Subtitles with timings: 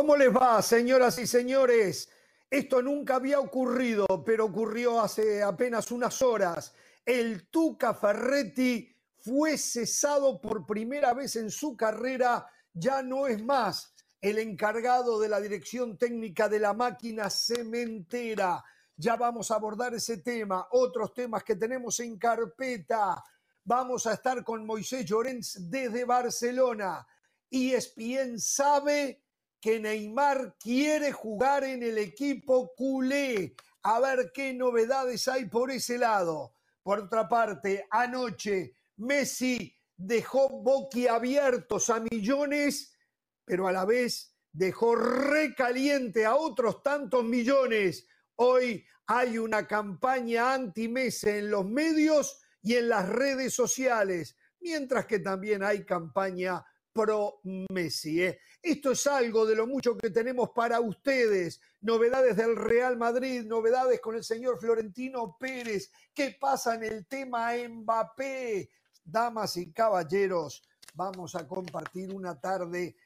[0.00, 2.08] ¿Cómo les va, señoras y señores?
[2.48, 6.72] Esto nunca había ocurrido, pero ocurrió hace apenas unas horas.
[7.04, 13.94] El Tuca Ferretti fue cesado por primera vez en su carrera, ya no es más
[14.22, 18.64] el encargado de la dirección técnica de la máquina cementera.
[18.96, 23.22] Ya vamos a abordar ese tema, otros temas que tenemos en carpeta.
[23.64, 27.06] Vamos a estar con Moisés Llorens desde Barcelona.
[27.50, 29.24] Y ESPN sabe
[29.60, 33.54] que Neymar quiere jugar en el equipo culé.
[33.82, 36.54] A ver qué novedades hay por ese lado.
[36.82, 42.96] Por otra parte, anoche Messi dejó boquiabiertos a millones,
[43.44, 48.06] pero a la vez dejó recaliente a otros tantos millones.
[48.36, 55.18] Hoy hay una campaña anti-Messi en los medios y en las redes sociales, mientras que
[55.18, 58.22] también hay campaña pro Messi.
[58.22, 58.40] ¿eh?
[58.62, 61.60] Esto es algo de lo mucho que tenemos para ustedes.
[61.80, 65.90] Novedades del Real Madrid, novedades con el señor Florentino Pérez.
[66.14, 68.70] ¿Qué pasa en el tema Mbappé?
[69.02, 70.62] Damas y caballeros,
[70.94, 72.96] vamos a compartir una tarde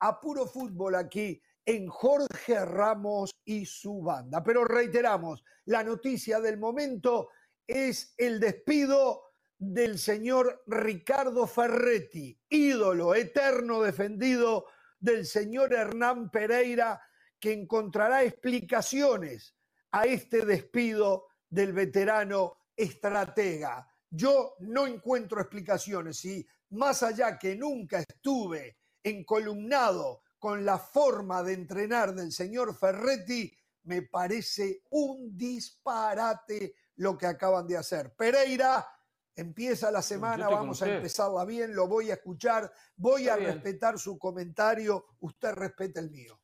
[0.00, 4.42] a puro fútbol aquí en Jorge Ramos y su banda.
[4.42, 7.28] Pero reiteramos, la noticia del momento
[7.66, 9.31] es el despido
[9.62, 14.66] del señor Ricardo Ferretti, ídolo eterno defendido
[14.98, 17.00] del señor Hernán Pereira,
[17.38, 19.54] que encontrará explicaciones
[19.92, 23.86] a este despido del veterano estratega.
[24.10, 31.52] Yo no encuentro explicaciones y más allá que nunca estuve encolumnado con la forma de
[31.52, 38.12] entrenar del señor Ferretti, me parece un disparate lo que acaban de hacer.
[38.14, 38.84] Pereira
[39.34, 44.18] Empieza la semana, vamos a empezarla bien, lo voy a escuchar, voy a respetar su
[44.18, 46.38] comentario, usted respeta el mío.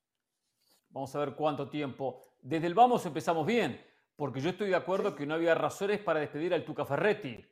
[0.89, 2.23] Vamos a ver cuánto tiempo.
[2.41, 3.79] Desde el vamos empezamos bien,
[4.17, 7.45] porque yo estoy de acuerdo que no había razones para despedir al Tuca Ferretti,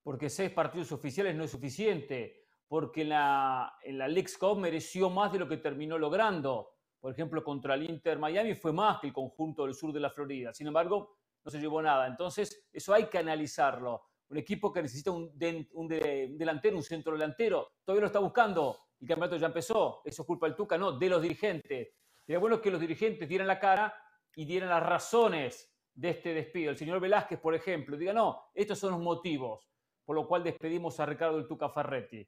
[0.00, 4.06] porque seis partidos oficiales no es suficiente, porque en la, en la
[4.38, 6.70] Cup mereció más de lo que terminó logrando.
[7.00, 10.10] Por ejemplo, contra el Inter Miami fue más que el conjunto del sur de la
[10.10, 10.54] Florida.
[10.54, 12.06] Sin embargo, no se llevó nada.
[12.06, 18.02] Entonces, eso hay que analizarlo un equipo que necesita un, delantero, un centro delantero, todavía
[18.02, 21.22] lo está buscando, el campeonato ya empezó, eso es culpa del Tuca, no, de los
[21.22, 21.90] dirigentes.
[22.24, 23.94] Sería bueno que los dirigentes dieran la cara
[24.34, 26.70] y dieran las razones de este despido.
[26.70, 29.68] El señor Velázquez, por ejemplo, diga, no, estos son los motivos
[30.04, 32.26] por los cuales despedimos a Ricardo el Tuca Ferretti.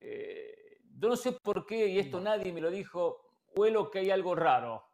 [0.00, 3.20] Eh, yo no sé por qué, y esto nadie me lo dijo,
[3.54, 4.84] huelo que hay algo raro.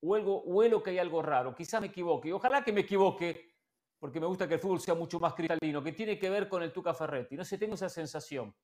[0.00, 1.54] Huelo, huelo que hay algo raro.
[1.54, 2.32] Quizás me equivoque.
[2.32, 3.53] Ojalá que me equivoque,
[4.04, 6.62] porque me gusta que el fútbol sea mucho más cristalino, que tiene que ver con
[6.62, 7.36] el Tuca Ferretti.
[7.36, 8.54] No sé, tengo esa sensación.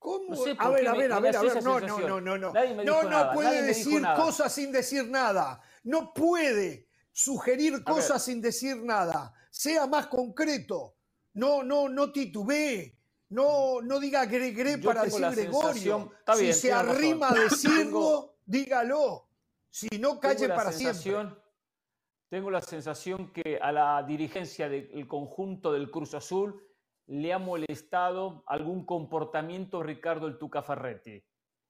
[0.00, 0.34] ¿Cómo?
[0.34, 1.62] a ver, a ver, a ver, a ver.
[1.62, 2.52] No, no, no, no, no.
[2.82, 5.60] No, no puede decir cosas sin decir nada.
[5.84, 9.32] No puede sugerir cosas sin decir nada.
[9.48, 10.96] Sea más concreto.
[11.34, 12.98] No, no, no titubee.
[13.28, 16.10] No, no diga gregre para decir Gregorio.
[16.36, 19.28] si se arrima a decirlo, dígalo.
[19.70, 21.28] Si no, calle para siempre.
[22.28, 26.62] Tengo la sensación que a la dirigencia del conjunto del Cruz Azul
[27.06, 31.24] le ha molestado algún comportamiento Ricardo el Tuca Ferretti.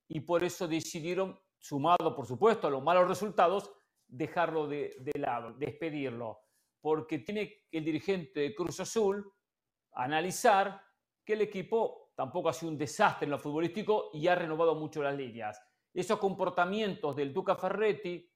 [0.08, 3.70] Y por eso decidieron, sumado por supuesto a los malos resultados,
[4.08, 6.40] dejarlo de, lado, despedirlo.
[6.80, 9.32] Porque tiene el dirigente de Cruz Azul
[9.92, 10.82] analizar
[11.24, 15.04] que el equipo tampoco ha sido un desastre en lo futbolístico y ha renovado mucho
[15.04, 15.62] las líneas.
[15.94, 18.28] Esos comportamientos del Tuca Ferretti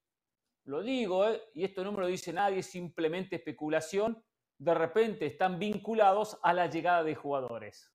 [0.64, 1.42] lo digo, ¿eh?
[1.54, 4.22] y esto no me lo dice nadie, simplemente especulación,
[4.58, 7.92] de repente están vinculados a la llegada de jugadores.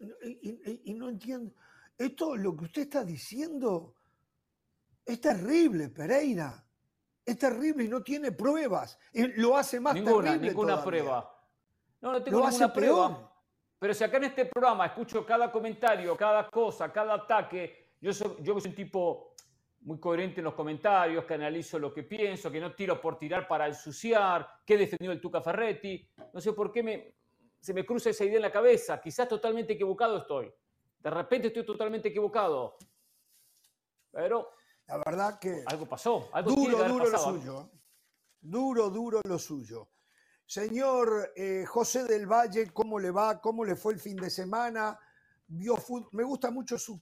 [0.00, 1.54] Y, no entiendo,
[1.96, 3.94] esto lo que usted está diciendo
[5.04, 6.66] es terrible, Pereira.
[7.24, 8.98] Es terrible y no tiene pruebas.
[9.36, 10.48] Lo hace más ninguna, terrible.
[10.48, 11.48] Ninguna prueba.
[12.00, 13.32] No, no tengo ninguna prueba.
[13.78, 18.36] Pero si acá en este programa escucho cada comentario, cada cosa, cada ataque, yo soy,
[18.40, 19.34] yo soy un tipo
[19.82, 23.48] muy coherente en los comentarios, que analizo lo que pienso, que no tiro por tirar
[23.48, 26.06] para ensuciar, que he defendido el Tuca Ferretti.
[26.32, 27.14] No sé por qué me,
[27.60, 29.00] se me cruza esa idea en la cabeza.
[29.00, 30.52] Quizás totalmente equivocado estoy.
[30.98, 32.76] De repente estoy totalmente equivocado.
[34.10, 34.50] Pero.
[34.86, 35.62] La verdad que.
[35.66, 36.30] Algo pasó.
[36.44, 37.70] duro, duro lo suyo.
[38.40, 39.88] Duro, duro lo suyo.
[40.44, 43.40] Señor eh, José del Valle, ¿cómo le va?
[43.40, 44.98] ¿Cómo le fue el fin de semana?
[45.46, 45.76] Vio
[46.12, 47.00] Me gusta mucho su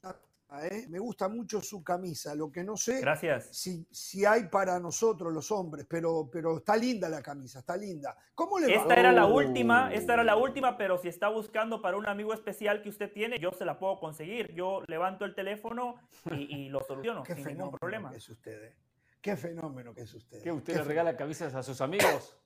[0.62, 0.86] ¿eh?
[0.88, 2.34] me gusta mucho su camisa.
[2.34, 3.48] Lo que no sé Gracias.
[3.52, 8.16] Si, si hay para nosotros los hombres, pero, pero está linda la camisa, está linda.
[8.34, 8.82] ¿Cómo le va?
[8.82, 12.32] Esta era la última, esta era la última, pero si está buscando para un amigo
[12.32, 14.52] especial que usted tiene, yo se la puedo conseguir.
[14.54, 15.96] Yo levanto el teléfono
[16.30, 18.10] y, lo soluciono Qué sin ningún problema.
[18.10, 18.76] Que es usted, ¿eh?
[19.20, 20.42] Qué fenómeno que es usted.
[20.42, 22.38] ¿Qué usted le regala camisas a sus amigos?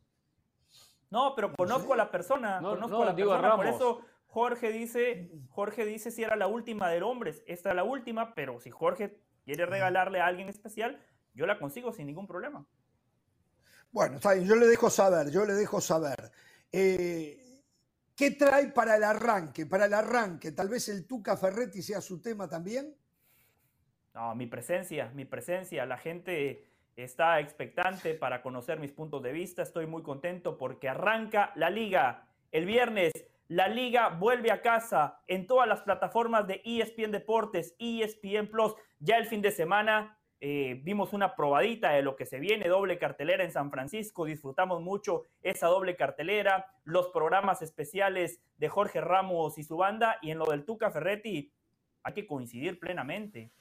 [1.11, 4.01] No, pero conozco a la persona, conozco a la persona, por eso
[4.33, 8.59] Jorge dice, Jorge dice si era la última del hombres, esta es la última, pero
[8.61, 10.99] si Jorge quiere regalarle a alguien especial,
[11.35, 12.67] yo la consigo sin ningún problema.
[13.91, 16.33] Bueno, está bien, yo le dejo saber, yo le dejo saber.
[16.73, 17.61] Eh,
[18.17, 19.67] ¿Qué trae para el arranque?
[19.67, 22.97] Para el arranque, tal vez el Tuca Ferretti sea su tema también.
[24.15, 25.85] No, mi presencia, mi presencia.
[25.85, 26.65] La gente
[26.97, 29.61] está expectante para conocer mis puntos de vista.
[29.61, 33.13] Estoy muy contento porque arranca la liga el viernes
[33.49, 38.75] la liga vuelve a casa en todas las plataformas de ESPN Deportes, ESPN Plus.
[38.99, 42.99] Ya el fin de semana eh, vimos una probadita de lo que se viene, doble
[42.99, 44.25] cartelera en San Francisco.
[44.25, 50.19] Disfrutamos mucho esa doble cartelera, los programas especiales de Jorge Ramos y su banda.
[50.21, 51.53] Y en lo del Tuca Ferretti,
[52.03, 53.53] hay que coincidir plenamente.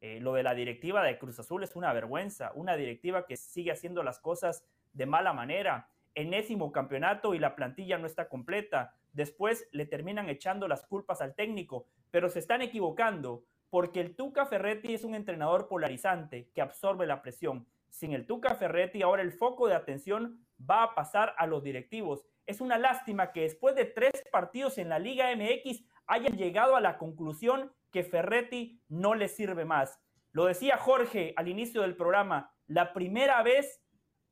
[0.00, 3.72] Eh, lo de la directiva de Cruz Azul es una vergüenza, una directiva que sigue
[3.72, 4.64] haciendo las cosas
[4.94, 5.90] de mala manera.
[6.14, 11.34] Enésimo campeonato y la plantilla no está completa Después le terminan echando las culpas al
[11.34, 17.06] técnico, pero se están equivocando porque el Tuca Ferretti es un entrenador polarizante que absorbe
[17.06, 17.66] la presión.
[17.88, 22.24] Sin el Tuca Ferretti, ahora el foco de atención va a pasar a los directivos.
[22.46, 26.80] Es una lástima que después de tres partidos en la Liga MX hayan llegado a
[26.80, 30.00] la conclusión que Ferretti no le sirve más.
[30.32, 33.82] Lo decía Jorge al inicio del programa, la primera vez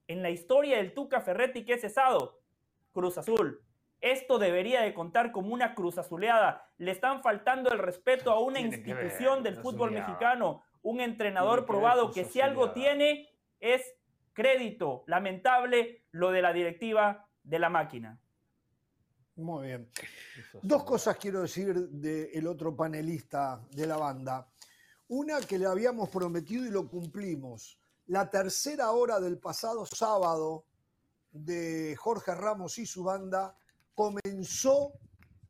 [0.06, 2.40] en la historia del Tuca Ferretti que es cesado,
[2.92, 3.62] Cruz Azul.
[4.00, 6.70] Esto debería de contar como una cruz azuleada.
[6.78, 12.24] Le están faltando el respeto a una institución del fútbol mexicano, un entrenador probado que
[12.24, 13.28] si algo tiene
[13.58, 13.82] es
[14.32, 15.02] crédito.
[15.06, 18.20] Lamentable lo de la directiva de la máquina.
[19.34, 19.90] Muy bien.
[20.62, 24.48] Dos cosas quiero decir del otro panelista de la banda.
[25.08, 27.80] Una que le habíamos prometido y lo cumplimos.
[28.06, 30.64] La tercera hora del pasado sábado
[31.30, 33.56] de Jorge Ramos y su banda
[33.98, 34.92] comenzó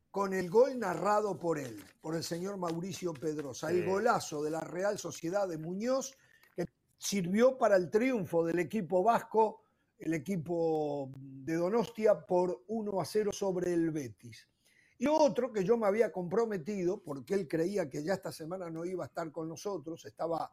[0.09, 4.59] con el gol narrado por él, por el señor Mauricio Pedrosa, el golazo de la
[4.59, 6.17] Real Sociedad de Muñoz,
[6.55, 6.65] que
[6.97, 9.61] sirvió para el triunfo del equipo vasco,
[9.99, 14.49] el equipo de Donostia, por 1 a 0 sobre el Betis.
[14.97, 18.83] Y otro que yo me había comprometido, porque él creía que ya esta semana no
[18.83, 20.49] iba a estar con nosotros, estaba,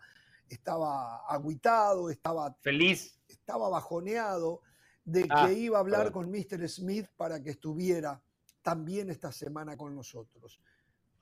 [0.46, 4.60] estaba agüitado, estaba feliz, estaba bajoneado,
[5.06, 6.68] de ah, que iba a hablar con Mr.
[6.68, 8.20] Smith para que estuviera
[8.60, 10.60] también esta semana con nosotros.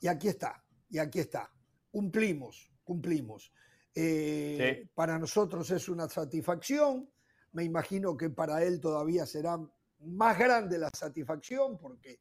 [0.00, 1.50] Y aquí está, y aquí está.
[1.90, 3.52] Cumplimos, cumplimos.
[3.94, 7.08] Eh, para nosotros es una satisfacción.
[7.52, 9.60] Me imagino que para él todavía será
[10.00, 12.18] más grande la satisfacción porque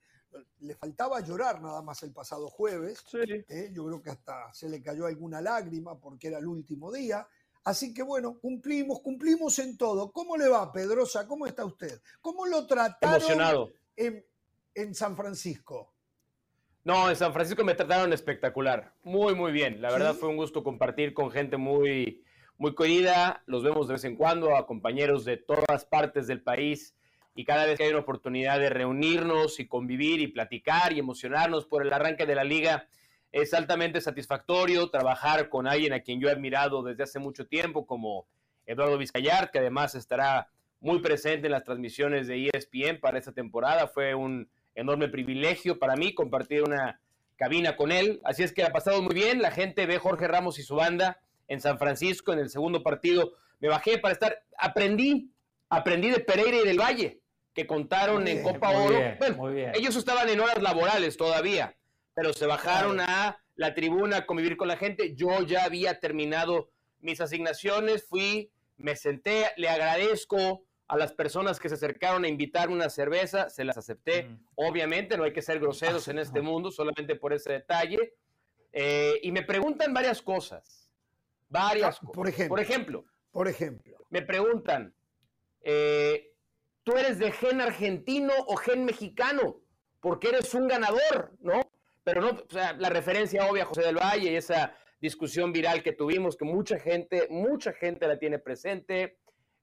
[0.60, 3.02] le faltaba llorar nada más el pasado jueves.
[3.14, 7.26] Eh, yo creo que hasta se le cayó alguna lágrima porque era el último día.
[7.64, 10.12] Así que bueno, cumplimos, cumplimos en todo.
[10.12, 11.28] ¿Cómo le va, Pedrosa?
[11.28, 12.02] ¿Cómo está usted?
[12.22, 15.94] ¿Cómo lo trataron En, San Francisco?
[16.84, 18.94] No, en San Francisco me trataron espectacular.
[19.04, 19.82] Muy, muy bien.
[19.82, 22.22] La verdad fue un gusto compartir con gente muy,
[22.58, 23.44] muy querida.
[23.46, 26.96] Los vemos de vez en cuando a compañeros de todas partes del país.
[27.34, 31.66] Y cada vez que hay una oportunidad de reunirnos y convivir y platicar y emocionarnos
[31.66, 32.90] por el arranque de la liga,
[33.34, 37.88] es altamente satisfactorio trabajar con alguien a quien yo he admirado desde hace mucho tiempo,
[37.88, 38.28] como
[38.68, 40.50] Eduardo Vizcayar, que además estará
[40.80, 43.88] muy presente en las transmisiones de ESPN para esta temporada.
[43.88, 47.02] Fue un enorme privilegio para mí compartir una
[47.36, 48.22] cabina con él.
[48.24, 49.42] Así es que ha pasado muy bien.
[49.42, 53.34] La gente ve Jorge Ramos y su banda en San Francisco en el segundo partido.
[53.60, 54.44] Me bajé para estar.
[54.60, 55.32] Aprendí,
[55.70, 57.20] aprendí de Pereira y del Valle,
[57.56, 59.00] que contaron en Copa Oro.
[59.18, 61.76] bueno, ellos estaban en horas laborales todavía
[62.14, 65.16] pero se bajaron a la tribuna a convivir con la gente.
[65.16, 71.70] Yo ya había terminado mis asignaciones, fui, me senté, le agradezco a las personas que
[71.70, 74.30] se acercaron a invitarme una cerveza, se las acepté.
[74.56, 78.14] Obviamente, no hay que ser groseros en este mundo, solamente por ese detalle.
[78.72, 80.92] Eh, y me preguntan varias cosas.
[81.50, 82.16] Varias cosas.
[82.16, 82.56] Por ejemplo.
[82.56, 83.06] Por ejemplo.
[83.32, 84.06] Por ejemplo.
[84.10, 84.94] Me preguntan,
[85.62, 86.32] eh,
[86.84, 89.62] ¿tú eres de gen argentino o gen mexicano?
[90.00, 91.63] Porque eres un ganador, ¿no?
[92.04, 95.84] Pero no, o sea, la referencia obvia a José del Valle y esa discusión viral
[95.84, 99.18] que tuvimos, que mucha gente, mucha gente la tiene presente.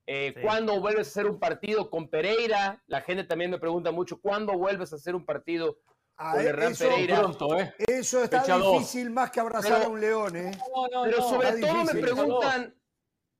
[0.07, 2.81] Eh, ¿Cuándo vuelves a hacer un partido con Pereira?
[2.87, 5.77] La gente también me pregunta mucho, ¿cuándo vuelves a hacer un partido
[6.17, 7.19] Ah, con Hernán eso- Pereira.
[7.19, 7.73] Pronto, ¿eh?
[7.87, 8.73] Eso está Fecha dos.
[8.73, 10.51] difícil más que abrazar Pero- a un león, ¿eh?
[10.51, 12.75] No, no, Pero no, sobre todo me preguntan.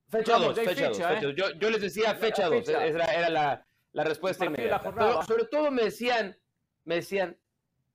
[0.07, 0.97] Fecha Vamos, 2, ya hay fecha 2.
[0.97, 1.33] fecha, ¿eh?
[1.37, 2.85] Yo, yo les decía La- fecha la 2, fecha.
[2.85, 4.79] era, era la, la respuesta la inmediata.
[4.79, 5.11] jornada.
[5.11, 6.37] Pero sobre todo me decían,
[6.85, 7.37] me decían,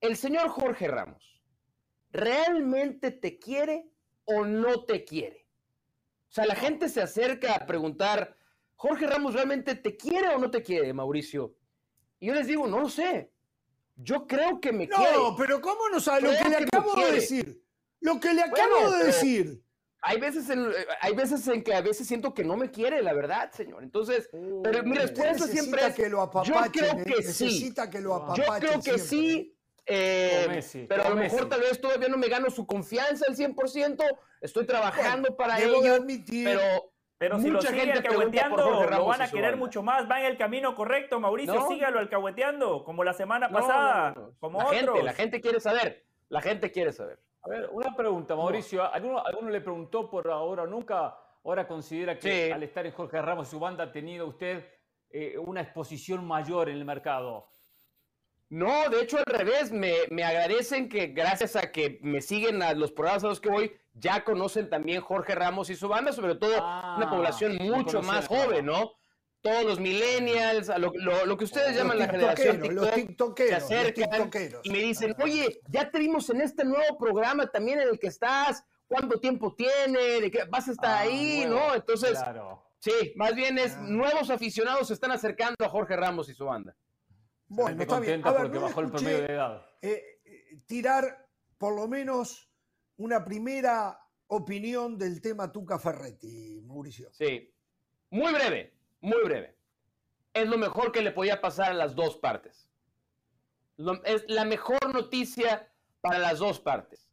[0.00, 1.42] el señor Jorge Ramos,
[2.10, 3.90] ¿realmente te quiere
[4.24, 5.46] o no te quiere?
[6.28, 8.36] O sea, la gente se acerca a preguntar,
[8.74, 11.56] Jorge Ramos realmente te quiere o no te quiere, Mauricio?
[12.20, 13.32] Y yo les digo, no lo sé.
[13.96, 15.12] Yo creo que me quiere.
[15.14, 17.62] No, pero ¿cómo no sabe lo que le acabo de decir?
[18.00, 19.62] Lo que le Bueno, acabo de decir.
[20.02, 20.68] Hay veces, en,
[21.00, 23.82] hay veces en que a veces siento que no me quiere, la verdad, señor.
[23.82, 27.04] Entonces, pero mi Usted respuesta siempre es, que lo yo creo ¿eh?
[27.04, 27.44] que sí.
[27.44, 29.34] Necesita que lo Yo apapachen Yo creo que siempre, ¿eh?
[29.34, 29.55] sí,
[29.86, 31.48] eh, Messi, pero a lo mejor Messi.
[31.50, 34.04] tal vez todavía no me gano su confianza al 100%,
[34.40, 38.90] estoy trabajando para ello, admitir, pero Pero si lo mucha sigue gente pregunta por alcahueteando,
[38.90, 40.10] lo van a querer mucho más.
[40.10, 41.54] Va en el camino correcto, Mauricio.
[41.54, 41.68] No.
[41.68, 44.32] Sígalo alcahueteando, como la semana No, pasada, no, no.
[44.38, 44.80] como la otros.
[44.82, 47.18] gente, la gente quiere saber, la gente quiere saber.
[47.42, 48.92] A ver, una pregunta, Mauricio.
[48.92, 51.16] ¿Alguno, alguno le preguntó por ahora o nunca?
[51.44, 52.52] ¿Ahora considera que Sí.
[52.52, 54.64] al estar en Jorge Ramos y su banda ha tenido usted
[55.10, 57.46] eh, una exposición mayor en el mercado?
[58.48, 62.74] No, de hecho al revés, me, me agradecen que gracias a que me siguen a
[62.74, 66.36] los programas a los que voy, ya conocen también Jorge Ramos y su banda, sobre
[66.36, 68.92] todo Ah, una población lo mucho más joven, ¿no?
[69.40, 73.36] Todos los millennials, lo, lo- lo que ustedes los llaman la generación tiktokeros, los TikTok,
[73.36, 74.60] tiktokeros, se los acercan tiktokeros.
[74.64, 78.08] y me dicen, oye, ya te vimos en este nuevo programa también en el que
[78.08, 80.20] estás, ¿cuánto tiempo tiene?
[80.20, 81.44] ¿De qué vas a estar Ah, ahí?
[81.48, 81.74] ¿No?
[81.74, 82.62] Entonces, Claro.
[82.78, 83.80] sí, más bien es Ah.
[83.88, 86.76] nuevos aficionados se están acercando a Jorge Ramos y su banda.
[87.48, 88.20] Bueno, está bien.
[88.22, 89.66] contenta A ver, porque no bajó el promedio de edad.
[89.82, 92.50] eh, eh, tirar por lo menos
[92.96, 93.98] una primera
[94.28, 97.10] opinión del tema Tuca Ferretti, Mauricio.
[97.12, 97.52] Sí.
[98.10, 99.56] Muy breve, muy breve.
[100.34, 102.68] Es lo mejor que le podía pasar a las dos partes.
[103.76, 107.08] Lo- es la mejor noticia para las dos partes.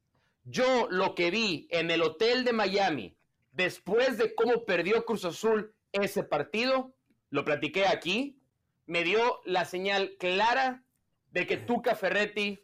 [0.46, 3.18] Yo lo que vi en el hotel de Miami,
[3.52, 6.94] después de cómo perdió Cruz Azul ese partido,
[7.30, 8.42] lo platiqué aquí,
[8.86, 10.84] me dio la señal clara
[11.32, 12.60] de que Tuca Ferretti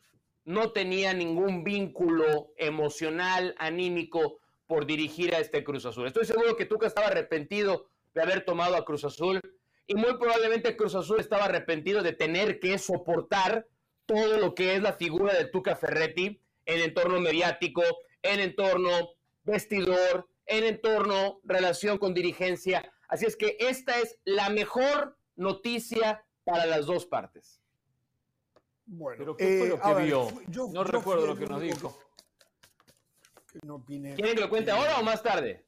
[0.45, 6.07] no tenía ningún vínculo emocional, anímico por dirigir a este Cruz Azul.
[6.07, 9.41] Estoy seguro que Tuca estaba arrepentido de haber tomado a Cruz Azul
[9.87, 13.67] y muy probablemente Cruz Azul estaba arrepentido de tener que soportar
[14.05, 17.83] todo lo que es la figura de Tuca Ferretti en entorno mediático,
[18.21, 19.11] en entorno
[19.43, 22.91] vestidor, en entorno relación con dirigencia.
[23.07, 27.61] Así es que esta es la mejor noticia para las dos partes.
[28.85, 30.27] Bueno, ¿Pero qué fue eh, lo que ver, vio?
[30.47, 31.97] yo- no yo recuerdo lo que nos dijo.
[33.51, 34.13] que no opiné.
[34.15, 35.65] ¿Quieren que lo cuente Eh, ahora o más tarde?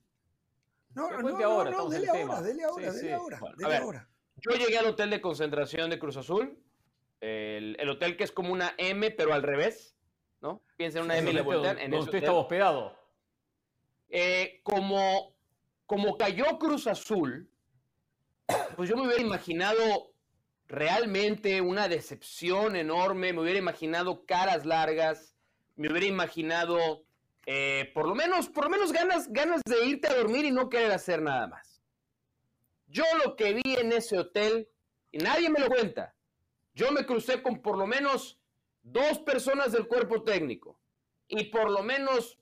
[0.94, 2.36] No, Que no, cuente no, ahora, no, dele tema.
[2.36, 3.14] ahora, dele ahora, Sí, dele sí.
[3.14, 3.82] ahora, Bueno, a dele ver.
[3.84, 4.10] ahora.
[4.38, 6.58] Yo llegué al hotel de concentración de Cruz Azul,
[7.22, 9.96] el, el hotel que es como una M, pero al revés,
[10.42, 10.62] ¿no?
[10.78, 11.80] Piensen en una M y le Donde- voltean.
[11.80, 12.24] En usted hotel.
[12.24, 12.98] estaba hospedado.
[14.10, 15.36] Eh, como,
[15.86, 17.50] como cayó Cruz Azul,
[18.76, 20.12] pues yo me hubiera imaginado
[20.68, 25.36] realmente una decepción enorme, me hubiera imaginado caras largas,
[25.76, 27.04] me hubiera imaginado
[27.46, 30.70] eh, por lo menos, por lo menos ganas, ganas de irte a dormir y no
[30.70, 31.82] querer hacer nada más.
[32.88, 34.70] Yo lo que vi en ese hotel,
[35.12, 36.14] y nadie me lo cuenta,
[36.74, 38.40] yo me crucé con por lo menos
[38.84, 40.80] dos personas del cuerpo técnico
[41.28, 42.38] y por lo menos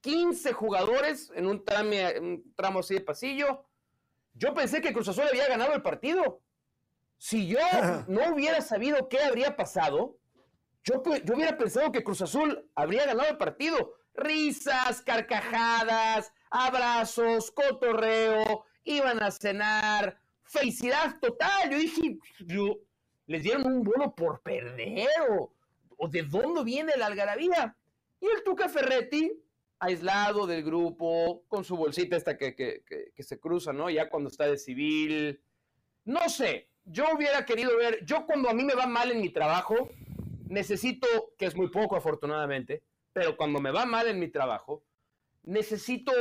[0.00, 3.64] 15 jugadores en un, trame- un tramo así de pasillo.
[4.34, 6.40] Yo pensé que Cruz Azul había ganado el partido.
[7.18, 7.58] Si yo
[8.08, 10.16] no hubiera sabido qué habría pasado,
[10.84, 13.94] yo, yo hubiera pensado que Cruz Azul habría ganado el partido.
[14.14, 21.70] Risas, carcajadas, abrazos, cotorreo, iban a cenar, felicidad total.
[21.70, 22.78] Yo dije, yo,
[23.26, 25.54] les dieron un bono por perder o,
[25.96, 27.76] o de dónde viene la algarabía.
[28.20, 29.32] Y el Tuca Ferretti,
[29.82, 33.90] aislado del grupo, con su bolsita esta que, que- que- que se cruza, ¿no?
[33.90, 35.42] Ya cuando está de civil.
[36.04, 39.30] No sé, yo hubiera querido ver, yo cuando a mí me va mal en mi
[39.30, 39.90] trabajo,
[40.48, 44.84] necesito, que es muy poco afortunadamente, pero cuando me va mal en mi trabajo,
[45.42, 46.12] necesito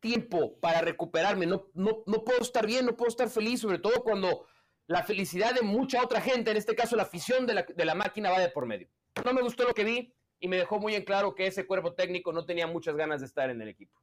[0.00, 1.46] tiempo para recuperarme.
[1.46, 4.46] No, no, no puedo estar bien, no puedo estar feliz, sobre todo cuando
[4.86, 7.94] la felicidad de mucha otra gente, en este caso la afición de la, de la
[7.94, 8.88] máquina, va de por medio.
[9.24, 11.94] No me gustó lo que vi y me dejó muy en claro que ese cuerpo
[11.94, 13.98] técnico no tenía muchas ganas de estar en el equipo.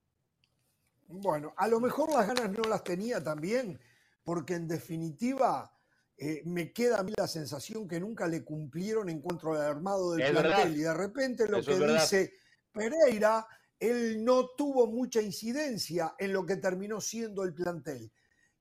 [1.08, 3.80] Bueno, a lo mejor las ganas no las tenía también,
[4.24, 5.72] porque en definitiva
[6.18, 10.12] eh, me queda a mí la sensación que nunca le cumplieron en cuanto al armado
[10.14, 10.52] del Es plantel.
[10.52, 10.70] verdad.
[10.70, 12.34] Y de repente lo Eso que dice
[12.72, 13.46] Pereira,
[13.80, 18.12] él no tuvo mucha incidencia en lo que terminó siendo el plantel.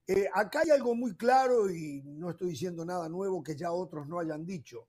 [0.07, 4.07] Eh, acá hay algo muy claro y no estoy diciendo nada nuevo que ya otros
[4.07, 4.87] no hayan dicho.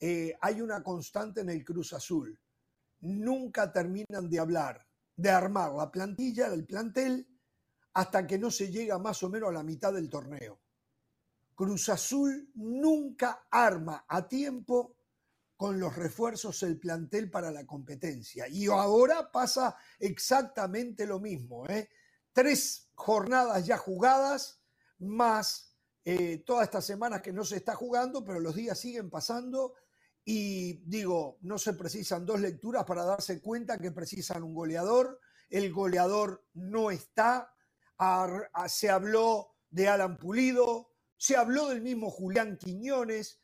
[0.00, 2.38] Eh, hay una constante en el Cruz Azul.
[3.00, 4.86] Nunca terminan de hablar,
[5.16, 7.28] de armar la plantilla, del plantel,
[7.94, 10.60] hasta que no se llega más o menos a la mitad del torneo.
[11.54, 14.96] Cruz Azul nunca arma a tiempo
[15.56, 18.46] con los refuerzos el plantel para la competencia.
[18.48, 21.66] Y ahora pasa exactamente lo mismo.
[21.66, 21.88] ¿eh?
[22.32, 24.60] Tres jornadas ya jugadas,
[24.98, 25.74] más
[26.04, 29.74] eh, todas estas semanas que no se está jugando, pero los días siguen pasando.
[30.26, 35.20] Y digo, no se precisan dos lecturas para darse cuenta que precisan un goleador.
[35.48, 37.54] El goleador no está.
[38.68, 43.40] se habló de Alan Pulido, se habló del mismo Julián Quiñones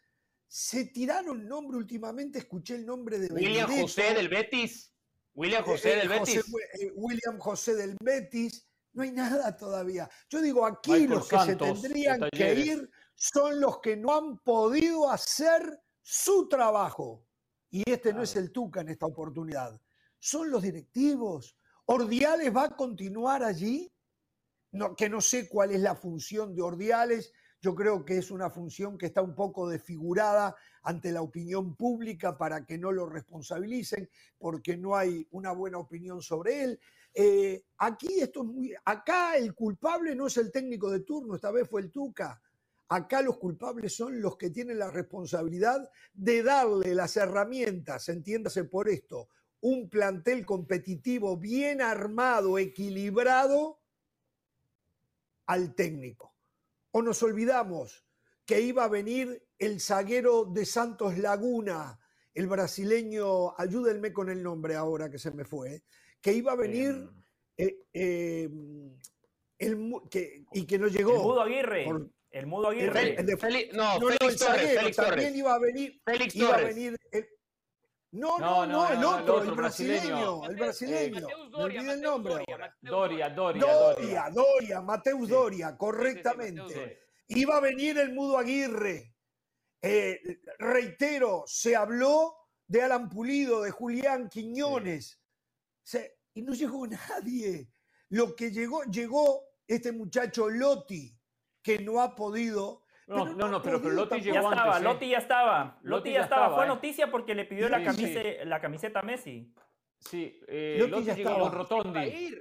[0.53, 4.93] se tiraron el nombre últimamente, escuché el nombre de William José del Betis.
[5.33, 6.45] William José eh, del Betis.
[6.79, 8.69] Eh, William José del Betis.
[8.93, 10.11] No hay nada todavía.
[10.29, 15.11] Yo digo, aquí los que se tendrían que ir son los que no han podido
[15.11, 17.25] hacer su trabajo.
[17.71, 19.81] Y este no es el Tuca en esta oportunidad.
[20.19, 21.57] Son los directivos.
[21.87, 23.91] Ordiales va a continuar allí.
[24.73, 27.33] No, que no sé cuál es la función de Ordiales,
[27.63, 32.37] yo creo que es una función que está un poco desfigurada ante la opinión pública
[32.37, 36.81] para que no lo responsabilicen, porque no hay una buena opinión sobre él.
[37.15, 41.53] Eh, aquí esto es muy, acá el culpable no es el técnico de turno, esta
[41.53, 42.43] vez fue el Tuca.
[42.95, 48.91] Acá los culpables son los que tienen la responsabilidad de darle las herramientas, entiéndase por
[48.91, 49.29] esto,
[49.63, 53.81] un plantel competitivo bien armado, equilibrado
[55.47, 56.35] al técnico
[56.91, 58.05] o nos olvidamos
[58.45, 61.99] que iba a venir el zaguero de Santos Laguna,
[62.35, 65.83] el brasileño, ayúdenme con el nombre ahora que se me fue,
[66.21, 67.09] que iba a venir
[67.57, 67.75] em.
[67.95, 68.51] eh,
[69.59, 71.13] em, que, y que no llegó.
[71.15, 71.87] El Mudo Aguirre.
[72.33, 73.17] El Mudo Aguirre.
[73.73, 76.01] no, el zaguero, también iba a venir.
[76.05, 76.99] Félix iba a venir
[78.13, 81.27] no, no, no, el otro, el brasileño, el brasileño.
[81.51, 82.45] Me olvidé el nombre
[82.83, 84.31] Doria, Doria, Doria.
[84.31, 87.01] Doria, Mateus Doria, correctamente.
[87.29, 89.17] Iba a venir el Mudo Aguirre.
[89.81, 90.21] Eh,
[90.59, 92.37] reitero, se habló
[92.67, 95.19] de Alan Pulido, de Julián Quiñones.
[96.35, 97.73] y no llegó nadie.
[98.11, 101.19] Lo que llegó, llegó este muchacho Lotti,
[101.63, 105.09] que no ha podido no, no, no, pero, pero Lotti llegó ya estaba, antes, Lotti
[105.09, 105.79] ya estaba.
[105.83, 106.55] Lotti, ya estaba.
[106.55, 106.69] Fue ¿eh?
[106.69, 109.53] noticia porque le pidió la, camiseta, la camiseta a Messi.
[109.99, 112.37] Sí, eh, Lotti, ya llegó con Rotondi.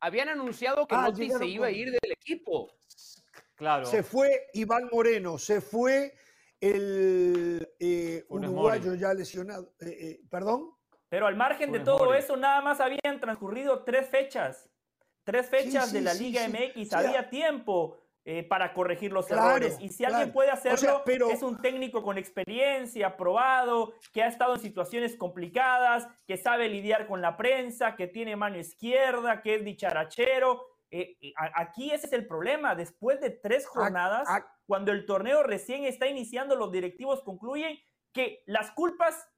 [0.00, 2.72] Habían anunciado que ah, Lotti se iba a ir del equipo.
[3.54, 3.86] Claro.
[3.86, 6.12] Se fue Iván Moreno, se fue
[6.60, 9.72] el eh, uruguayo ya lesionado.
[9.80, 10.70] Eh, ¿Perdón?
[11.08, 14.68] Pero al margen de todo eso, nada más habían transcurrido tres fechas.
[15.22, 16.92] Tres fechas de la Liga MX.
[16.92, 19.76] Había tiempo eh, para corregir los errores.
[19.80, 24.60] Y si alguien puede hacerlo, es un técnico con experiencia, probado, que ha estado en
[24.60, 30.64] situaciones complicadas, que sabe lidiar con la prensa, que tiene mano izquierda, que es dicharachero.
[30.90, 31.18] Eh,
[31.54, 32.74] aquí ese es el problema.
[32.74, 34.26] Después de tres jornadas,
[34.64, 37.78] cuando el torneo recién está iniciando, los directivos concluyen
[38.10, 39.28] que las culpas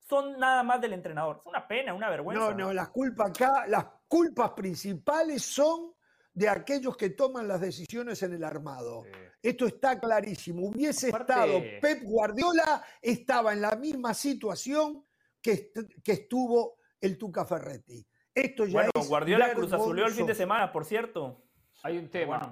[0.00, 1.36] son nada más del entrenador.
[1.38, 2.50] Es una pena, una vergüenza.
[2.50, 5.94] No, no, las culpas acá, las culpas principales son
[6.34, 9.04] de aquellos que toman las decisiones en el armado.
[9.42, 10.68] Esto está clarísimo.
[10.68, 15.04] Hubiese estado Pep Guardiola, estaba en la misma situación
[15.40, 18.06] que, que estuvo el Tuca Ferretti.
[18.34, 21.42] Esto ya bueno, Guardiola Cruz Azulió el fin de semana, por cierto.
[21.82, 22.50] Hay un tema.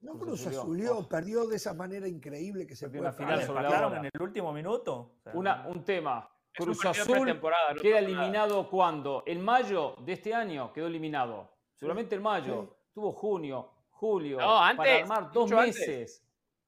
[0.00, 4.04] no Cruz Azulió, perdió de esa manera increíble que se perdió la final sobre en
[4.12, 5.16] el último minuto.
[5.32, 6.28] Una, un tema.
[6.54, 7.40] Cruz Azul
[7.80, 9.24] queda eliminado cuando?
[9.26, 11.50] En mayo de este año quedó eliminado.
[11.76, 16.24] Seguramente en mayo tuvo junio, julio, para armar dos meses.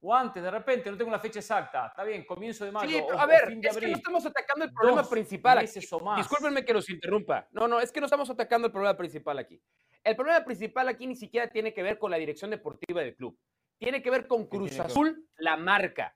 [0.06, 1.86] O antes, de repente, no tengo la fecha exacta.
[1.86, 2.90] Está bien, comienzo de mayo.
[2.90, 5.80] Sí, a ver, es que no estamos atacando el problema principal aquí.
[6.16, 7.48] Discúlpenme que los interrumpa.
[7.52, 9.58] No, no, es que no estamos atacando el problema principal aquí.
[10.02, 13.38] El problema principal aquí ni siquiera tiene que ver con la dirección deportiva del club.
[13.78, 16.14] Tiene que ver con Cruz Azul, la marca.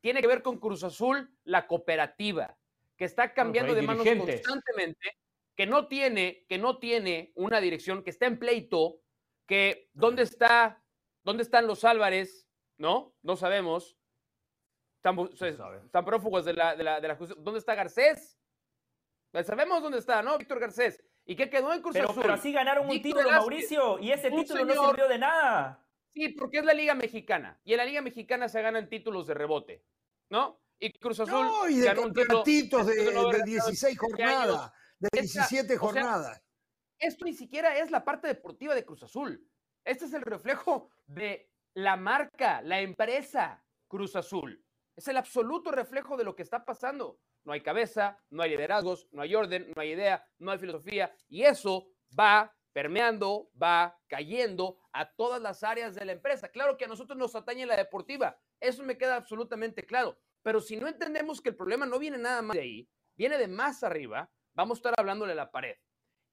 [0.00, 2.56] Tiene que ver con Cruz Azul, la cooperativa,
[2.96, 5.16] que está cambiando de manos constantemente,
[5.56, 9.00] que no tiene, que no tiene una dirección, que está en pleito
[9.46, 10.82] que dónde está,
[11.22, 13.14] dónde están los Álvarez, ¿no?
[13.22, 13.96] No sabemos.
[14.96, 17.42] Están, prófugos de la, de la, de la justicia.
[17.42, 18.40] ¿Dónde está Garcés?
[19.30, 20.36] Pues sabemos dónde está, ¿no?
[20.36, 21.00] Víctor Garcés.
[21.24, 22.22] ¿Y qué quedó en Cruz pero, Azul?
[22.22, 25.84] Pero así ganaron un título, Mauricio, y ese título no sirvió de nada.
[26.12, 27.60] Sí, porque es la Liga Mexicana.
[27.64, 29.84] Y en la Liga Mexicana se ganan títulos de rebote,
[30.30, 30.60] ¿no?
[30.78, 36.45] Y Cruz Azul no, y de ganó un título, de, 16 jornadas, de 17 jornadas
[36.98, 39.48] esto ni siquiera es la parte deportiva de Cruz Azul.
[39.84, 44.64] Este es el reflejo de la marca, la empresa Cruz Azul.
[44.96, 47.20] Es el absoluto reflejo de lo que está pasando.
[47.44, 51.14] No hay cabeza, no hay liderazgos, no hay orden, no hay idea, no hay filosofía.
[51.28, 51.86] Y eso
[52.18, 56.48] va permeando, va cayendo a todas las áreas de la empresa.
[56.48, 60.18] Claro que a nosotros nos atañe la deportiva, eso me queda absolutamente claro.
[60.42, 63.48] Pero si no entendemos que el problema no viene nada más de ahí, viene de
[63.48, 65.76] más arriba, vamos a estar hablándole a la pared.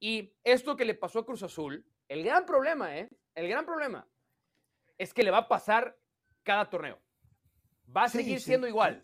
[0.00, 3.08] Y esto que le pasó a Cruz Azul, el gran problema, ¿eh?
[3.34, 4.06] El gran problema
[4.98, 5.98] es que le va a pasar
[6.42, 7.00] cada torneo.
[7.94, 9.02] Va a seguir siendo igual.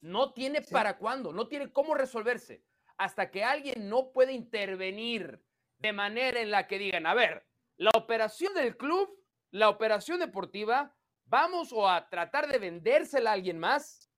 [0.00, 2.64] no tiene para cuándo, no tiene cómo resolverse.
[2.96, 5.42] Hasta que alguien no puede intervenir
[5.78, 9.10] de manera en la que digan, a ver, la operación del club,
[9.50, 14.10] la operación deportiva, vamos o a tratar de vendérsela a alguien más,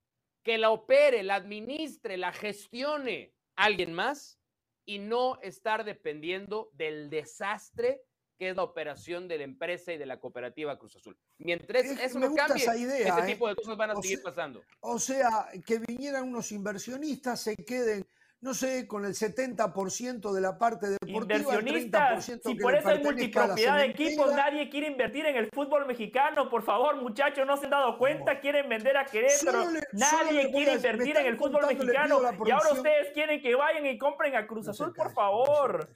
[0.42, 4.38] que la opere, la administre, la gestione alguien más
[4.84, 8.02] y no estar dependiendo del desastre
[8.38, 11.16] que es la operación de la empresa y de la cooperativa Cruz Azul.
[11.38, 13.12] Mientras eso no cambie, ese ¿eh?
[13.26, 14.62] tipo de cosas van a seguir pasando.
[14.80, 18.04] O sea, que vinieran unos inversionistas, se queden
[18.44, 21.38] no sé, con el 70% de la parte deportiva.
[21.38, 26.50] Inversionistas, si por eso hay multipropiedad de equipos, nadie quiere invertir en el fútbol mexicano.
[26.50, 29.64] Por favor, muchachos, no se han dado cuenta, quieren vender a Querétaro.
[29.92, 32.20] nadie quiere invertir en el fútbol mexicano.
[32.44, 35.90] Y ahora ustedes quieren que vayan y compren a Cruz Azul, por favor.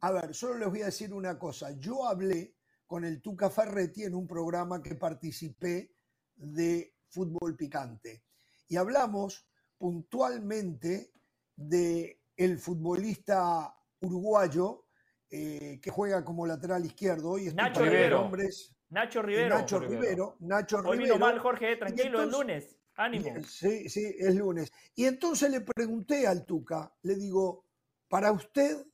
[0.00, 1.70] A ver, solo les voy a decir una cosa.
[1.78, 2.56] Yo hablé
[2.88, 5.92] con el Tuca Ferretti en un programa que participé
[6.34, 8.24] de fútbol picante.
[8.66, 9.46] Y hablamos
[9.78, 11.12] puntualmente
[11.56, 14.84] de el futbolista uruguayo
[15.30, 17.30] eh, que juega como lateral izquierdo.
[17.30, 18.22] Hoy Nacho Rivero.
[18.22, 19.56] Hombres, Nacho Rivero.
[19.56, 20.36] Nacho Rivero.
[20.40, 22.76] Nacho Hoy vino mal, Jorge, tranquilo, es lunes.
[22.94, 23.44] Ánimo.
[23.44, 24.72] Sí, sí, es lunes.
[24.94, 27.66] Y entonces le pregunté al Tuca, le digo,
[28.08, 28.86] para usted,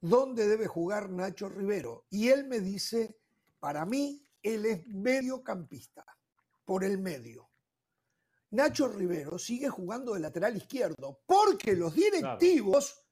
[0.00, 2.04] ¿dónde debe jugar Nacho Rivero?
[2.10, 3.16] Y él me dice,
[3.58, 6.04] para mí, él es mediocampista,
[6.64, 7.45] por el medio.
[8.50, 13.06] Nacho Rivero sigue jugando de lateral izquierdo porque los directivos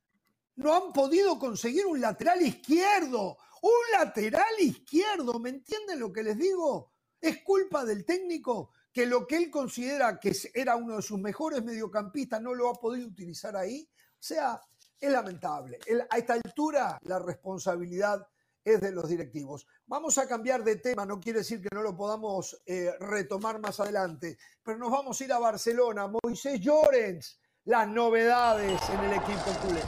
[0.56, 3.36] no han podido conseguir un lateral izquierdo.
[3.62, 6.92] Un lateral izquierdo, ¿me entienden lo que les digo?
[7.20, 11.64] Es culpa del técnico que lo que él considera que era uno de sus mejores
[11.64, 13.88] mediocampistas no lo ha podido utilizar ahí.
[14.12, 14.60] O sea,
[15.00, 15.78] es lamentable.
[16.10, 18.26] A esta altura la responsabilidad
[18.64, 19.66] es de los directivos.
[19.86, 23.78] Vamos a cambiar de tema, no quiere decir que no lo podamos eh, retomar más
[23.78, 26.10] adelante, pero nos vamos a ir a Barcelona.
[26.22, 29.80] Moisés Llorens, las novedades en el equipo culé.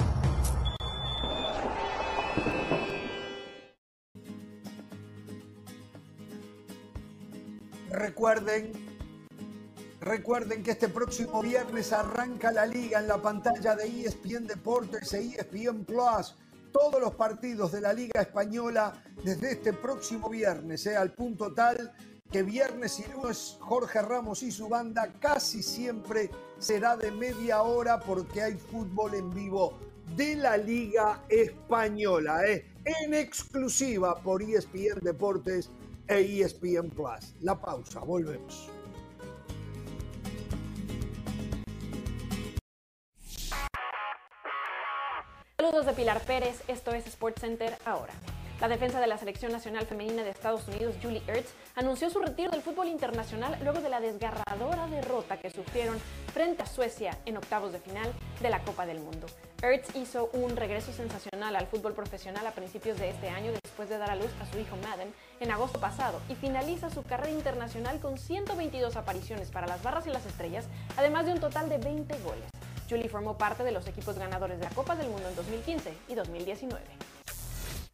[7.91, 8.73] Recuerden,
[10.01, 15.35] recuerden que este próximo viernes arranca la liga en la pantalla de ESPN Deportes e
[15.35, 16.37] ESPN Plus
[16.77, 18.93] todos los partidos de la Liga Española
[19.25, 20.97] desde este próximo viernes, ¿eh?
[20.97, 21.93] al punto tal
[22.31, 27.99] que viernes y lunes Jorge Ramos y su banda casi siempre será de media hora
[27.99, 29.79] porque hay fútbol en vivo
[30.17, 32.67] de la Liga Española, ¿eh?
[32.85, 35.71] en exclusiva por ESPN Deportes
[36.09, 37.35] e ESPN Plus.
[37.41, 38.76] La pausa, volvemos.
[45.67, 48.13] Saludos de Pilar Pérez, esto es SportsCenter ahora.
[48.61, 52.53] La defensa de la selección nacional femenina de Estados Unidos, Julie Ertz, anunció su retiro
[52.53, 55.99] del fútbol internacional luego de la desgarradora derrota que sufrieron
[56.33, 59.27] frente a Suecia en octavos de final de la Copa del Mundo.
[59.67, 63.99] Ertz hizo un regreso sensacional al fútbol profesional a principios de este año después de
[63.99, 67.99] dar a luz a su hijo Madden en agosto pasado y finaliza su carrera internacional
[67.99, 72.17] con 122 apariciones para las barras y las estrellas, además de un total de 20
[72.21, 72.49] goles.
[72.89, 76.15] Julie formó parte de los equipos ganadores de la Copa del Mundo en 2015 y
[76.15, 76.85] 2019.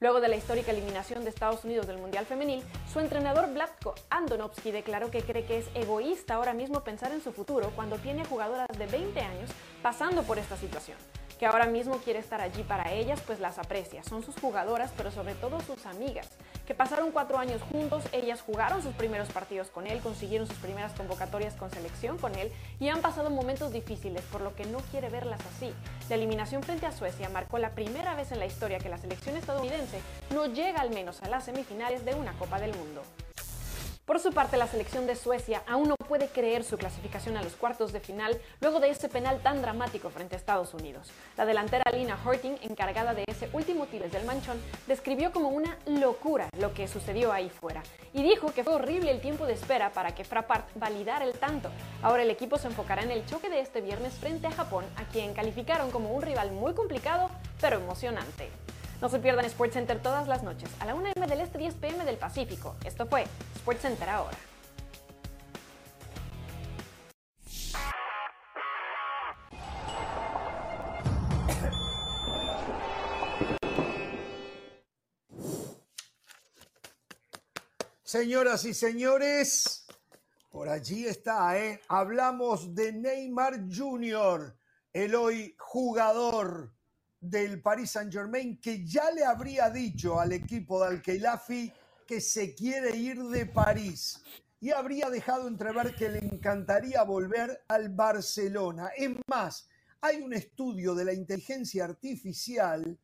[0.01, 4.73] Luego de la histórica eliminación de Estados Unidos del Mundial Femenil, su entrenador Vlatko Andonovsky
[4.73, 8.69] declaró que cree que es egoísta ahora mismo pensar en su futuro cuando tiene jugadoras
[8.77, 10.99] de 20 años pasando por esta situación
[11.43, 14.05] que ahora mismo quiere estar allí para ellas, pues las aprecia.
[14.05, 16.29] Son sus jugadoras, pero sobre todo sus amigas,
[16.69, 20.93] que pasaron cuatro años juntos, ellas jugaron sus primeros partidos con él, consiguieron sus primeras
[20.93, 25.09] convocatorias con selección con él y han pasado momentos difíciles, por lo que no quiere
[25.09, 25.75] verlas así.
[26.09, 29.37] La eliminación frente a Suecia marcó la primera vez en la historia que la selección
[29.37, 29.99] estadounidense
[30.33, 33.03] no llega al menos a las semifinales de una Copa del Mundo.
[34.05, 37.55] Por su parte, la selección de Suecia aún no puede creer su clasificación a los
[37.55, 41.09] cuartos de final luego de ese penal tan dramático frente a Estados Unidos.
[41.37, 46.49] La delantera Lina Horting, encargada de ese último tiro del manchón, describió como una locura
[46.59, 47.81] lo que sucedió ahí fuera
[48.12, 51.71] y dijo que fue horrible el tiempo de espera para que Frappart validara el tanto.
[52.03, 55.05] Ahora el equipo se enfocará en el choque de este viernes frente a Japón, a
[55.05, 58.51] quien calificaron como un rival muy complicado pero emocionante.
[59.03, 62.05] No se pierdan SportsCenter todas las noches, a la 1 m del Este, 10 pm
[62.05, 62.77] del Pacífico.
[62.85, 63.25] Esto fue
[63.57, 64.38] SportsCenter ahora.
[78.05, 79.85] Señoras y señores,
[80.49, 81.81] por allí está, ¿eh?
[81.88, 84.57] Hablamos de Neymar Jr.,
[84.93, 86.73] el hoy jugador
[87.23, 91.73] del Paris Saint-Germain, que ya le habría dicho al equipo de Al-Khelaifi
[92.05, 94.21] que se quiere ir de París
[94.61, 98.91] y habría dejado entrever que le encantaría volver al Barcelona.
[98.97, 99.69] Es más,
[100.01, 102.99] hay un estudio de la inteligencia artificial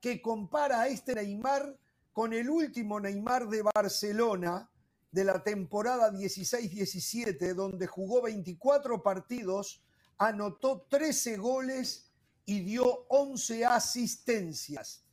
[0.00, 1.76] que compara a este Neymar
[2.12, 4.68] con el último Neymar de Barcelona
[5.12, 9.80] de la temporada 16-17, donde jugó 24 partidos,
[10.18, 12.09] anotó 13 goles
[12.50, 15.04] y dio 11 asistencias.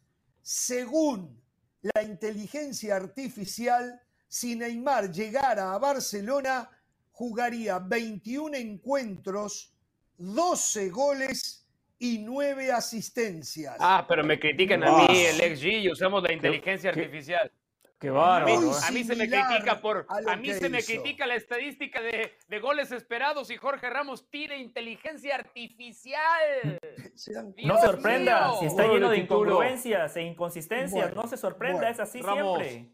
[0.42, 1.40] Según
[1.84, 6.68] la inteligencia artificial, si Neymar llegara a Barcelona,
[7.12, 9.72] jugaría 21 encuentros,
[10.18, 11.64] 12 goles
[12.00, 13.76] y 9 asistencias.
[13.80, 17.52] Ah, pero me critican a mí, el XG, y usamos la inteligencia artificial.
[18.00, 18.72] Qué bárbaro.
[18.88, 20.06] A mí, se me critica por.
[20.08, 24.60] A, mí se me critica la estadística de, de, goles esperados y Jorge Ramos tiene
[24.60, 26.80] inteligencia artificial.
[27.64, 32.22] no se sorprenda, si está lleno de incongruencias e inconsistencias, no se sorprenda, es así
[32.22, 32.94] siempre.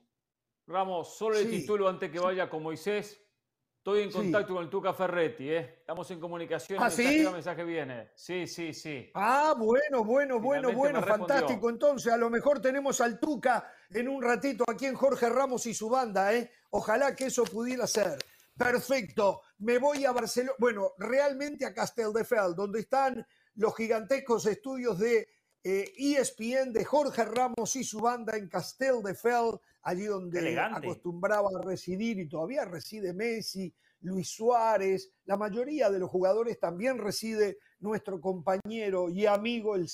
[0.65, 3.19] Ramos, solo el título antes que vaya con Moisés.
[3.83, 5.75] Estoy en contacto con el Tuca Ferretti, ¿eh?
[5.81, 6.81] Estamos en comunicación.
[6.81, 7.19] ¿Ah, sí?
[7.19, 8.11] El mensaje viene.
[8.15, 9.11] Sí, sí, sí.
[9.13, 11.69] Ah, bueno, bueno, bueno, bueno, fantástico.
[11.69, 15.73] Entonces, a lo mejor tenemos al Tuca en un ratito aquí en Jorge Ramos y
[15.73, 16.51] su banda, ¿eh?
[16.71, 18.17] Ojalá que eso pudiera ser.
[18.57, 19.41] Perfecto.
[19.59, 23.25] Me voy a Barcelona, bueno, realmente a Casteldefels, donde están
[23.55, 25.27] los gigantescos estudios de
[25.63, 31.63] ESPN eh, e de Jorge Ramos y su banda en Casteldefels allí donde acostumbraba a
[31.63, 38.19] residir y todavía reside Messi, Luis Suárez, la mayoría de los jugadores también reside nuestro
[38.19, 39.89] compañero y amigo, el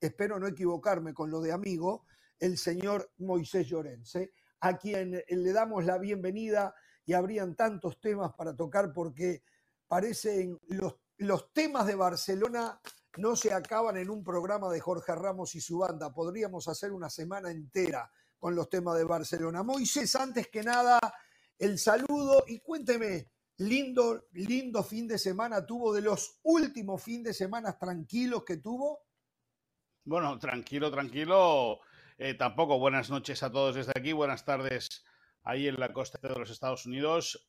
[0.00, 2.04] espero no equivocarme con lo de amigo,
[2.38, 6.74] el señor Moisés Llorense, a quien le damos la bienvenida
[7.04, 9.42] y habrían tantos temas para tocar porque
[9.86, 12.80] parecen los, los temas de Barcelona
[13.16, 17.10] no se acaban en un programa de Jorge Ramos y su banda, podríamos hacer una
[17.10, 19.62] semana entera con los temas de Barcelona.
[19.62, 20.98] Moisés, antes que nada,
[21.58, 27.34] el saludo y cuénteme, lindo, lindo fin de semana tuvo, de los últimos fin de
[27.34, 29.00] semana tranquilos que tuvo.
[30.04, 31.80] Bueno, tranquilo, tranquilo.
[32.18, 35.04] Eh, tampoco buenas noches a todos desde aquí, buenas tardes
[35.44, 37.48] ahí en la costa de los Estados Unidos,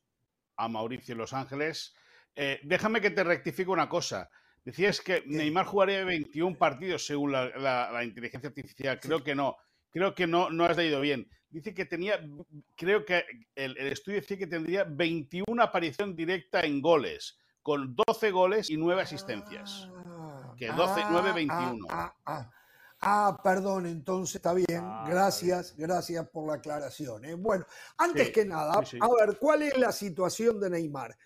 [0.56, 1.94] a Mauricio en Los Ángeles.
[2.34, 4.30] Eh, déjame que te rectifique una cosa.
[4.64, 9.00] Decías que Neymar jugaría 21 partidos según la inteligencia artificial.
[9.00, 9.56] Creo que no
[9.90, 11.28] creo que no, no has leído bien.
[11.50, 12.20] Dice que tenía,
[12.76, 13.24] creo que
[13.56, 19.02] el, estudio decía que tendría 21 aparición directa en goles, con 12 goles y 9
[19.02, 19.88] asistencias.
[20.06, 21.86] Ah, que 12, 9, 21.
[21.90, 22.50] Ah,
[23.42, 24.82] perdón, entonces está bien.
[24.82, 27.24] Ah, gracias, gracias por la aclaración.
[27.24, 27.34] ¿eh?
[27.34, 27.64] Bueno,
[27.96, 31.16] antes que nada, a ver, ¿cuál es la situación de Neymar?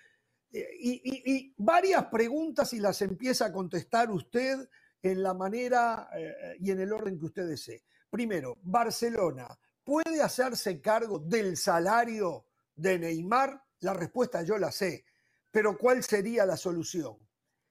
[0.52, 4.68] Eh, y, varias preguntas y las empieza a contestar usted
[5.02, 7.82] en la manera eh, y en el orden que usted desee.
[8.08, 9.48] Primero, Barcelona,
[9.82, 13.60] ¿puede hacerse cargo del salario de Neymar?
[13.80, 15.04] La respuesta yo la sé,
[15.50, 17.18] pero ¿cuál sería la solución?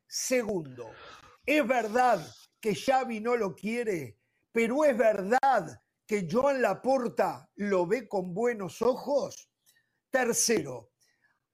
[0.05, 0.91] Segundo,
[1.45, 2.23] es verdad
[2.63, 4.17] que Xavi no lo quiere,
[4.53, 9.51] pero es verdad que Joan Laporta lo ve con buenos ojos.
[10.09, 10.91] Tercero,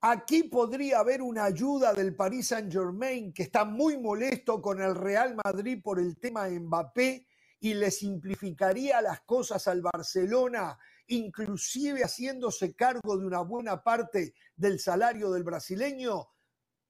[0.02, 5.36] aquí podría haber una ayuda del Paris Saint-Germain que está muy molesto con el Real
[5.43, 7.26] Madrid por el tema Mbappé
[7.60, 14.80] y le simplificaría las cosas al Barcelona, inclusive haciéndose cargo de una buena parte del
[14.80, 16.28] salario del brasileño?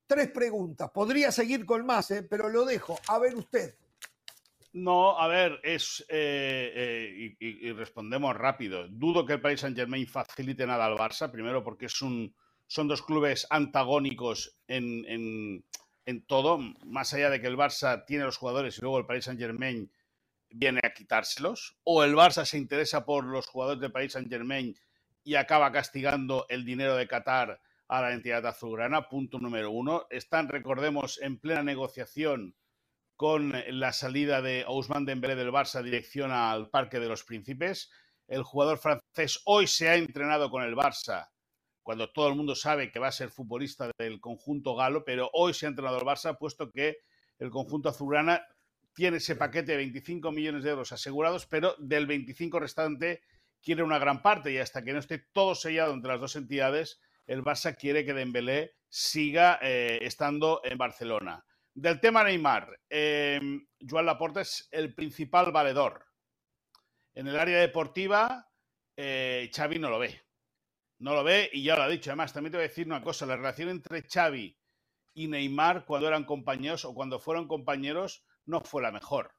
[0.06, 0.92] Tres preguntas.
[0.92, 2.24] Podría seguir con más, ¿eh?
[2.24, 3.00] pero lo dejo.
[3.08, 3.76] A ver usted.
[4.72, 8.88] No, a ver, es eh, eh, y, respondemos rápido.
[8.88, 12.36] Dudo que el Paris Saint Germain facilite nada al Barça, primero porque es un,
[12.68, 15.64] son dos clubes antagónicos en,
[16.06, 19.26] en, todo, más allá de que el Barça tiene los jugadores y luego el Paris
[19.26, 19.92] Saint Germain
[20.52, 24.76] viene a quitárselos, o el Barça se interesa por los jugadores del Paris Saint Germain
[25.24, 30.06] y acaba castigando el dinero de Qatar a la entidad azulgrana, punto número uno.
[30.12, 32.56] Están, recordemos, en plena negociación
[33.20, 37.92] con la salida de Ousmane Dembélé del Barça dirección al Parque de los Príncipes.
[38.30, 41.28] El jugador francés hoy se ha entrenado con el Barça,
[41.84, 45.54] cuando todo el mundo sabe que va a ser futbolista del conjunto galo, pero hoy
[45.54, 47.00] se ha entrenado el Barça, puesto que
[47.40, 48.42] el conjunto azulgrana
[48.94, 53.22] tiene ese paquete de 25 millones de euros asegurados, pero del 25 restante
[53.62, 57.02] quiere una gran parte y hasta que no esté todo sellado entre las dos entidades,
[57.28, 61.44] el Barça quiere que Dembélé siga eh, estando en Barcelona.
[61.74, 63.40] Del tema Neymar, eh,
[63.88, 66.06] Joan Laporta es el principal valedor.
[67.14, 68.50] En el área deportiva,
[68.98, 70.22] eh, Xavi no lo ve.
[71.00, 72.10] No lo ve y ya lo ha dicho.
[72.10, 73.26] Además, también te voy a decir una cosa.
[73.26, 74.58] La relación entre Xavi
[75.14, 79.36] y Neymar cuando eran compañeros o cuando fueron compañeros no fue la mejor.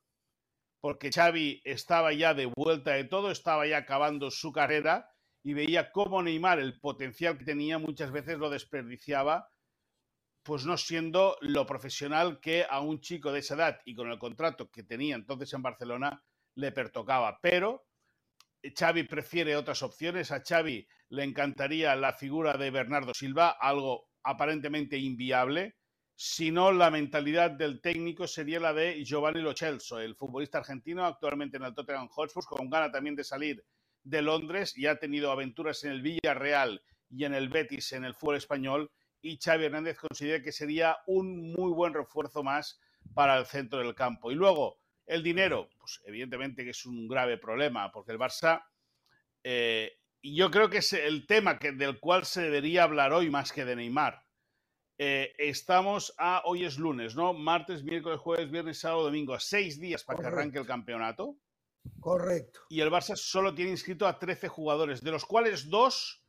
[0.81, 5.11] Porque Xavi estaba ya de vuelta de todo, estaba ya acabando su carrera
[5.43, 9.51] y veía cómo Neymar, el potencial que tenía, muchas veces lo desperdiciaba,
[10.43, 14.19] pues no siendo lo profesional que a un chico de esa edad y con el
[14.19, 16.23] contrato que tenía entonces en Barcelona
[16.55, 17.39] le pertocaba.
[17.41, 17.87] Pero
[18.63, 20.31] Xavi prefiere otras opciones.
[20.31, 25.77] A Xavi le encantaría la figura de Bernardo Silva, algo aparentemente inviable.
[26.15, 31.07] Si no, la mentalidad del técnico sería la de Giovanni Lo Celso, el futbolista argentino
[31.07, 33.65] actualmente en el Tottenham Hotspur, con gana también de salir
[34.03, 38.15] de Londres y ha tenido aventuras en el Villarreal y en el Betis en el
[38.15, 38.91] fútbol español.
[39.23, 42.81] Y Xavi Hernández considera que sería un muy buen refuerzo más
[43.15, 44.31] para el centro del campo.
[44.31, 48.65] Y luego, el dinero, pues evidentemente que es un grave problema, porque el Barça,
[49.43, 53.53] eh, yo creo que es el tema que, del cual se debería hablar hoy más
[53.53, 54.25] que de Neymar.
[54.99, 57.33] Eh, estamos a, hoy es lunes, ¿no?
[57.33, 61.39] Martes, miércoles, jueves, viernes, sábado, domingo, a seis días para que arranque el campeonato.
[61.99, 62.61] Correcto.
[62.69, 66.20] Y el Barça solo tiene inscrito a 13 jugadores, de los cuales dos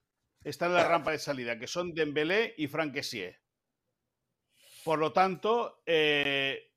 [0.44, 3.40] están en la rampa de salida, que son Dembélé y Franquesier.
[4.84, 6.72] Por lo tanto, eh,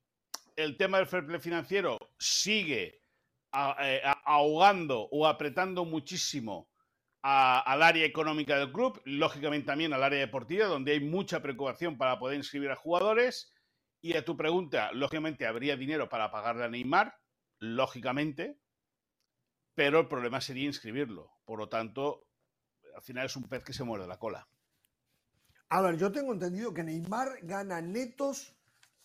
[0.55, 3.01] el tema del fair play financiero sigue
[3.81, 6.69] eh, ahogando o apretando muchísimo
[7.27, 12.19] al área económica del club, lógicamente también al área deportiva, donde hay mucha preocupación para
[12.19, 13.51] poder inscribir a jugadores.
[13.99, 17.17] Y a tu pregunta, lógicamente habría dinero para pagarle a Neymar,
[17.57, 18.59] lógicamente,
[19.73, 21.31] pero el problema sería inscribirlo.
[21.45, 22.24] Por lo tanto,
[22.95, 24.47] al final es un pez que se muerde la cola.
[25.69, 28.55] A ver, yo tengo entendido que Neymar gana netos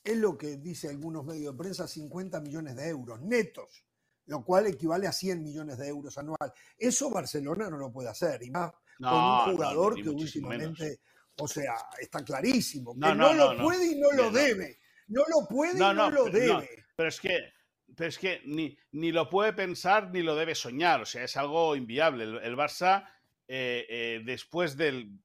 [0.04, 3.84] es lo que dice algunos medios de prensa, 50 millones de euros netos,
[4.26, 6.52] lo cual equivale a 100 millones de euros anual.
[6.78, 11.00] Eso Barcelona no lo puede hacer, y más con un jugador que últimamente,
[11.36, 14.78] o sea, está clarísimo, que no, lo puede y no lo debe.
[15.08, 16.84] No lo puede y no, lo debe.
[16.94, 17.52] pero es que
[17.96, 21.02] pero es que ni, ni, lo puede pensar ni lo debe soñar.
[21.02, 22.24] O sea, es algo inviable.
[22.24, 23.04] El, Barça,
[23.52, 25.18] eh, eh, después del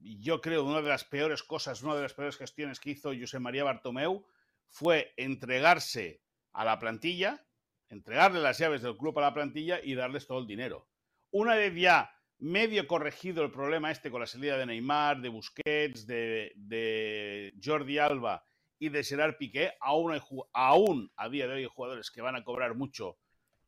[0.00, 3.38] yo creo, una de las peores cosas, una de las peores gestiones que hizo José
[3.38, 4.26] María Bartomeu
[4.68, 7.46] fue entregarse a la plantilla,
[7.88, 10.88] entregarle las llaves del club a la plantilla y darles todo el dinero.
[11.30, 16.06] Una vez ya medio corregido el problema este con la salida de Neymar, de Busquets,
[16.06, 18.44] de, Jordi Alba
[18.78, 20.20] y de Gerard Piqué, aún,
[20.52, 23.16] aún a día de hoy hay jugadores que van a cobrar mucho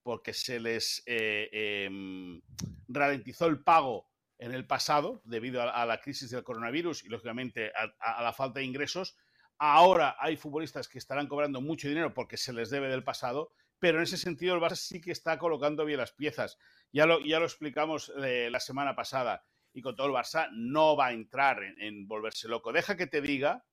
[0.02, 1.48] porque se les eh,
[1.86, 2.40] em,
[2.88, 8.22] ralentizó el pago en el pasado debido a, la crisis del coronavirus y lógicamente a,
[8.22, 9.16] la falta de ingresos.
[9.58, 13.98] Ahora hay futbolistas que estarán cobrando mucho dinero porque se les debe del pasado, pero
[13.98, 16.58] en ese sentido el Barça sí que está colocando bien las piezas.
[16.92, 20.96] Ya lo, ya lo explicamos eh, la semana pasada y con todo el Barça no
[20.96, 22.72] va a entrar en, volverse loco.
[22.72, 23.64] Deja que te diga,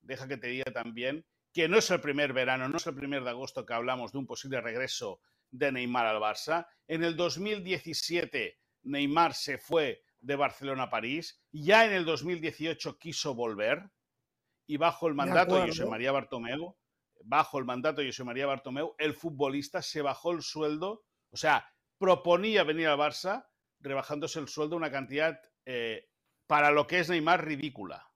[0.00, 3.24] deja que te diga también que no es el primer verano, no es el primer
[3.24, 5.20] de agosto que hablamos de un posible regreso
[5.52, 6.66] de Neymar al Barça.
[6.88, 11.40] En el 2017 Neymar se fue de Barcelona a París.
[11.52, 13.90] Ya en el 2018 quiso volver
[14.66, 16.76] y bajo el mandato de, José María Bartomeu,
[17.24, 21.68] bajo el mandato de José María Bartomeu, el futbolista se bajó el sueldo, o sea,
[21.98, 23.46] proponía venir al Barça
[23.80, 26.08] rebajándose el sueldo una cantidad eh,
[26.46, 28.08] para lo que es Neymar ridícula.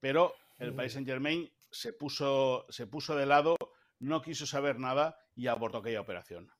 [0.00, 3.56] Pero el País Saint Germain se puso, se puso de lado,
[3.98, 6.50] no quiso saber nada y abortó aquella operación.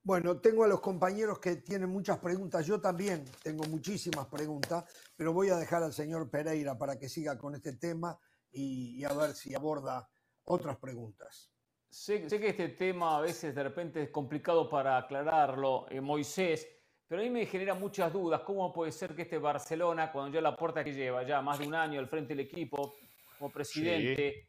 [0.00, 2.64] Bueno, tengo a los compañeros que tienen muchas preguntas.
[2.64, 4.84] Yo también tengo muchísimas preguntas,
[5.16, 8.16] pero voy a dejar al señor Pereira para que siga con este tema
[8.52, 10.08] y, a ver si aborda
[10.44, 11.50] otras preguntas.
[11.88, 16.68] Sé, que este tema a veces de repente es complicado para aclararlo, eh, Moisés,
[17.08, 18.42] pero a mí me genera muchas dudas.
[18.42, 21.66] ¿Cómo puede ser que este Barcelona, cuando ya la puerta que lleva ya más de
[21.66, 22.94] un año al frente del equipo
[23.36, 24.46] como presidente,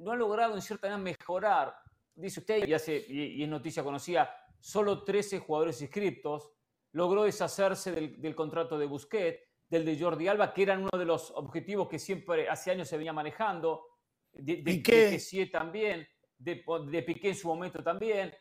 [0.00, 1.87] no ha logrado en cierta manera mejorar?
[2.18, 6.50] Dice usted, y, hace, y es noticia conocida, solo 13 jugadores inscriptos,
[6.92, 11.30] logró deshacerse del, contrato de Busquets, del de Jordi Alba, que eran uno de los
[11.30, 13.84] objetivos que siempre hace años se venía manejando,
[14.32, 18.34] de, de, también, de, de Piqué en su momento también,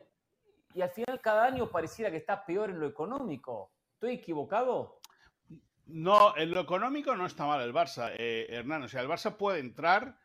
[0.74, 3.74] y al final cada año pareciera que está peor en lo económico.
[3.93, 5.01] ¿Estoy equivocado?
[5.86, 8.84] No, en lo económico no está mal el Barça, eh, Hernán.
[8.84, 10.18] O sea, el Barça puede entrar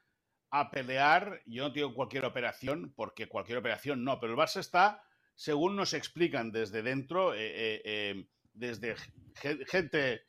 [0.53, 5.03] a pelear, yo no digo cualquier operación, porque cualquier operación no, pero el Barça está
[5.35, 8.97] según nos explican desde dentro, eh, eh, eh, desde
[9.35, 10.23] gente,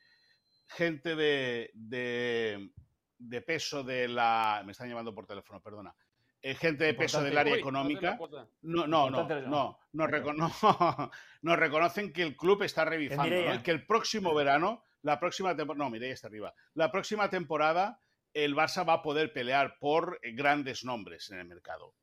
[0.66, 4.62] gente de, de, peso de la...
[4.64, 5.94] Me están llamando por teléfono, perdona.
[6.42, 8.18] gente de peso del área económica.
[8.62, 9.78] No, no, no, no, no,
[11.42, 15.90] nos reconocen que el club está revisando, que el próximo verano la próxima temporada, no,
[15.90, 18.00] mire, está arriba, la próxima temporada
[18.34, 21.94] el Barça va a poder pelear por grandes nombres en el mercado.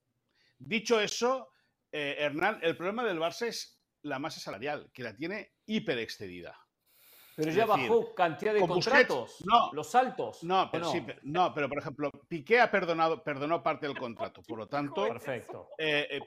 [0.58, 1.52] Dicho eso,
[1.92, 6.58] eh, Hernán, el problema del Barça es la masa salarial, que la tiene hiper excedida.
[7.36, 10.44] Pero ya bajó cantidad de contratos, no, los altos.
[10.44, 10.92] No pero,
[11.24, 11.54] no?
[11.54, 15.08] pero por ejemplo, Piqué ha perdonado, perdonó parte del contrato, por lo tanto.
[15.08, 15.70] Perfecto.
[15.78, 16.20] Eh,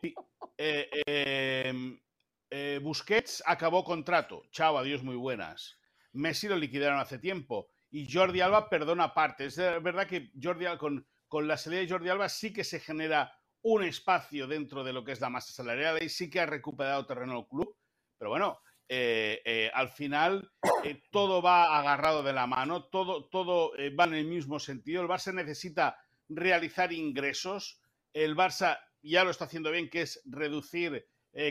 [0.58, 4.44] eh, em, Busquets acabó contrato.
[4.50, 5.78] Chao, adiós, muy buenas.
[6.12, 7.73] Messi lo liquidaron hace tiempo.
[7.94, 9.44] Y Jordi Alba perdona parte.
[9.44, 13.38] Es verdad que Jordi con, con la salida de Jordi Alba sí que se genera
[13.62, 17.06] un espacio dentro de lo que es la masa salarial y sí que ha recuperado
[17.06, 17.76] terreno el club,
[18.18, 20.50] pero bueno, eh, eh, al final
[20.82, 25.00] eh, todo va agarrado de la mano, todo, todo va en el mismo sentido.
[25.00, 25.96] El Barça necesita
[26.28, 27.80] realizar ingresos,
[28.12, 31.06] el Barça ya lo está haciendo bien, que es reducir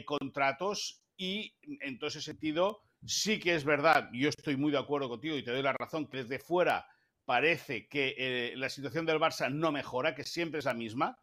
[0.05, 5.09] contratos y en todo ese sentido sí que es verdad, yo estoy muy de acuerdo
[5.09, 6.87] contigo y te doy la razón, que desde fuera
[7.25, 11.17] parece que la situación del Barça no mejora, que siempre es la misma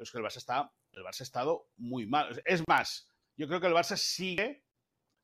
[0.00, 2.40] pero es que el Barça, está, el Barça ha estado muy mal.
[2.46, 3.06] Es más,
[3.36, 4.64] yo creo que el Barça sigue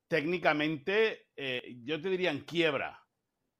[0.07, 3.03] técnicamente, eh, yo te diría en quiebra,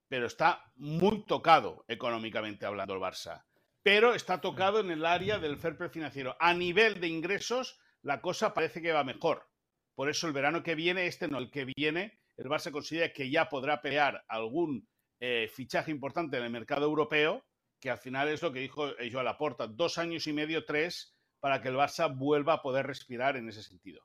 [0.09, 3.47] pero está muy tocado económicamente hablando el Barça.
[3.83, 6.37] Pero está tocado en el área del fair play financiero.
[6.39, 9.49] A nivel de ingresos, la cosa parece que va mejor.
[9.97, 13.29] Por eso el verano que viene, este no, el que viene, el Barça considera que
[13.29, 14.87] ya podrá pelear algún
[15.19, 17.43] eh, fichaje importante en el mercado europeo
[17.81, 21.61] que al final es lo que dijo Joao Laporta, dos años y medio, tres, para
[21.61, 24.03] que el Barça vuelva a poder respirar en ese sentido.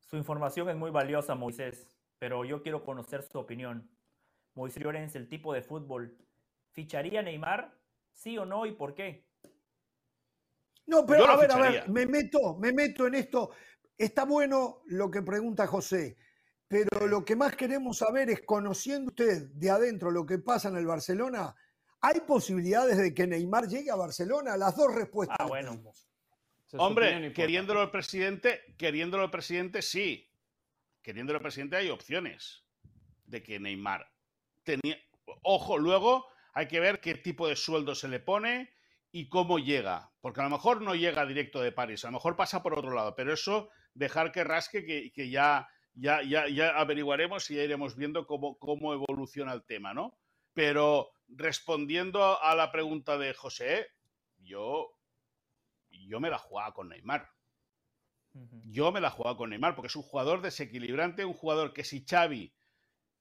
[0.00, 1.88] Su información es muy valiosa, Moisés,
[2.18, 3.90] pero yo quiero conocer su opinión.
[4.54, 6.16] Moisés Llorens, el tipo de fútbol,
[6.70, 7.74] ¿ficharía Neymar?
[8.12, 9.26] ¿Sí o no y por qué?
[10.86, 13.50] No, pero a ver, a ver, me meto, me meto en esto.
[13.98, 16.16] Está bueno lo que pregunta José,
[16.68, 20.76] pero lo que más queremos saber es, conociendo usted de adentro lo que pasa en
[20.76, 21.54] el Barcelona,
[22.00, 24.56] ¿Hay posibilidades de que Neymar llegue a Barcelona?
[24.56, 25.36] Las dos respuestas.
[25.40, 25.82] Ah, bueno.
[26.74, 30.30] Hombre, queriéndolo el presidente, queriéndolo el presidente, sí.
[31.02, 32.64] Queriéndolo el presidente hay opciones
[33.24, 34.08] de que Neymar
[34.62, 34.96] tenía.
[35.42, 38.75] Ojo, luego hay que ver qué tipo de sueldo se le pone
[39.16, 40.12] y cómo llega.
[40.20, 42.92] Porque a lo mejor no llega directo de París, a lo mejor pasa por otro
[42.92, 43.14] lado.
[43.14, 47.96] Pero eso, dejar que rasque, que, que ya, ya, ya, ya averiguaremos y ya iremos
[47.96, 50.18] viendo cómo, cómo evoluciona el tema, ¿no?
[50.52, 53.86] Pero respondiendo a la pregunta de José,
[54.36, 54.90] yo,
[55.88, 57.30] yo me la jugaba con Neymar.
[58.66, 62.04] Yo me la jugaba con Neymar porque es un jugador desequilibrante, un jugador que si
[62.04, 62.54] Xavi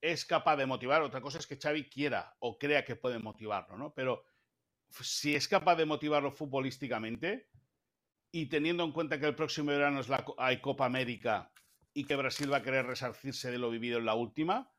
[0.01, 3.77] es capaz de motivar, otra cosa es que Xavi quiera o crea que puede motivarlo,
[3.77, 3.93] ¿no?
[3.93, 4.25] Pero
[5.01, 7.49] si es capaz de motivarlo futbolísticamente
[8.31, 11.51] y teniendo en cuenta que el próximo verano es la, hay Copa América
[11.93, 14.71] y que Brasil va a querer resarcirse de lo vivido en la última,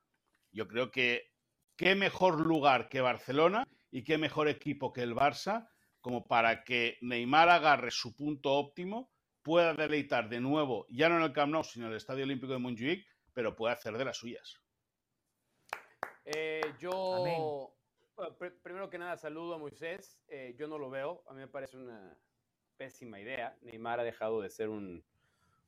[0.53, 1.33] yo creo que
[1.77, 5.69] qué mejor lugar que Barcelona y qué mejor equipo que el Barça
[6.07, 9.11] como para que Neymar agarre su punto óptimo,
[9.43, 12.53] pueda deleitar de nuevo, ya no en el Camp Nou, sino en el Estadio Olímpico
[12.53, 14.61] de Montjuic, pero pueda hacer de las suyas.
[16.25, 17.75] Eh, yo,
[18.63, 20.19] primero que nada, saludo a Moisés.
[20.29, 22.17] Eh, yo no lo veo, a mí me parece una
[22.77, 23.57] pésima idea.
[23.63, 25.05] Neymar ha dejado de ser un,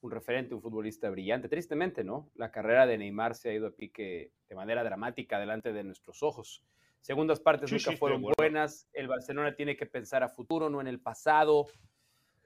[0.01, 1.49] un referente, un futbolista brillante.
[1.49, 2.31] Tristemente, ¿no?
[2.35, 6.23] La carrera de Neymar se ha ido a pique de manera dramática delante de nuestros
[6.23, 6.63] ojos.
[7.01, 8.89] Segundas partes nunca fueron buenas.
[8.93, 11.67] El Barcelona tiene que pensar a futuro, no en el pasado.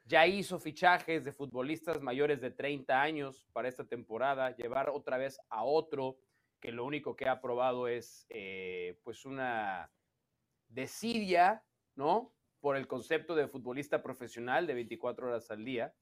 [0.05, 5.41] Ya hizo fichajes de futbolistas mayores de 30 años para esta temporada, llevar otra vez
[5.49, 6.17] a otro
[6.63, 9.93] que lo único que ha probado es eh, pues una
[10.69, 11.65] desidia,
[11.97, 12.33] ¿no?
[12.61, 15.93] Por el concepto de futbolista profesional de 24 horas al día.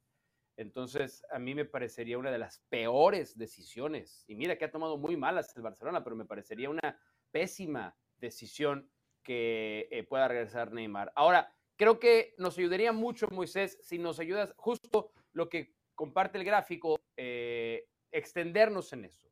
[0.59, 4.23] Entonces, a mí me parecería una de las peores decisiones.
[4.29, 7.01] Y mira que ha tomado muy malas el Barcelona, pero me parecería una
[7.31, 8.91] pésima decisión
[9.23, 11.11] que eh, pueda regresar Neymar.
[11.17, 16.45] Ahora, creo que nos ayudaría mucho, Moisés, si nos ayudas justo lo que comparte el
[16.45, 19.30] gráfico, eh, extendernos en eso.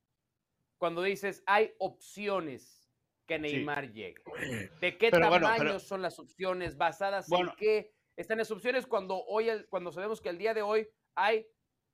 [0.78, 2.90] Cuando dices, hay opciones
[3.26, 4.22] que Neymar llegue.
[4.80, 6.76] ¿De qué tamaño son las opciones?
[6.76, 7.92] ¿Basadas en qué?
[8.16, 11.46] Están las opciones cuando, hoy, cuando sabemos que el día de hoy hay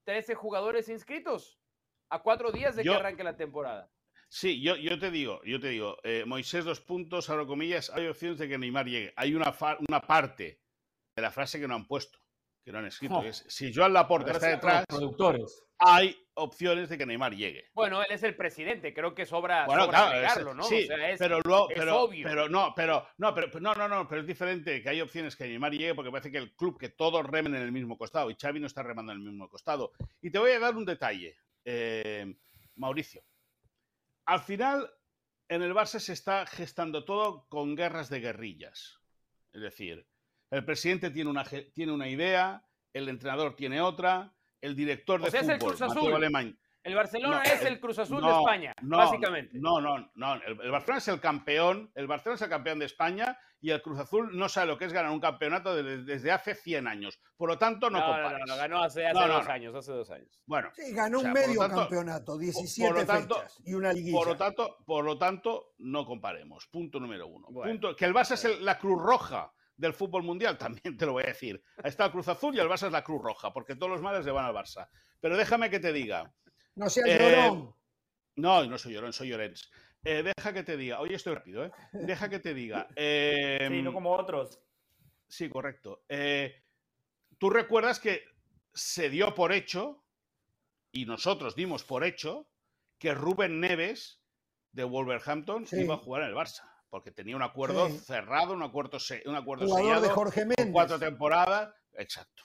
[0.04, 1.58] 13 jugadores inscritos
[2.10, 3.90] a cuatro días de que arranque la temporada.
[4.28, 8.06] Sí, yo, yo te digo, yo te digo, eh, Moisés, dos puntos, abro comillas, hay
[8.06, 9.12] opciones de que Neymar llegue.
[9.16, 9.54] Hay una,
[9.86, 10.60] una parte
[11.14, 12.18] de la frase que no han puesto,
[12.64, 13.18] que no han escrito.
[13.18, 13.22] Oh.
[13.22, 15.62] Es, si Joan Laporta está detrás, productores.
[15.78, 17.70] hay opciones de que Neymar llegue.
[17.74, 19.86] Bueno, él es el presidente, creo que sobra, bueno,
[20.54, 20.62] ¿no?
[20.64, 20.88] Sí,
[21.18, 24.88] pero, luego, pero, pero no, pero no, pero no, no, no, pero es diferente que
[24.88, 27.72] hay opciones que Neymar llegue porque parece que el club que todos remen en el
[27.72, 29.92] mismo costado y Xavi no está remando en el mismo costado.
[30.22, 32.34] Y te voy a dar un detalle, eh,
[32.76, 33.22] Mauricio.
[34.24, 34.90] Al final,
[35.48, 39.00] en el Barça se está gestando todo con guerras de guerrillas.
[39.52, 40.08] Es decir,
[40.54, 45.76] el presidente tiene una, tiene una idea, el entrenador tiene otra, el director de fútbol,
[45.88, 49.58] Mateo Alemán, el Barcelona es el Cruz Azul de España, básicamente.
[49.58, 50.34] No, no, no.
[50.34, 53.98] El, Barcelona es el campeón, el Barcelona es el campeón de España y el Cruz
[53.98, 57.18] Azul no sabe lo que es ganar un campeonato desde, hace 100 años.
[57.38, 60.28] Por lo tanto, no, no No, no, ganó hace, dos años, hace dos años.
[60.44, 60.70] Bueno.
[60.74, 64.18] Sí, ganó un medio campeonato, 17 fechas y una liguilla.
[64.18, 66.66] Por lo tanto, por lo tanto no comparemos.
[66.66, 67.46] Punto número uno.
[67.48, 71.24] Punto, que el Barça es la Cruz Roja del fútbol mundial, también te lo voy
[71.24, 71.62] a decir.
[71.78, 74.02] Ahí está el Cruz Azul y el Barça es la Cruz Roja, porque todos los
[74.02, 74.88] males le van al Barça.
[75.20, 76.32] Pero déjame que te diga,
[76.74, 77.74] no seas eh, llorón.
[78.36, 79.70] No, no soy llorón, soy Llorens.
[80.02, 81.72] Eh, deja que te diga, oye, estoy rápido, ¿eh?
[81.92, 82.86] Deja que te diga.
[82.96, 84.60] sí, no em, como otros.
[85.28, 86.04] Sí, correcto.
[86.08, 86.64] Eh,
[87.38, 88.24] Tú recuerdas que
[88.72, 90.04] se dio por hecho,
[90.92, 92.48] y nosotros dimos por hecho,
[92.98, 94.22] que Rubén Neves
[94.72, 96.62] de Wolverhampton iba a jugar en el Barça,
[96.94, 100.68] porque tenía un acuerdo cerrado, un acuerdo, un acuerdo sellado, de Jorge Méndez.
[100.70, 102.44] cuatro temporadas, exacto.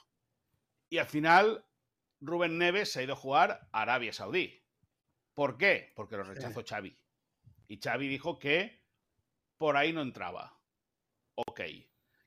[0.89, 1.67] Y al final
[2.19, 4.59] Rubén Neves se ha ido a jugar a Arabia Saudí.
[5.35, 5.93] ¿Por qué?
[5.95, 6.99] Porque lo rechazó Xavi.
[7.67, 8.83] Y Xavi dijo que
[9.59, 10.59] por ahí no entraba.
[11.35, 11.61] Ok.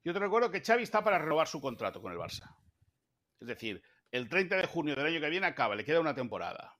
[0.04, 2.56] Yo te recuerdo que Xavi está para renovar su contrato con el Barça.
[3.40, 6.78] Es decir, el 30 de junio del año que viene acaba, le queda una temporada.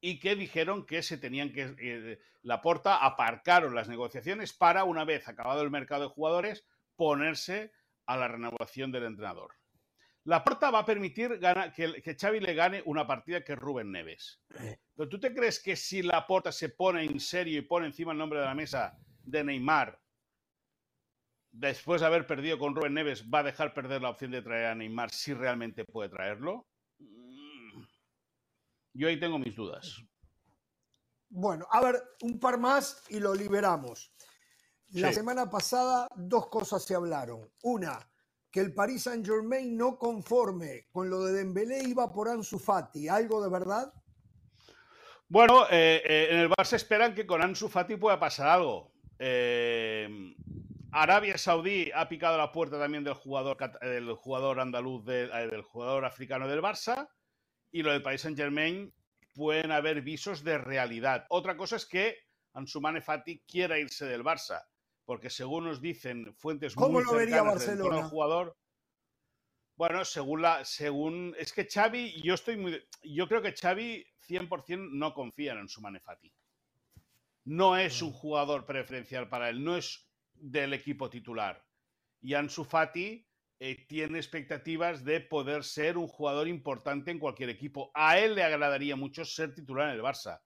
[0.00, 1.74] Y que dijeron que se tenían que.
[1.78, 6.64] Eh, la porta aparcaron las negociaciones para, una vez acabado el mercado de jugadores,
[6.96, 7.72] ponerse
[8.06, 9.52] a la renovación del entrenador.
[10.24, 11.40] La porta va a permitir
[11.74, 14.40] que, que, Xavi le gane una partida que es Rubén Neves.
[14.94, 18.12] Pero tú te crees que si la porta se pone en serio y pone encima
[18.12, 19.98] el nombre de la mesa de Neymar,
[21.50, 24.66] después de haber perdido con Rubén Neves, va a dejar perder la opción de traer
[24.66, 26.67] a Neymar si realmente puede traerlo?
[28.98, 30.02] Yo ahí tengo mis dudas.
[31.30, 34.12] Bueno, a ver, un par más y lo liberamos.
[34.90, 37.48] La semana pasada dos cosas se hablaron.
[37.62, 37.96] Una,
[38.50, 43.06] que el Paris Saint Germain no conforme con lo de Dembélé iba por Ansu Fati.
[43.06, 43.92] ¿Algo de verdad?
[45.28, 48.94] Bueno, eh, eh, en el Barça esperan que con Ansu Fati pueda pasar algo.
[49.20, 50.08] Eh,
[50.90, 56.48] Arabia Saudí ha picado la puerta también del jugador, del jugador andaluz, del jugador africano
[56.48, 57.08] del Barça.
[57.70, 58.92] Y lo del Paris Saint Germain
[59.34, 61.26] pueden haber visos de realidad.
[61.28, 62.16] Otra cosa es que
[62.54, 64.62] Ansu Fati quiera irse del Barça
[65.08, 68.06] porque según nos dicen fuentes muy lo vería Barcelona?
[68.10, 68.58] jugador,
[69.74, 74.90] bueno, según la, según es que Xavi, yo estoy muy, yo creo que Xavi 100%
[74.92, 76.30] no confía en su Manefati.
[77.44, 81.64] No es un jugador preferencial para él, no es del equipo titular.
[82.20, 83.26] Y Ansu Fati
[83.60, 87.90] eh, tiene expectativas de poder ser un jugador importante en cualquier equipo.
[87.94, 90.40] A él le agradaría mucho ser titular en el Barça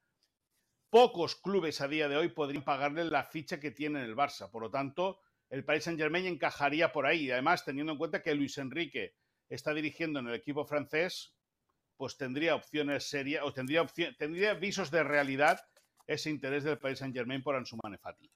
[0.93, 4.51] pocos clubes a día de hoy podrían pagarle la ficha que tiene en el Barça.
[4.51, 7.31] Por lo tanto, el Paris Saint-Germain encajaría por ahí.
[7.31, 9.15] Además, teniendo en cuenta que Luis Enrique
[9.49, 11.35] está dirigiendo en el equipo francés,
[11.97, 15.61] pues tendría opciones serias o tendría, visos de realidad
[16.07, 18.31] ese interés del Paris Saint-Germain por Ansu Fati.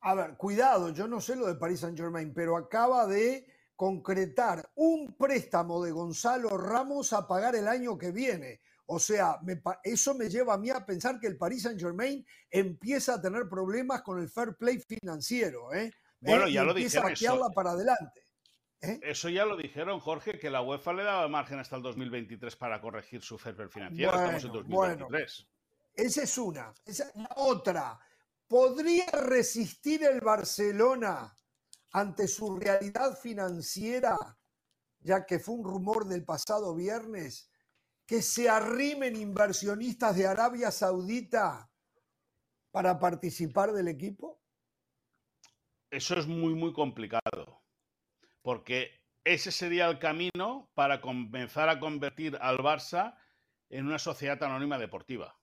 [0.00, 3.46] A ver, cuidado, yo no sé lo del Paris Saint-Germain, pero acaba de
[3.76, 8.60] concretar un préstamo de Gonzalo Ramos a pagar el año que viene.
[8.86, 9.38] O sea,
[9.82, 13.48] eso me lleva a mí a pensar que el Paris Saint Germain empieza a tener
[13.48, 15.74] problemas con el fair play financiero.
[15.74, 15.92] ¿eh?
[16.20, 18.22] Bueno, ya lo empieza a eso, para adelante.
[18.80, 19.00] ¿eh?
[19.02, 22.80] Eso ya lo dijeron, Jorge, que la UEFA le daba margen hasta el 2023 para
[22.80, 24.14] corregir su fair play financiero.
[24.14, 25.46] Estamos en 2023.
[25.96, 26.72] esa es una.
[26.84, 27.98] Esa, la otra.
[28.46, 31.34] ¿Podría resistir el Barcelona
[31.92, 34.16] ante su realidad financiera,
[35.00, 37.50] ya que fue un rumor del pasado viernes?
[38.06, 41.68] que se arrimen inversionistas de Arabia Saudita
[42.70, 44.40] para participar del equipo?
[45.90, 47.62] Eso es muy, muy complicado,
[48.42, 53.16] porque ese sería el camino para comenzar a convertir al Barça
[53.70, 55.36] en una sociedad anónima deportiva.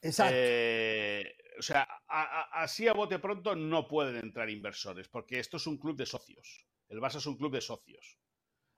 [0.00, 0.34] Exacto.
[0.36, 1.82] Eh, o sea,
[2.52, 6.66] así a bote pronto no pueden entrar inversores, porque esto es un club de socios.
[6.88, 8.18] El Barça es un club de socios.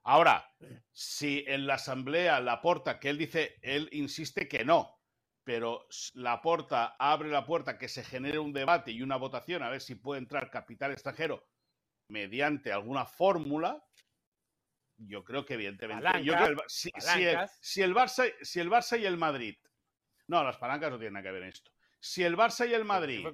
[0.02, 0.50] Ahora,
[0.92, 4.98] si en la asamblea la porta, que él dice, él insiste que no,
[5.44, 9.68] pero la porta abre la puerta que se genere un debate y una votación a
[9.68, 11.46] ver si puede entrar capital extranjero
[12.08, 13.84] mediante alguna fórmula,
[14.96, 16.06] yo creo que evidentemente
[16.66, 16.90] si,
[17.82, 19.56] el, Barça, si el Barça y el Madrid,
[20.26, 21.70] no, las palancas no tienen nada que ver en esto.
[22.00, 23.26] Si el Barça y el Madrid,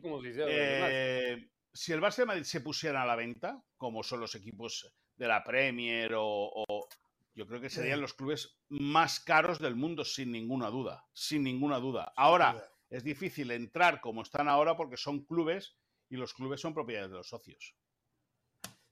[0.49, 4.35] eh, si el Barça y el Madrid se pusieran a la venta, como son los
[4.35, 6.89] equipos de la Premier o,
[7.35, 11.79] yo creo que serían los clubes más caros del mundo, sin ninguna duda, sin ninguna
[11.79, 12.12] duda.
[12.17, 15.77] Ahora, es difícil entrar como están ahora porque son clubes
[16.09, 17.77] y los clubes son propiedades de los socios.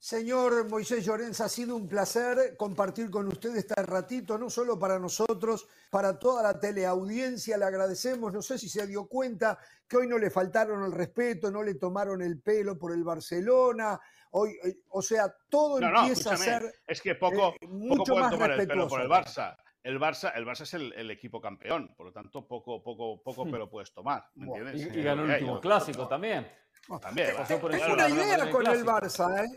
[0.05, 4.99] Señor Moisés Llorens, ha sido un placer compartir con usted este ratito, no solo para
[4.99, 7.57] nosotros, para toda la teleaudiencia.
[7.57, 11.51] Le agradecemos, no sé si se dio cuenta que hoy no le faltaron el respeto,
[11.51, 13.99] no le tomaron el pelo por el Barcelona.
[14.33, 18.51] Hoy, eh, o sea, todo empieza a ser es que poco, eh, mucho más tomar
[18.51, 19.57] el pelo por el Barça.
[19.83, 23.51] El Barça, el Barça es el, equipo campeón, por lo tanto, poco, poco, poco hmm.
[23.51, 24.29] pelo puedes tomar.
[24.35, 24.95] ¿me entiendes?
[24.95, 26.47] Y, ganó el último clásico también.
[27.01, 27.31] También.
[27.49, 29.57] Tengo una idea con el Barça, ¿eh?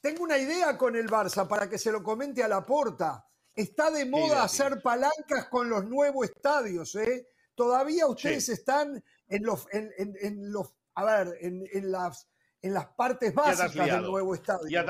[0.00, 3.24] Tengo una idea con el Barça para que se lo comente a la porta.
[3.54, 7.28] Está de moda hacer palancas con los nuevos estadios, ¿eh?
[7.54, 12.28] Todavía ustedes están en los, en, los, a ver, en, las,
[12.62, 14.68] en las partes básicas del nuevo estadio.
[14.68, 14.84] Ya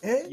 [0.00, 0.28] ¿Eh?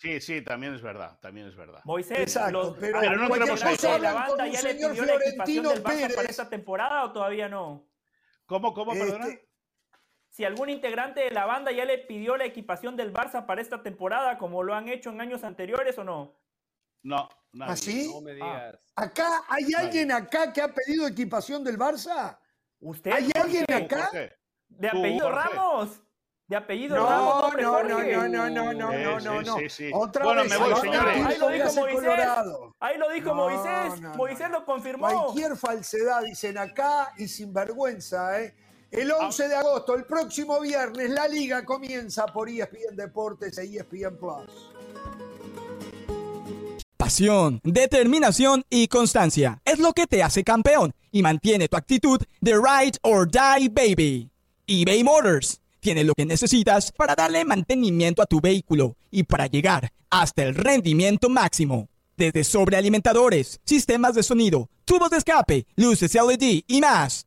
[0.00, 1.80] sí, sí, también es verdad, también es verdad.
[1.84, 3.60] Moisés, Exacto, pero, no tenemos
[4.00, 7.88] la banda ya le pidió la equipación del Barça para esta temporada o todavía no?
[8.46, 9.26] ¿Cómo, cómo, perdona?
[9.26, 9.48] Este,
[10.32, 13.82] si algún integrante de la banda ya le pidió la equipación del Barça para esta
[13.82, 16.34] temporada, como lo han hecho en años anteriores o no?
[17.02, 17.72] No, nadie.
[17.72, 18.06] ¿Así?
[18.08, 18.78] ¿Ah, no me digas.
[18.96, 22.38] ¿Acá hay alguien acá que ha pedido equipación del Barça?
[22.80, 23.12] ¿Usted?
[23.12, 24.10] ¿Hay alguien acá?
[24.68, 26.00] ¿De apellido Ramos?
[26.46, 27.54] ¿De apellido no, Ramos?
[27.60, 30.80] No, no, no, no, no, no, no, no, sí, sí, Otra bueno, vez, me voy,
[30.80, 31.26] señores.
[31.26, 32.28] Ahí lo dijo Moisés.
[32.80, 34.00] Ahí lo dijo Moisés.
[34.16, 35.08] Moisés lo confirmó.
[35.08, 38.56] Cualquier falsedad dicen acá y sin vergüenza, ¿eh?
[38.92, 44.18] El 11 de agosto, el próximo viernes, la liga comienza por ESPN Deportes e ESPN
[44.18, 44.70] Plus.
[46.98, 52.52] Pasión, determinación y constancia es lo que te hace campeón y mantiene tu actitud de
[52.52, 54.30] ride or die baby.
[54.66, 59.90] eBay Motors tiene lo que necesitas para darle mantenimiento a tu vehículo y para llegar
[60.10, 61.88] hasta el rendimiento máximo.
[62.18, 67.26] Desde sobrealimentadores, sistemas de sonido, tubos de escape, luces LED y más.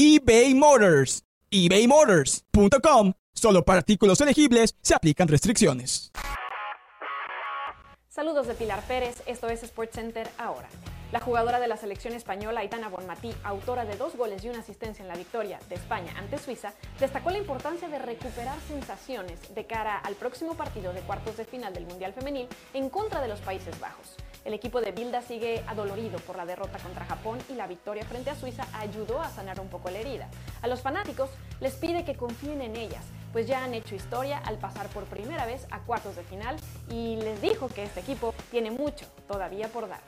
[0.00, 1.24] eBay Motors.
[1.50, 3.14] ebaymotors.com.
[3.34, 6.12] Solo para artículos elegibles se aplican restricciones.
[8.06, 10.68] Saludos de Pilar Pérez, esto es SportsCenter ahora.
[11.10, 15.02] La jugadora de la selección española, Aitana Bonmatí, autora de dos goles y una asistencia
[15.02, 19.98] en la victoria de España ante Suiza, destacó la importancia de recuperar sensaciones de cara
[19.98, 23.80] al próximo partido de cuartos de final del Mundial Femenil en contra de los Países
[23.80, 24.16] Bajos.
[24.44, 28.30] El equipo de Bilda sigue adolorido por la derrota contra Japón y la victoria frente
[28.30, 30.28] a Suiza ayudó a sanar un poco la herida.
[30.62, 31.30] A los fanáticos
[31.60, 35.44] les pide que confíen en ellas, pues ya han hecho historia al pasar por primera
[35.44, 36.56] vez a cuartos de final
[36.90, 40.00] y les dijo que este equipo tiene mucho todavía por dar.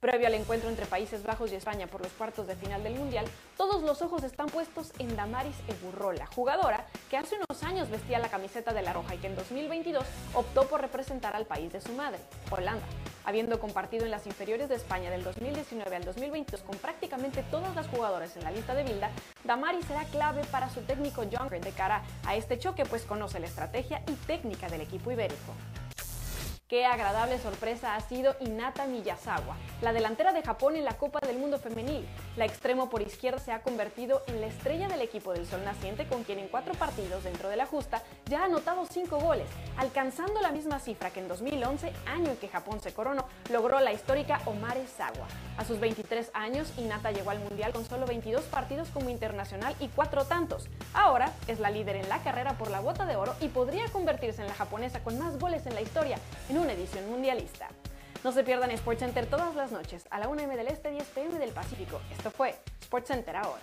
[0.00, 3.26] Previo al encuentro entre Países Bajos y España por los cuartos de final del Mundial,
[3.58, 8.30] todos los ojos están puestos en Damaris Eburrola, jugadora que hace unos años vestía la
[8.30, 11.92] camiseta de la Roja y que en 2022 optó por representar al país de su
[11.92, 12.18] madre,
[12.50, 12.86] Holanda.
[13.26, 17.86] Habiendo compartido en las inferiores de España del 2019 al 2022 con prácticamente todas las
[17.88, 19.10] jugadoras en la lista de Bilda,
[19.44, 23.48] Damaris será clave para su técnico Junker de cara a este choque, pues conoce la
[23.48, 25.52] estrategia y técnica del equipo ibérico.
[26.70, 31.36] Qué agradable sorpresa ha sido Inata Miyazawa, la delantera de Japón en la Copa del
[31.36, 32.06] Mundo Femenil.
[32.36, 36.06] La extremo por izquierda se ha convertido en la estrella del equipo del Sol Naciente,
[36.06, 40.40] con quien en cuatro partidos dentro de la justa ya ha anotado cinco goles, alcanzando
[40.40, 44.40] la misma cifra que en 2011, año en que Japón se coronó, logró la histórica
[44.46, 45.26] Omare Sawa.
[45.56, 49.88] A sus 23 años, Inata llegó al Mundial con solo 22 partidos como internacional y
[49.88, 50.68] cuatro tantos.
[50.94, 54.42] Ahora es la líder en la carrera por la bota de oro y podría convertirse
[54.42, 56.18] en la japonesa con más goles en la historia
[56.60, 57.68] una edición mundialista.
[58.22, 61.38] No se pierdan SportsCenter todas las noches a la 1 m del Este, 10 pm
[61.38, 62.02] del Pacífico.
[62.12, 63.62] Esto fue SportsCenter ahora.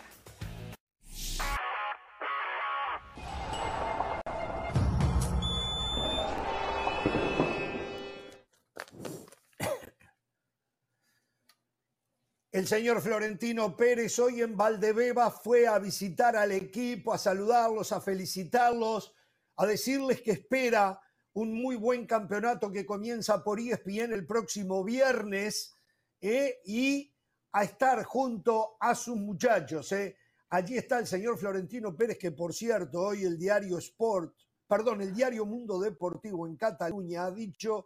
[12.52, 18.02] El señor Florentino Pérez hoy en Valdebeba fue a visitar al equipo, a saludarlos, a
[18.02, 19.14] felicitarlos,
[19.58, 21.00] a decirles que espera
[21.38, 25.76] un muy buen campeonato que comienza por ESPN el próximo viernes
[26.20, 27.14] eh, y
[27.52, 29.92] a estar junto a sus muchachos.
[29.92, 30.18] Eh.
[30.50, 34.36] Allí está el señor Florentino Pérez, que por cierto, hoy el diario Sport,
[34.68, 37.86] perdón, el diario Mundo Deportivo en Cataluña ha dicho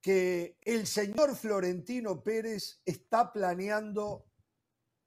[0.00, 4.24] que el señor Florentino Pérez está planeando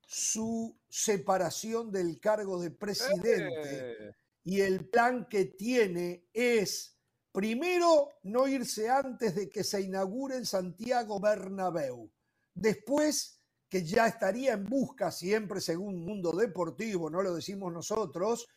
[0.06, 6.93] su separación del cargo de presidente Eh, y el plan que tiene es,
[7.34, 12.10] primero, no irse antes de que se inaugure el Santiago Bernabéu.
[12.54, 18.48] Después, que ya estaría en busca, siempre según Mundo Deportivo, no lo decimos nosotros,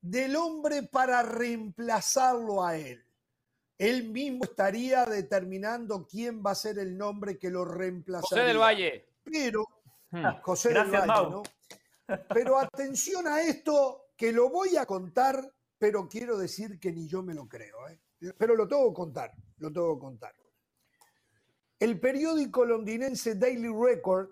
[0.00, 3.04] del hombre para reemplazarlo a él.
[3.78, 8.42] Él mismo estaría determinando quién va a ser el nombre que lo reemplazaría.
[8.42, 9.06] José del Valle.
[9.22, 9.66] Pero
[10.14, 10.40] Hmm.
[10.42, 11.30] José del Gracias, Valle, Mau.
[11.30, 11.42] ¿no?
[12.32, 17.22] Pero atención a esto, que lo voy a contar, pero quiero decir que ni yo
[17.22, 17.88] me lo creo.
[17.88, 17.98] ¿eh?
[18.18, 20.34] Pero lo tengo que contar, lo tengo que contar.
[21.78, 24.30] El periódico londinense Daily Record,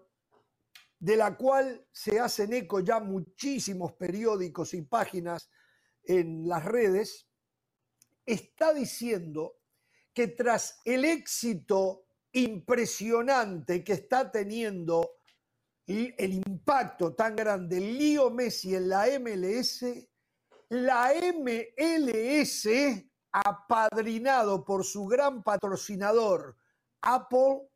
[0.98, 5.50] de la cual se hacen eco ya muchísimos periódicos y páginas
[6.04, 7.28] en las redes,
[8.24, 9.56] está diciendo
[10.14, 15.16] que tras el éxito impresionante que está teniendo
[15.86, 19.84] el impacto tan grande Lío Messi en la MLS,
[20.68, 22.68] la MLS,
[23.32, 26.56] apadrinado por su gran patrocinador
[27.00, 27.68] Apple,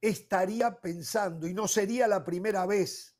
[0.00, 3.16] estaría pensando, y no sería la primera vez,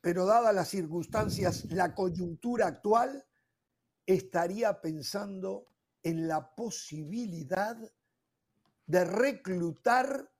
[0.00, 3.26] pero dadas las circunstancias, la coyuntura actual,
[4.06, 5.66] estaría pensando
[6.02, 7.76] en la posibilidad
[8.86, 10.30] de reclutar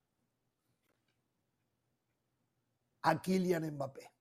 [3.03, 4.18] a Kylian Mbappé.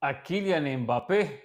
[0.00, 1.44] A Kylian Mbappé.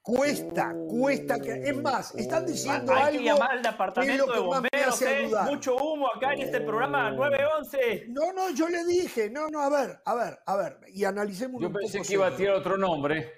[0.00, 1.52] Cuesta, cuesta que.
[1.52, 3.18] Es más, están diciendo Hay algo.
[3.18, 5.28] que llamar al departamento de bomberos, ¿eh?
[5.44, 8.06] Mucho humo acá en este programa 911.
[8.08, 11.60] No, no, yo le dije, no, no, a ver, a ver, a ver, y analicemos
[11.60, 13.34] Yo un pensé que iba a tirar otro nombre.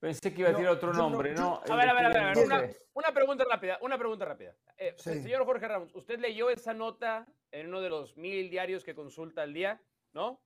[0.00, 1.60] Pensé que iba a No, tirar otro yo no- nombre, yo- ¿no?
[1.68, 4.56] a ver, a ver, a ver, a ver, una, pregunta rápida, una pregunta rápida.
[4.76, 5.22] Eh, Sí.
[5.22, 9.42] Señor Jorge Ramos, usted leyó esa nota en uno de los mil diarios que consulta
[9.42, 9.80] al día,
[10.12, 10.40] ¿no?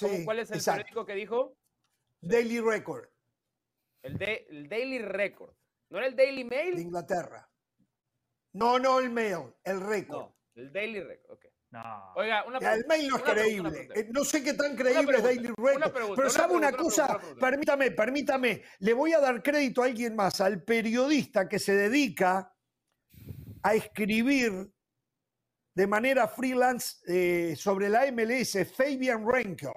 [0.00, 0.78] ¿Cómo- Sí, ¿Cuál es el exacto.
[0.82, 1.56] periódico que dijo?
[2.20, 3.08] Daily Record
[4.02, 5.54] El, de, el Daily Record.
[5.90, 6.78] ¿No era el Daily de Mail?
[6.78, 7.48] Inglaterra.
[8.52, 10.18] No, no el mail, el récord.
[10.18, 11.32] No, el Daily Record.
[11.32, 11.44] ok.
[11.70, 12.12] No.
[12.14, 13.70] Oiga, una El mail no es una creíble.
[13.70, 14.00] pregunta.
[14.00, 15.92] Eh, No sé qué tan creíble es Daily Record.
[15.92, 18.62] pregunta, Pero sabe una pregunta, una cosa, permítame, permítame.
[18.78, 22.54] Le voy a dar crédito a alguien más, al periodista que se dedica
[23.62, 24.72] a escribir
[25.74, 29.72] de manera freelance eh, sobre la MLS, Fabian Renkel.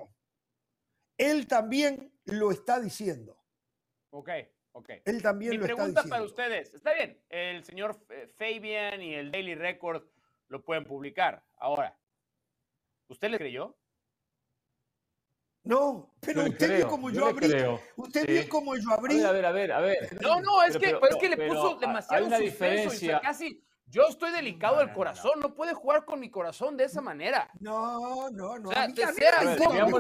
[1.17, 3.38] Él también lo está diciendo.
[4.11, 4.30] Ok,
[4.73, 4.89] ok.
[5.05, 6.09] Él también Mi lo está pregunta diciendo.
[6.09, 6.73] para ustedes.
[6.73, 10.03] Está bien, el señor eh, Fabian y el Daily Record
[10.47, 11.43] lo pueden publicar.
[11.57, 11.97] Ahora,
[13.07, 13.75] ¿usted le creyó?
[15.63, 17.47] No, pero Yo usted vio creo, como yo yo abrí.
[17.49, 17.82] creo.
[17.97, 18.32] Usted Sí.
[18.32, 19.21] vio como yo abrí.
[19.21, 20.21] a ver, a ver, a ver.
[20.21, 22.41] No, no, es Pero- que, pero- es que le pero puso hay demasiado una suspenso
[22.41, 22.49] y
[22.86, 23.19] diferencia.
[23.21, 23.63] casi.
[23.89, 24.97] Yo estoy delicado del no, no.
[24.97, 27.49] corazón, no puede jugar con mi corazón de esa manera.
[27.59, 28.69] No, no, no.
[28.69, 29.99] O sea, mí- sea veamos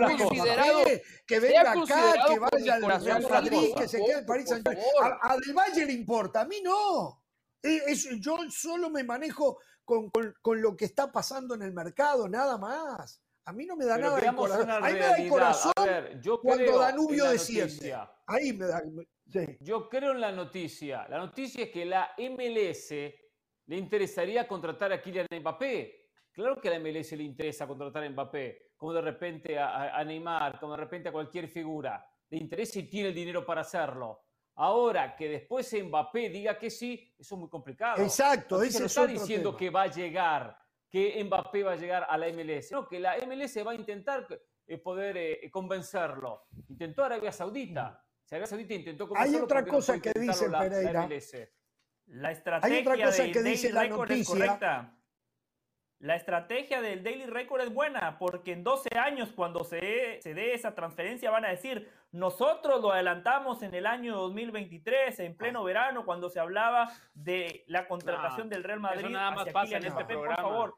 [1.25, 4.49] que venga acá, considerado que vaya al corazón, Real Madrid, que se quede en París
[4.49, 4.87] Saint Germain.
[4.99, 5.19] favor.
[5.23, 7.23] A, a Del Valle le importa, a mí no.
[7.63, 11.73] Eh, es- yo solo me manejo con, con- con lo que está pasando en el
[11.73, 13.21] mercado, nada más.
[13.45, 14.69] A mí no me da Pero nada el corazón.
[14.69, 17.97] A mí me da el corazón ver, yo cuando Danubio desciende.
[18.27, 18.83] Ahí me da.
[19.31, 19.57] sí.
[19.61, 21.07] Yo creo en la noticia.
[21.09, 22.93] La noticia es que la MLS
[23.69, 26.07] le interesaría contratar a Kylian Mbappé.
[26.31, 30.59] Claro que a la MLS le interesa contratar a Mbappé, como de repente a, Neymar,
[30.59, 32.03] como de repente a cualquier figura.
[32.31, 34.23] Le interesa y tiene el dinero para hacerlo.
[34.55, 38.01] Ahora, que después Mbappé diga que sí, eso es muy complicado.
[38.01, 39.59] Exacto, noticia no es está diciendo tema.
[39.59, 40.57] que va a llegar,
[40.89, 42.71] que Mbappé va a llegar a la MLS.
[42.71, 44.25] No, que la MLS va a intentar
[44.65, 46.47] eh, poder eh, convencerlo.
[46.69, 48.03] Intentó Arabia Saudita.
[48.25, 51.07] Si Arabia Saudita intentó convencerlo, otra ¿por qué no cosa que dice la- la Pereira.
[51.07, 51.58] MLS?
[52.09, 54.95] La estrategia cosa del que Daily dice la Record es correcta.
[55.99, 60.53] La estrategia del Daily Record es buena porque en 12 años cuando se, se dé
[60.53, 66.05] esa transferencia van a decir, nosotros lo adelantamos en el año 2023, en pleno verano,
[66.05, 69.09] cuando se hablaba de la contratación No, del Real eso Madrid.
[69.09, 70.13] nada más hacia pasa Kylian en este.
[70.15, 70.75] Por favor,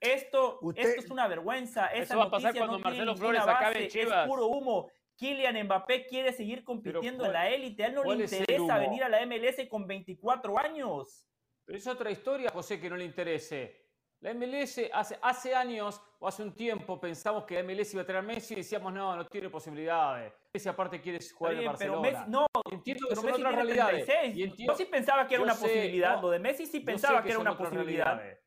[0.00, 1.86] esto, Usted- esto es una vergüenza.
[1.86, 4.22] Esa Eso va a pasar cuando no Marcelo Flores acabe base, Chivas.
[4.22, 4.90] Es puro humo.
[5.16, 7.84] Kylian Mbappé quiere seguir compitiendo en ¿cuál- la élite.
[7.84, 11.26] A él no le interesa venir a la MLS con 24 años.
[11.64, 13.82] Pero es otra historia, José, que no le interese.
[14.20, 18.06] La MLS hace, hace años o hace un tiempo pensamos que la MLS iba a
[18.06, 20.32] traer a Messi y decíamos, no, no tiene posibilidades.
[20.52, 22.18] Messi aparte quiere jugar Está en bien, pero Barcelona.
[22.20, 24.06] Messi, no, Entiendo que pero son Messi otras realidades.
[24.06, 24.36] 36.
[24.36, 26.16] Y entiendo- Yo sí pensaba que era una sé, posibilidad.
[26.16, 28.04] no, Lo de Messi sí pensaba que era una posibilidad.
[28.16, 28.40] realidades.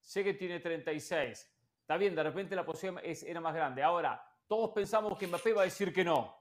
[0.00, 1.50] Sé que tiene 36.
[1.80, 3.82] Está bien, de repente la posibilidad es- era más grande.
[3.82, 6.36] Ahora, todos pensamos que Mbappé va a decir que no.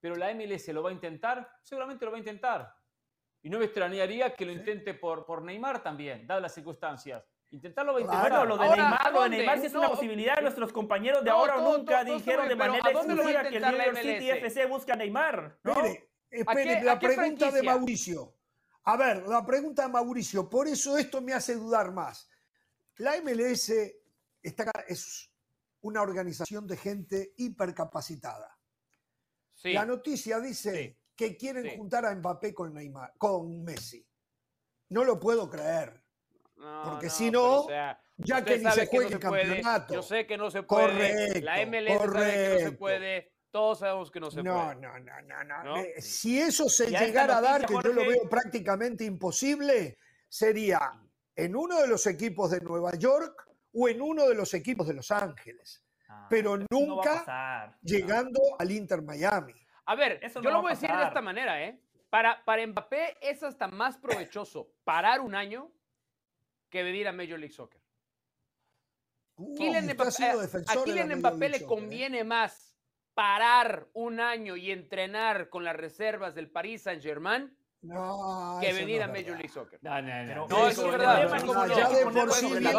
[0.00, 2.74] Pero la MLS lo va a intentar, seguramente lo va a intentar.
[3.42, 7.22] Y no me extrañaría que lo intente por, por Neymar también, dadas las circunstancias.
[7.50, 8.28] Intentarlo 20 Claro.
[8.28, 9.28] Bueno, lo de Ahora, Neymar, ¿a lo de?
[9.30, 10.40] Neymar sí es No, una posibilidad.
[10.40, 13.02] Nuestros compañeros de No, ahora o nunca todo- dijeron todo de manera ¿a va a
[13.04, 14.30] exclusiva que el intentar New York City?
[14.30, 15.72] FC busca a Neymar, ¿no?
[15.72, 17.62] Espere, espere, qué- la a qué pregunta de?
[17.62, 18.34] Mauricio.
[18.84, 20.48] A ver, la pregunta de Mauricio.
[20.48, 22.28] Por eso esto me hace dudar más.
[22.96, 23.72] La MLS
[24.42, 25.29] está, es
[25.82, 28.56] una organización de gente hipercapacitada.
[29.54, 29.72] Sí.
[29.72, 30.98] La noticia dice Sí.
[31.16, 31.76] que quieren Sí.
[31.76, 34.06] juntar a Mbappé con Neymar, con Messi.
[34.90, 36.02] No lo puedo creer.
[36.56, 39.46] No, Porque no, si no, o sea, ya que ni se no juegue el puede,
[39.48, 39.94] campeonato.
[39.94, 40.86] Yo sé que no se puede.
[40.88, 42.78] Correcto, la MLS sabe que no se correcto.
[42.78, 43.32] puede.
[43.50, 44.54] Todos sabemos que no se puede.
[44.54, 45.64] no, no, no, no.
[45.64, 45.82] ¿No?
[45.98, 50.80] Si eso se Ya llegara a dar, que yo lo veo prácticamente imposible, sería
[51.34, 54.94] en uno de los equipos de Nueva York o en uno de los equipos de
[54.94, 57.78] Los Ángeles, Ah, pero no nunca pasar.
[57.82, 59.54] llegando al Inter Miami.
[59.86, 61.80] A ver, Eso yo no lo voy a decir de esta manera, ¿eh?
[62.10, 65.70] Para, para Mbappé es hasta más provechoso parar un año
[66.68, 67.80] que venir a Major League Soccer.
[69.36, 70.24] Uh, Kylian Mbappé,
[70.66, 71.66] a- Kylian Mbappé le Soccer, ¿eh?
[71.66, 72.76] conviene más
[73.14, 79.02] parar un año y entrenar con las reservas del Paris Saint-Germain No, que venir no
[79.02, 79.38] a es Major.
[79.38, 79.78] League Soccer.
[79.82, 80.48] No, no, no.
[80.48, 81.16] No, eso es el verdad,
[81.76, 82.72] Ya de por sí viene-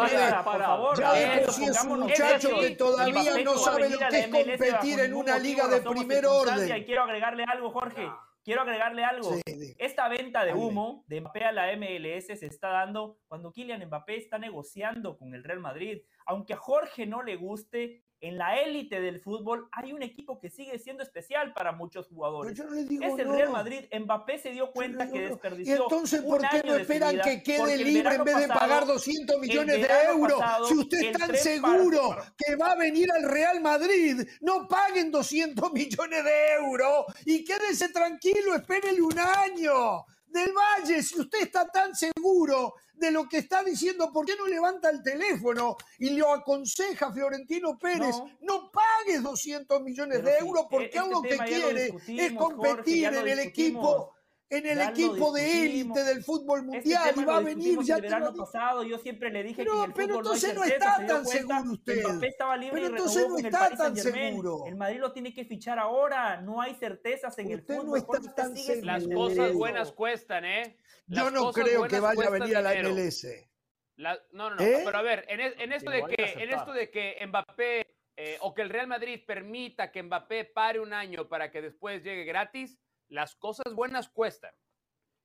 [0.44, 0.98] por favor.
[0.98, 5.00] Ya de por sí es un muchacho que todavía no sabe lo que es competir
[5.00, 6.76] en una liga de primer orden.
[6.76, 8.08] Y quiero agregarle algo, Jorge.
[8.44, 9.36] Quiero agregarle algo.
[9.78, 14.16] Esta venta de humo de Mbappé a la MLS se está dando cuando Kylian Mbappé
[14.16, 16.02] está negociando con el Real Madrid.
[16.26, 20.48] Aunque a Jorge no le guste, en la élite del fútbol hay un equipo que
[20.48, 22.56] sigue siendo especial para muchos Pero jugadores.
[22.56, 23.34] yo no digo Es el no.
[23.34, 23.84] Real Madrid.
[23.92, 25.74] Mbappé se dio cuenta no que desperdició.
[25.74, 29.40] Y entonces, ¿por qué no esperan que quede libre en vez de pasado- pagar 200
[29.40, 30.38] millones de euros?
[30.38, 34.22] pasado, si usted el es tan seguro para- que va a venir al Real Madrid,
[34.40, 40.04] no paguen 200 millones de euros y quédese tranquilo, espérele un año.
[40.28, 44.46] Del Valle, si usted está tan seguro de lo que está diciendo, ¿por qué no
[44.46, 48.16] levanta el teléfono y lo aconseja a Florentino Pérez?
[48.16, 48.30] No.
[48.40, 53.04] No, pagues 200 millones Pero de euros porque este algo que quiere es Jorge, competir
[53.06, 54.14] en el equipo
[54.56, 57.96] en el equipo de élite del fútbol Este mundial tema y va a venir ya
[57.96, 58.82] el verano pasado.
[58.84, 61.30] Yo siempre le dije Pero- que en el pero fútbol entonces no está tan cuenta
[61.58, 62.04] seguro usted.
[62.04, 64.64] Mbappé estaba libre Pero y entonces no el está Paris tan seguro.
[64.66, 66.40] El Madrid lo tiene que fichar ahora.
[66.40, 67.98] No hay certezas en el Usted no fútbol.
[67.98, 68.86] está usted tan sigue seguro.
[68.86, 70.76] Las cosas buenas cuestan, ¿eh?
[71.06, 72.74] Yo no creo que vaya a venir a la.
[72.74, 73.48] MLS.
[73.96, 74.62] La- no, no, no.
[74.62, 74.82] ¿Eh?
[74.84, 77.86] Pero a ver, en, es- en esto de que, en esto de que Mbappé
[78.16, 82.02] eh, o que el Real Madrid permita que Mbappé pare un año para que después
[82.04, 82.78] llegue gratis,
[83.12, 84.54] las cosas buenas cuestan.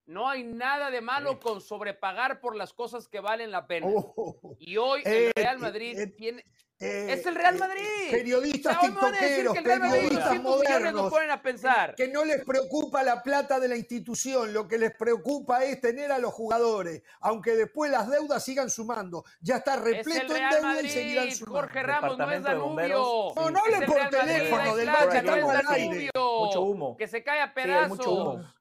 [0.07, 1.37] No hay nada de malo Sí.
[1.41, 3.87] con sobrepagar por las cosas que valen la pena.
[3.89, 6.45] Oh, Y hoy Eh, el Real eh, Madrid eh, tiene.
[6.79, 7.83] eh, Es el Real eh, Madrid.
[8.11, 10.49] Periodistas O sea, tiktokeros, que el Real periodistas 200 millones no
[10.79, 11.95] modernos, ponen a pensar.
[11.95, 16.09] que no les preocupa la plata de la institución, lo que les preocupa es tener
[16.11, 19.25] a los jugadores, aunque después las deudas sigan sumando.
[19.41, 21.59] Ya está Es repleto en Real deuda y seguirán sumando.
[21.59, 22.87] Jorge Ramos, no es Danubio.
[23.35, 26.09] No, no Es hable el por teléfono, del estamos es al aire.
[26.15, 26.95] Mucho humo.
[26.95, 27.89] Que se cae a Sí, pedazos.
[27.97, 28.53] mucho humo.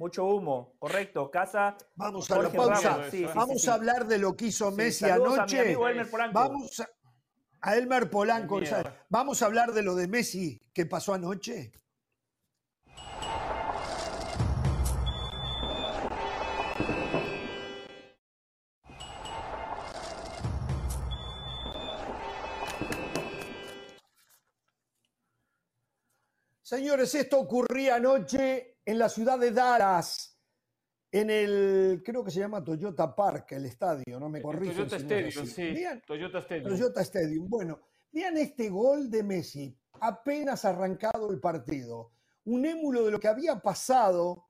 [0.00, 1.30] Mucho humo, correcto.
[1.30, 1.76] Casa.
[1.94, 2.96] Vamos a la pausa.
[2.96, 5.60] Ramos, sí, Vamos a hablar de lo que hizo Messi saludos a mi anoche.
[5.60, 6.38] amigo Elmer Polanco.
[6.38, 6.88] Vamos a,
[7.60, 8.60] a Elmer Polanco.
[9.10, 11.72] Vamos a hablar de lo de Messi que pasó anoche.
[26.62, 30.36] Señores, esto ocurría anoche en la ciudad de Dallas,
[31.12, 34.76] en el, creo que se llama Toyota Park, el estadio, no me El corrigen.
[34.76, 35.74] Toyota si no Stadium, así.
[35.76, 35.84] sí.
[36.04, 36.68] Toyota Stadium.
[36.68, 37.48] Toyota Stadium.
[37.48, 37.80] Bueno,
[38.10, 42.10] vean este gol de Messi, apenas arrancado el partido.
[42.46, 44.48] Un émulo de lo que había pasado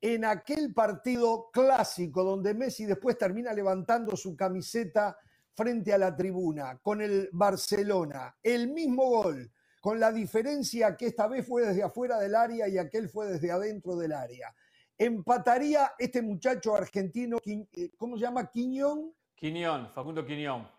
[0.00, 5.18] en aquel partido clásico donde Messi después termina levantando su camiseta
[5.52, 8.36] frente a la tribuna con el Barcelona.
[8.40, 9.50] El mismo gol,
[9.80, 13.50] con la diferencia que esta vez fue desde afuera del área y aquel fue desde
[13.50, 14.54] adentro del área.
[14.96, 18.50] Empataría este muchacho argentino, eh, ¿cómo se llama?
[18.50, 19.14] Quiñón.
[19.34, 20.70] Quiñón, Facundo Quiñón.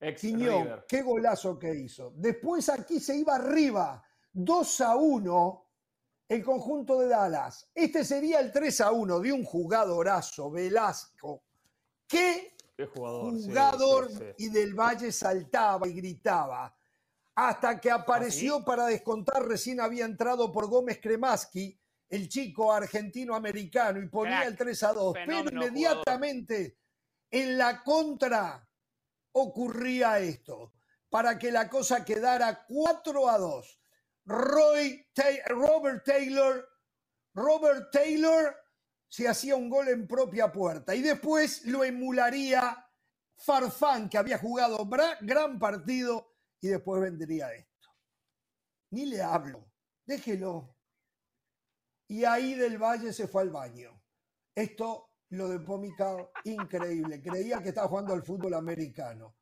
[0.00, 0.84] Ex Quiñón, River.
[0.88, 2.12] qué golazo que hizo.
[2.16, 5.66] Después aquí se iba arriba, 2 a 1,
[6.28, 7.70] el conjunto de Dallas.
[7.72, 11.44] Este sería el 3 a 1 de un jugadorazo, Velasco.
[12.08, 13.38] Qué Qué jugador.
[13.38, 14.24] sí, jugador sí, sí.
[14.46, 16.74] y del Valle saltaba y gritaba.
[17.36, 21.78] Hasta que apareció para descontar, recién había entrado por Gómez Kremaski,
[22.08, 24.48] el chico argentino-americano, y ponía Crack.
[24.48, 25.16] el 3 a 2.
[25.26, 26.78] Pero inmediatamente
[27.30, 28.68] en la contra
[29.32, 30.74] ocurría esto,
[31.08, 33.80] para que la cosa quedara 4 a 2.
[34.26, 35.06] Roy
[35.46, 36.68] Robert Taylor,
[37.34, 38.56] Robert Taylor
[39.08, 42.84] se hacía un gol en propia puerta y después lo emularía
[43.36, 44.88] Farfán, que había jugado
[45.20, 46.33] gran partido,
[46.64, 47.90] y después vendría esto.
[48.90, 49.70] Ni le hablo,
[50.06, 50.74] déjelo.
[52.08, 54.02] Y ahí del Valle se fue al baño.
[54.54, 57.20] Esto, lo de Pomicao, increíble.
[57.20, 59.36] Creía que estaba jugando al fútbol americano.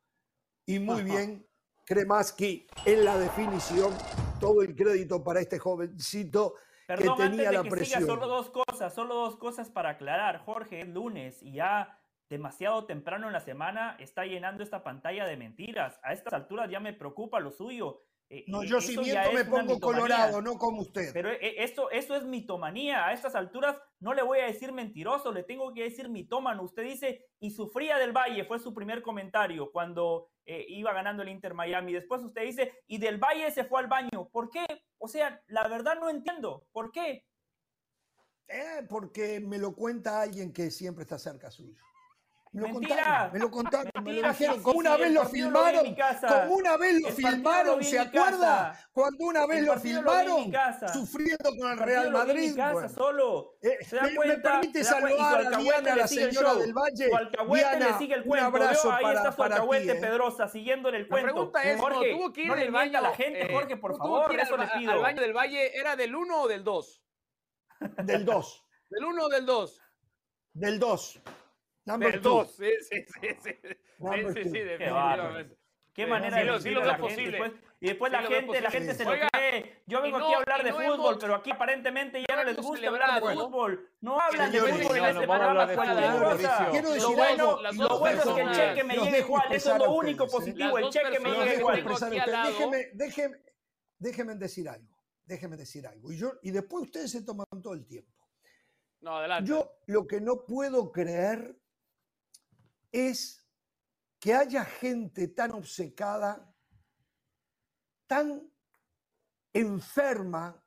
[0.65, 1.47] Y muy bien,
[1.85, 3.93] Kremaski en la definición.
[4.41, 6.55] Todo el crédito para este jovencito
[6.87, 8.05] que tenía la presión.
[8.05, 10.39] solo dos cosas, solo dos cosas para aclarar.
[10.39, 12.02] Jorge, es lunes y ya
[12.33, 15.99] demasiado temprano en la semana está llenando esta pantalla de mentiras.
[16.01, 18.01] A estas alturas ya me preocupa lo suyo.
[18.27, 21.11] Eh, no, yo si miento me pongo colorado, no como usted.
[21.13, 23.05] Pero eh, esto, eso es mitomanía.
[23.05, 26.63] A estas alturas no le voy a decir mentiroso, le tengo que decir mitómano.
[26.63, 31.29] Usted dice, y sufría del Valle, fue su primer comentario cuando eh, iba ganando el
[31.29, 31.93] Inter Miami.
[31.93, 34.29] Después usted dice, y del Valle se fue al baño.
[34.31, 34.65] ¿Por qué?
[34.97, 36.65] O sea, la verdad no entiendo.
[36.71, 37.25] ¿Por qué?
[38.87, 41.81] porque me lo cuenta alguien que siempre está cerca suyo.
[42.53, 44.61] Me lo contaron, me lo contaron, me lo dijeron.
[44.61, 45.95] como una vez lo filmaron,
[46.27, 48.79] como una vez lo filmaron, ¿se acuerda?
[48.91, 50.53] Cuando una vez lo filmaron,
[50.93, 52.49] sufriendo con el Real Madrid.
[52.49, 53.55] En casa solo.
[53.59, 54.35] Eh, ¿Se da cuenta?
[54.35, 57.09] Me permite saludar a Diana, la señora del Valle.
[57.53, 58.47] Diana, le sigue el cuento.
[58.47, 59.95] Un abrazo Ahí para, está su alcahuete eh.
[59.95, 61.27] Pedrosa, siguiéndole el cuento.
[61.27, 63.97] La pregunta es, Jorge, tuvo que ir no del baño, a la gente, Jorge, por
[63.97, 64.91] favor, eso le pido.
[64.91, 67.03] ¿Al baño del Valle era del 1 o del 2?
[68.03, 68.65] Del 2.
[68.91, 69.81] ¿Del 1 o del 2?
[70.53, 71.21] Del 2.
[71.85, 72.55] Number dos.
[72.55, 73.19] Sí, sí, sí.
[73.21, 75.57] Sí, sí, sí, definitivamente.
[75.93, 77.53] Qué manera de sí, lo, posible.
[77.79, 79.83] y después la gente, la gente se lo cree.
[79.85, 83.21] Yo vengo aquí a hablar de fútbol, pero aquí aparentemente ya no les gusta hablar
[83.21, 83.89] de fútbol.
[84.01, 86.97] No hablan de fútbol en este programa cualquier cosa.
[86.97, 89.43] Lo bueno, lo bueno es que el cheque me llegue igual.
[89.51, 90.77] Eso es lo único positivo.
[90.79, 91.85] El cheque me llega igual.
[92.09, 93.37] Déjeme, déjeme,
[93.99, 94.97] déjeme decir algo.
[95.25, 96.11] Déjeme decir algo.
[96.11, 98.11] Y, yo, y después ustedes se toman todo el tiempo.
[98.99, 99.49] No, adelante.
[99.49, 101.55] Yo lo que no puedo creer
[102.93, 103.45] es
[104.19, 106.55] que haya gente tan obcecada,
[108.07, 108.49] tan
[109.51, 110.63] enferma,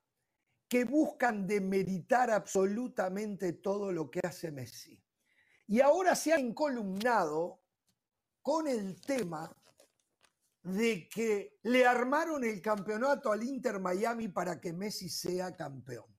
[0.69, 5.01] que buscan demeritar absolutamente todo lo que hace Messi.
[5.69, 7.63] Y ahora se ha encolumnado
[8.43, 9.57] con el tema
[10.63, 16.16] de que le armaron el campeonato al Inter Miami para que Messi sea campeón.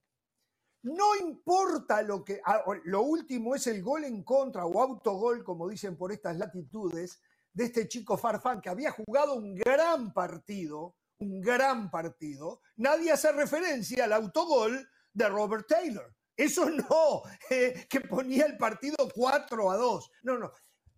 [0.88, 5.68] No importa lo que, ah, lo último es el gol en contra o autogol, como
[5.68, 7.20] dicen por estas latitudes,
[7.52, 12.62] de este chico Farfán que había jugado un gran partido, un gran partido.
[12.76, 16.14] Nadie hace referencia al autogol de Robert Taylor.
[16.36, 20.10] Eso no, eh, que ponía el partido 4 a 2.
[20.22, 20.52] No, no.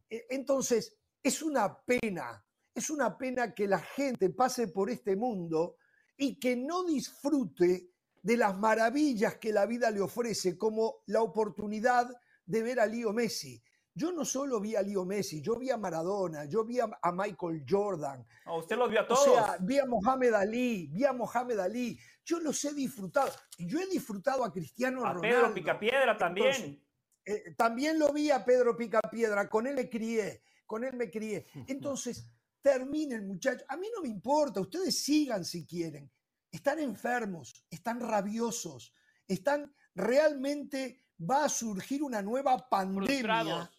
[0.08, 5.76] E, entonces, es una pena, es una pena que la gente pase por este mundo
[6.16, 7.89] y que no disfrute
[8.22, 12.08] de las maravillas que la vida le ofrece, como la oportunidad
[12.44, 13.62] de ver a Leo Messi.
[13.94, 17.64] Yo no solo vi a Leo Messi, yo vi a Maradona, yo vi a, Michael
[17.68, 18.24] Jordan.
[18.56, 19.26] usted los vio a todos.
[19.26, 21.98] O sea, vi a Mohamed Ali, vi a Mohamed Ali.
[22.24, 23.30] Yo los he disfrutado.
[23.58, 26.80] Yo he disfrutado a Cristiano a Pedro Picapiedra también.
[27.24, 31.46] Eh, también lo vi a Pedro Picapiedra, con él me crié, con él me crié.
[31.66, 32.26] Entonces,
[32.62, 33.64] terminen, muchachos.
[33.68, 36.10] A mí no me importa, ustedes sigan si quieren
[36.50, 38.92] están enfermos, están rabiosos,
[39.26, 43.70] están realmente, va a surgir una nueva pandemia.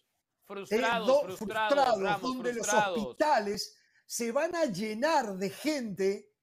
[0.46, 6.34] Frustrados, eh, frustrados, donde los hospitales se van a llenar de gente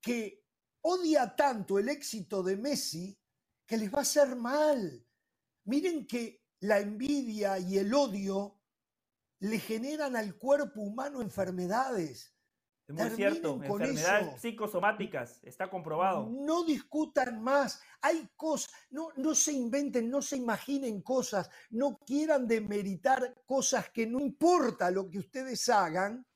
[0.00, 0.44] que
[0.82, 3.18] odia tanto el éxito de Messi
[3.66, 5.06] que les va a hacer mal.
[5.64, 8.60] Miren que la envidia y el odio
[9.40, 12.34] le generan al cuerpo humano enfermedades.
[12.90, 16.28] Es muy cierto, enfermedades psicosomáticas, está comprobado.
[16.28, 22.48] No discutan más, hay cosas, no, no se inventen, no se imaginen cosas, no quieran
[22.48, 26.26] demeritar cosas que no importa lo que ustedes hagan,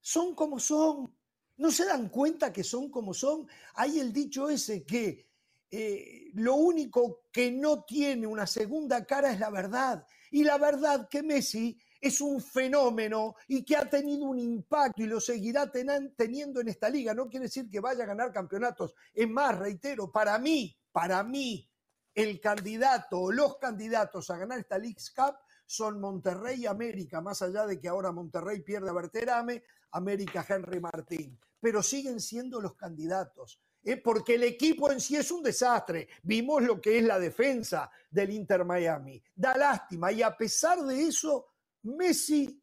[0.00, 1.16] son como son.
[1.56, 3.46] ¿No se dan cuenta que son como son?
[3.74, 5.26] Hay el dicho ese que
[5.70, 10.06] eh, lo único que no tiene una segunda cara es la verdad.
[10.30, 15.06] Y la verdad que Messi es un fenómeno y que ha tenido un impacto y
[15.06, 17.14] lo seguirá teniendo en esta liga.
[17.14, 18.94] No quiere decir que vaya a ganar campeonatos.
[19.12, 21.68] Es más, reitero, para mí, para mí,
[22.14, 25.36] el candidato o los candidatos a ganar esta League's Cup
[25.66, 30.80] son Monterrey y América, más allá de que ahora Monterrey pierde a Berterame, América Henry
[30.80, 31.38] Martín.
[31.60, 33.60] Pero siguen siendo los candidatos.
[33.84, 33.96] ¿eh?
[33.96, 36.08] porque el equipo en sí es un desastre.
[36.22, 39.22] Vimos lo que es la defensa del Inter Miami.
[39.34, 41.49] Da lástima y a pesar de eso,
[41.82, 42.62] Messi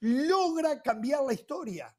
[0.00, 1.96] logra cambiar la historia.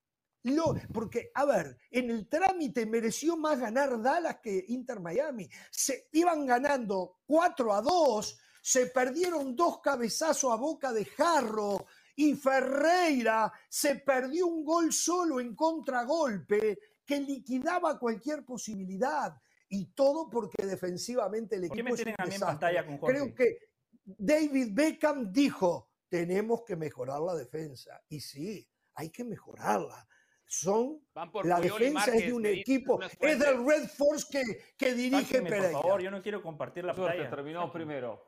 [0.93, 5.49] porque, a ver, en el trámite mereció más ganar Dallas que Inter Miami.
[5.71, 11.85] Se iban ganando 4 a 2, se perdieron dos cabezazos a boca de jarro
[12.15, 19.35] Y Ferreira se perdió un gol solo en contragolpe que liquidaba cualquier posibilidad.
[19.69, 22.85] Y todo porque defensivamente el ¿Por qué me es un tienen a mí en pantalla
[22.85, 23.15] con Jorge?
[23.15, 23.57] Creo que
[24.03, 28.01] David Beckham dijo, tenemos que mejorar la defensa.
[28.09, 30.07] Y sí, hay que mejorarla.
[30.47, 34.27] Son Van por la Puyol y defensa es de un equipo, es del Red Force
[34.31, 34.43] que,
[34.77, 35.81] que dirige Sáquenme, por Pereira.
[35.81, 37.35] favor, yo no quiero compartir la Suerte, pantalla.
[37.35, 38.23] terminamos primero.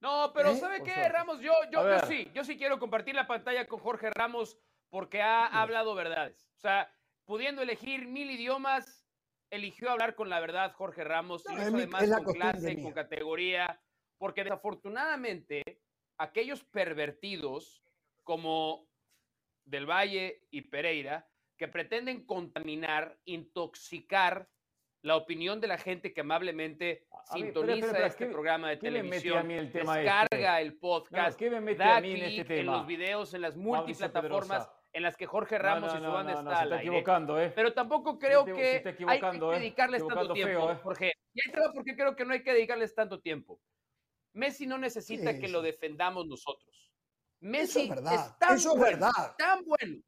[0.00, 0.56] No, pero ¿Eh?
[0.56, 1.08] ¿sabe qué, suerte.
[1.08, 1.40] Ramos?
[1.40, 4.58] Yo, yo, sí, yo sí quiero compartir la pantalla con Jorge Ramos
[4.90, 6.50] porque ha hablado verdades.
[6.56, 6.92] O sea,
[7.24, 9.06] pudiendo elegir mil idiomas,
[9.50, 12.34] eligió hablar con la verdad Jorge Ramos, y No, lo es hizo mi- además con
[12.34, 12.84] clase, mía.
[12.84, 13.80] con categoría,
[14.18, 15.80] porque desafortunadamente
[16.20, 17.82] aquellos pervertidos
[18.24, 18.86] como
[19.64, 24.48] Del Valle y Pereira, que pretenden contaminar, intoxicar
[25.02, 28.80] la opinión de la gente que amablemente A- mí, sintoniza este ¿qué- programa de me
[28.82, 32.22] televisión, mí el tema descarga el No, podcast, ¿Qué me mete da a mí en
[32.22, 32.72] este en tema?
[32.76, 36.12] los videos, en las multiplataformas en las que Jorge No, Ramos no, y su no,
[36.12, 36.88] banda no, está no, se al está aire.
[36.90, 37.52] equivocando, ¿eh?
[37.54, 39.58] Pero tampoco creo Se se que está hay que ¿eh?
[39.60, 40.76] dedicarles tanto Equivocando tiempo, feo, ¿eh?
[40.82, 41.12] Jorge.
[41.32, 43.60] Y ahí te va porque creo que no hay que dedicarles tanto tiempo.
[44.32, 46.92] Messi no necesita que lo defendamos nosotros.
[47.40, 49.34] Eso Messi es verdad, tan eso es bueno, verdad.
[49.38, 50.02] tan bueno,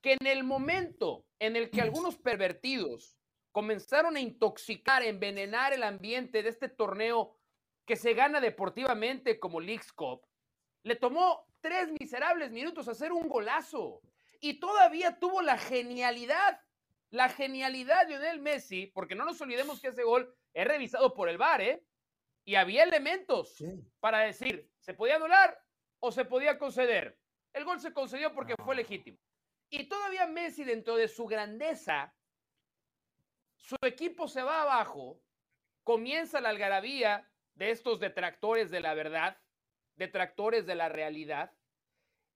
[0.00, 3.16] que en el momento en el que algunos pervertidos
[3.52, 7.38] comenzaron a intoxicar, envenenar el ambiente de este torneo
[7.86, 10.22] que se gana deportivamente como Leagues Cup,
[10.82, 14.00] le tomó tres miserables minutos hacer un golazo.
[14.40, 16.60] Y todavía tuvo la genialidad,
[17.10, 21.28] la genialidad de Lionel Messi, porque no nos olvidemos que ese gol es revisado por
[21.28, 21.84] el VAR, ¿eh?
[22.44, 23.80] Y había elementos Sí.
[24.00, 25.58] para decir, ¿se podía anular
[26.00, 27.18] o se podía conceder?
[27.52, 29.18] El gol se concedió porque fue legítimo.
[29.70, 32.14] Y todavía Messi, dentro de su grandeza,
[33.56, 35.20] su equipo se va abajo,
[35.84, 39.40] comienza la algarabía de estos detractores de la verdad,
[39.96, 41.52] detractores de la realidad,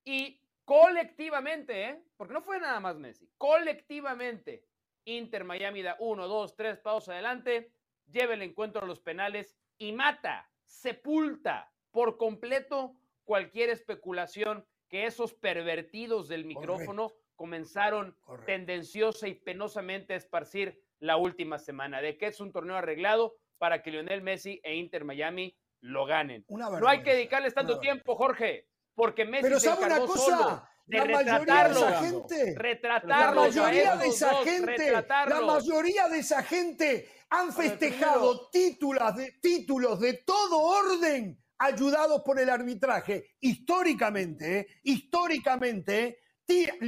[0.05, 2.03] y colectivamente, ¿eh?
[2.17, 4.65] porque no fue nada más Messi, colectivamente,
[5.05, 7.73] Inter Miami da uno, dos, tres pasos adelante,
[8.07, 15.35] lleva el encuentro a los penales y mata, sepulta por completo cualquier especulación que esos
[15.35, 18.47] pervertidos del micrófono comenzaron Correcto.
[18.47, 23.83] tendenciosa y penosamente a esparcir la última semana, de que es un torneo arreglado para
[23.83, 26.45] que Lionel Messi e Inter Miami lo ganen.
[26.49, 30.17] Una No hay que dedicarles tanto tiempo, Jorge, porque Messi Pero se ¿sabe una encargó
[30.17, 30.71] solo cosa?
[30.87, 35.41] de La mayoría de esa gente, la retratarlos a mayoría de esa dos, gente, la
[35.41, 42.39] mayoría de esa gente han ver, festejado títulos, de, títulos de todo orden ayudados por
[42.41, 43.37] el arbitraje.
[43.41, 44.67] Históricamente, ¿eh?
[44.83, 46.19] históricamente, ¿eh?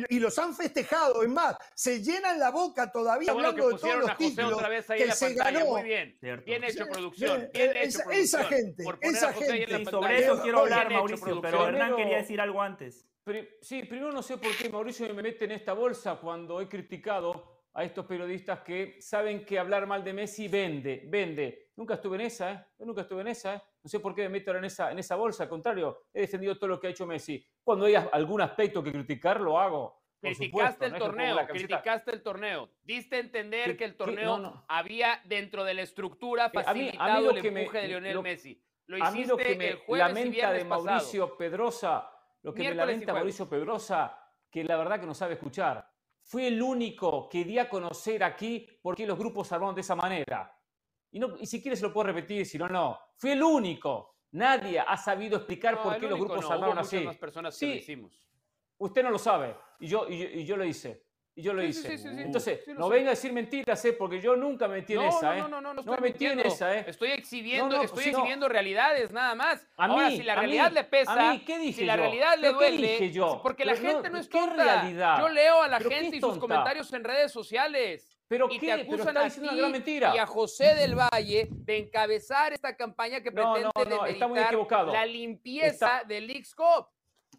[0.09, 1.25] Y los han festejado.
[1.25, 4.89] Es más, se llenan la boca todavía bueno hablando de todos los títulos otra vez
[4.89, 5.59] ahí que en la se pantalla.
[5.59, 5.71] ganó.
[5.73, 6.17] Muy bien.
[6.21, 6.45] Cierto.
[6.45, 7.49] Bien hecho, producción.
[7.53, 8.45] Bien esa- hecho, esa producción.
[8.45, 9.81] gente, Por poner a esa José gente.
[9.81, 11.63] Y sobre eso quiero Bien hablar, hecho, Mauricio, pero producción.
[11.75, 13.05] Hernán Primero- quería decir algo antes.
[13.61, 17.58] Sí, primero no sé por qué Mauricio me mete en esta bolsa cuando he criticado
[17.79, 21.71] a estos periodistas que saben que hablar mal de Messi vende, vende.
[21.77, 22.65] Nunca estuve en esa, ¿eh?
[22.77, 23.63] Yo nunca estuve en esa, ¿eh?
[23.85, 26.57] No sé por qué me meto en esa, en esa bolsa, al contrario, he defendido
[26.59, 27.41] todo lo que ha hecho Messi.
[27.63, 30.03] Cuando hay algún aspecto que criticar, lo hago.
[30.21, 32.71] Criticaste supuesto, el no torneo, criticaste el torneo.
[32.83, 34.65] Diste a entender ¿Qué- que el torneo No, no.
[34.67, 37.61] había dentro de la estructura Eh, a mí- a mí facilitado lo el que me-
[37.61, 38.61] empuje de Lionel lo- Messi.
[38.87, 40.85] Lo A mí lo que me lamenta de pasado.
[40.85, 42.11] Mauricio Pedrosa,
[42.43, 43.13] lo que me Miércoles y lamenta.
[43.13, 44.19] Mauricio Pedrosa,
[44.51, 45.88] que la verdad que no sabe escuchar.
[46.29, 49.81] Fue el único que di a conocer aquí por qué los grupos se armaron de
[49.81, 50.55] esa manera.
[51.11, 52.99] Y, no, y si quieres lo puedo repetir, si no, no.
[53.17, 54.17] Fue el único.
[54.33, 57.01] Nadie ha sabido explicar No, por qué los grupos no, se armaron hubo así.
[57.01, 58.29] más personas que lo Sí, hicimos.
[58.77, 59.57] Usted no lo sabe.
[59.81, 61.08] Y yo, y yo, y yo lo hice.
[61.39, 61.89] Y yo lo Sí, hice.
[61.91, 62.21] sí, sí, sí.
[62.21, 63.93] Entonces, no venga a decir mentiras, ¿eh?
[63.93, 65.27] porque yo nunca me metí en no, esa.
[65.29, 65.39] no, ¿eh?
[65.43, 66.77] no, no, no, no me estoy metí en esa.
[66.77, 66.85] ¿eh?
[66.89, 69.65] Estoy exhibiendo, No, no, estoy no- exhibiendo realidades nada más.
[69.77, 71.95] A Ahora, mí, si la mí, realidad le pesa, a mí, ¿qué dije si la
[71.95, 72.03] yo?
[72.03, 73.39] realidad le ¿Pero qué duele, dije yo?
[73.41, 74.65] porque la Pero no, gente no es ¿qué tonta.
[74.65, 75.19] realidad?
[75.21, 78.19] Yo leo a la ¿Pero qué gente y sus comentarios en redes sociales.
[78.27, 78.67] ¿Pero y qué?
[78.67, 79.41] te Pero acusan a ti
[79.71, 80.17] mentira.
[80.17, 84.27] y a José del Valle de encabezar esta campaña que No, pretende no, no, está
[84.27, 84.93] muy equivocado.
[84.93, 86.89] la limpieza del Cup.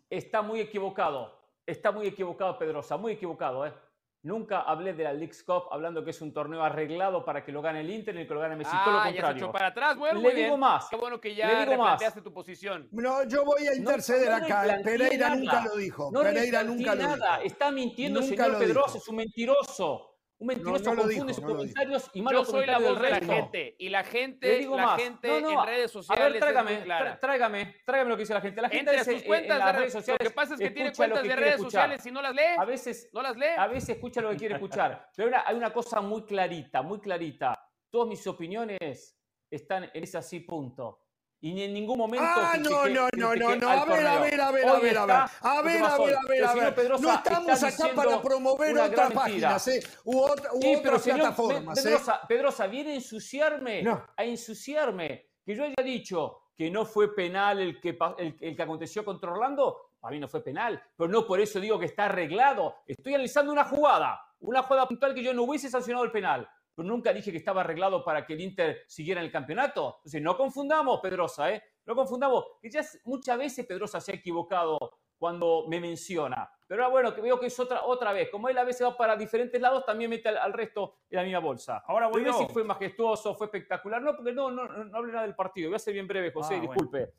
[0.10, 1.38] Está muy equivocado.
[1.66, 2.96] Está muy equivocado, Pedrosa.
[2.96, 3.74] Muy equivocado, ¿eh?
[4.22, 7.62] Nunca hablé de la Leagues Cup hablando que es un torneo arreglado para que lo
[7.62, 8.76] gane el Inter y que lo gane Messi.
[8.84, 9.44] Todo lo Ah, ya se contrario.
[9.46, 9.98] echó para atrás.
[9.98, 10.60] Bueno, Le digo bien.
[10.60, 10.90] más.
[10.90, 12.14] Qué bueno que Le ya digo más.
[12.22, 12.90] tu posición.
[12.92, 14.66] No, yo voy a interceder no acá.
[14.84, 15.36] Pereira nada.
[15.40, 16.10] nunca lo dijo.
[16.12, 17.38] No Pereira nunca lo nada.
[17.38, 17.48] dijo.
[17.48, 18.86] Está mintiendo, Nunca señor dijo.
[18.98, 20.09] Es un mentiroso.
[20.40, 23.10] Un mentiroso no confunde dijo, sus no comentarios y Yo malos soy la voz de
[23.10, 25.02] la gente y la gente, digo la más.
[25.02, 26.78] gente No, no, en redes A sociales ver, tráigame,
[27.20, 28.62] tráigame, tráigame lo que dice la gente.
[28.62, 30.36] La gente Entre a a sus cuentas en de las redes redes sociales Lo que
[30.36, 31.72] pasa es que tiene cuentas que de redes escuchar.
[31.72, 32.56] sociales y no las lee.
[32.58, 33.46] A veces, No las lee.
[33.58, 35.10] a veces escucha lo que quiere escuchar.
[35.16, 37.62] Pero ahora hay una cosa muy clarita, muy clarita.
[37.92, 39.20] Todas mis opiniones
[39.52, 41.02] están en ese así punto.
[41.42, 42.26] Y ni en ningún momento.
[42.28, 43.70] Ah, no, no, no, no, no.
[43.70, 45.16] A ver, a ver, a ver, a ver, a ver.
[45.16, 46.90] A ¿qué ver, a ver, a ver, a ver.
[47.00, 49.84] No estamos acá para promover otras páginas, ¿eh?
[50.04, 51.82] U, otras plataformas.
[51.82, 54.06] Pedrosa, Pedrosa, viene a ensuciarme, No.
[54.16, 55.28] a ensuciarme.
[55.46, 59.94] Que yo haya dicho que no fue penal el que, el, que aconteció contra Orlando,
[60.02, 62.76] a mí no fue penal, pero no por eso digo que está arreglado.
[62.86, 66.48] Estoy analizando una jugada, una jugada puntual que yo no hubiese sancionado el penal,
[66.80, 69.96] pero nunca dije que estaba arreglado para que el Inter siguiera en el campeonato.
[69.98, 71.62] Entonces, no confundamos, Pedrosa, ¿eh?
[71.86, 74.78] No confundamos, que ya muchas veces Pedrosa se ha equivocado
[75.18, 76.50] cuando me menciona.
[76.68, 78.30] Pero ahora, bueno, que veo que es otra, otra vez.
[78.30, 81.24] Como él a veces va para diferentes lados, también mete al, al resto en la
[81.24, 81.84] misma bolsa.
[81.86, 82.32] Ahora voy yo.
[82.32, 84.02] si fue majestuoso, fue espectacular.
[84.02, 85.68] No, porque no, no, no, no hablé nada del partido.
[85.68, 87.10] Voy a ser bien breve, José, Ah, bueno.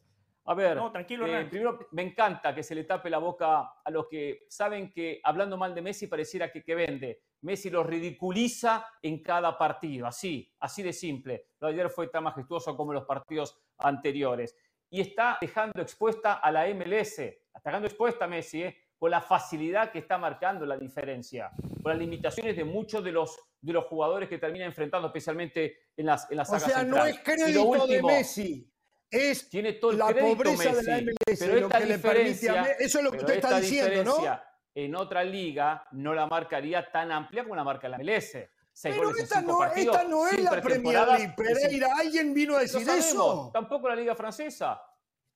[0.51, 3.91] A ver, No, tranquilo, eh, primero me encanta que se le tape la boca a
[3.93, 7.23] los que saben que hablando mal de Messi pareciera que, que vende.
[7.43, 11.47] Messi los ridiculiza en cada partido, así, así de simple.
[11.61, 14.57] Lo de ayer fue tan majestuoso como los partidos anteriores.
[14.91, 18.77] Y está dejando expuesta a la MLS, está dejando expuesta a Messi, ¿eh?
[18.99, 23.39] con la facilidad que está marcando la diferencia, con las limitaciones de muchos de los,
[23.61, 27.05] de los jugadores que termina enfrentando, especialmente en las, en la O saga sea, no
[27.05, 27.09] central.
[27.09, 27.17] es
[27.55, 28.71] lo crédito de Messi.
[29.11, 32.62] Es tiene todo el la pobreza de la MLS pero lo que le permite a
[32.78, 34.41] Eso es lo que usted está diciendo, ¿no?
[34.74, 38.37] En otra liga no la marcaría tan amplia como la marca la MLS.
[38.73, 41.89] Seis Pero esta no, partidos, esta no es la Premier League, Pereira.
[41.99, 43.51] ¿Alguien vino a decir eso?
[43.53, 44.81] Tampoco la liga francesa.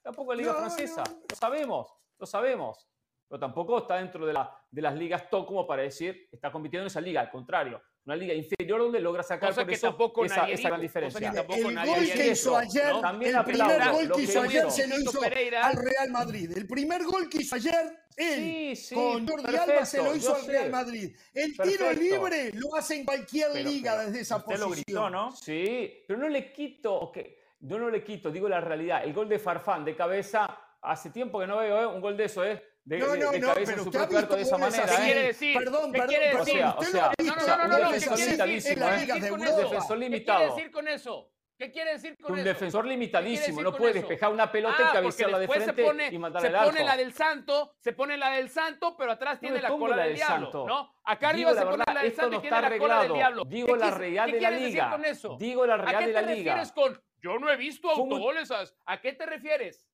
[0.01, 1.03] Tampoco la liga No, francesa.
[1.03, 1.23] no.
[1.29, 2.89] Lo sabemos, lo sabemos.
[3.29, 6.85] Pero tampoco está dentro de, la, de las ligas top como para decir está compitiendo
[6.85, 7.21] en esa liga.
[7.23, 10.55] Al contrario, una liga inferior donde logra sacar Cosa por que eso tampoco esa, nadie
[10.55, 11.33] esa gran dijo, cosa que diferencia.
[11.47, 13.01] tampoco el nadie gol que hizo ayer, ¿no?
[13.01, 15.67] También el primer aplaudo gol que hizo ayer se lo hizo Pereira.
[15.67, 16.51] al Real Madrid.
[16.57, 20.15] El primer gol que hizo ayer, él, Sí, sí, con Jordi perfecto, Alba, se lo
[20.15, 20.47] hizo al.
[20.47, 21.17] Real Madrid.
[21.33, 24.69] El tiro libre lo hace en cualquier Pero- liga pero desde esa Usted posición.
[24.71, 25.33] lo gritó, ¿no?
[25.33, 27.19] Sí, pero no le quito, ok,
[27.61, 29.03] yo no le quito, digo la realidad.
[29.03, 31.87] El gol de Farfán de cabeza, hace tiempo que no veo ¿eh?
[31.87, 32.63] un gol de eso, ¿eh?
[32.85, 34.85] De, No, no, de no, cabeza pero en su propio arco de esa manera.
[34.87, 35.05] ¿Qué ¿eh?
[35.05, 35.59] quiere decir?
[35.59, 36.41] Perdón, ¿Qué perdón, quiere perdón,
[36.77, 38.79] O sea, No, no, no, no, un no, ¿qué defensor quiere decir?
[38.79, 39.29] ¿eh?
[39.31, 39.71] con Un eso?
[39.97, 41.31] ¿Qué quiere decir con eso?
[41.57, 42.49] ¿Qué quiere decir con Un eso?
[42.49, 44.01] defensor limitadísimo, decir no puede eso?
[44.01, 46.65] despejar una pelota Ah, y cabecearla de después frente se pone, y mandarla se al
[46.67, 49.97] pone la del santo, se pone la del santo, pero atrás tiene me la cola
[49.97, 50.67] la del del diablo, santo.
[50.67, 50.95] ¿no?
[51.05, 52.95] Acá arriba se pone verdad, la del esto santo no y tiene está la cola
[52.95, 53.15] del arreglado.
[53.15, 53.45] diablo.
[53.47, 54.91] Digo ¿Qué la qué de la decir liga.
[54.91, 55.37] con eso?
[55.39, 56.35] Digo la ¿A qué de te la liga.
[56.55, 58.53] refieres con yo no he visto autogoles?
[58.85, 59.87] ¿A qué te refieres?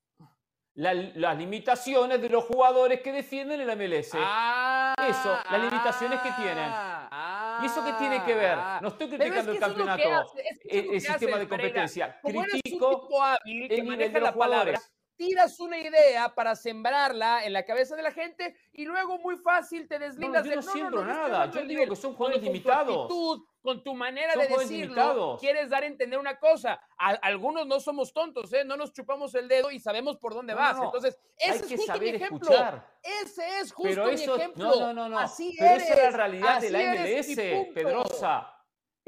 [0.75, 4.13] La- las limitaciones de los jugadores que defienden el MLS.
[4.15, 6.59] Ah, Eso, las limitaciones que tienen.
[6.59, 8.57] ah, ¿Y eso qué tiene que ver?
[8.81, 11.49] No estoy es criticando que el campeonato, hace, es que eso es el, sistema de
[11.49, 12.21] competencia.
[12.23, 13.09] Critico
[13.45, 14.93] el nivel de los la palabra, jugadores.
[15.21, 19.87] Tiras una idea para sembrarla en la cabeza de la gente y luego muy fácil
[19.87, 21.45] te No, deslindas yo del no siembro estoy nada.
[21.51, 21.89] Yo digo nivel".
[21.91, 23.03] que son tu limitados.
[23.03, 25.41] actitud, con tu manera Son de decirlo, limitados.
[25.41, 26.81] quieres dar a entender una cosa.
[26.97, 28.65] A- algunos no somos tontos, ¿eh?
[28.65, 30.77] no nos chupamos el dedo y sabemos por dónde No, vas.
[30.79, 32.39] no, Entonces, Hay ese que es justo mi saber ejemplo.
[32.51, 32.87] escuchar.
[33.03, 34.65] Ese es justo Pero mi ejemplo.
[34.65, 35.19] no, no, no, no.
[35.19, 35.83] Así Pero eres.
[35.91, 37.71] esa es la realidad de la MLS.
[37.75, 38.57] Pedrosa.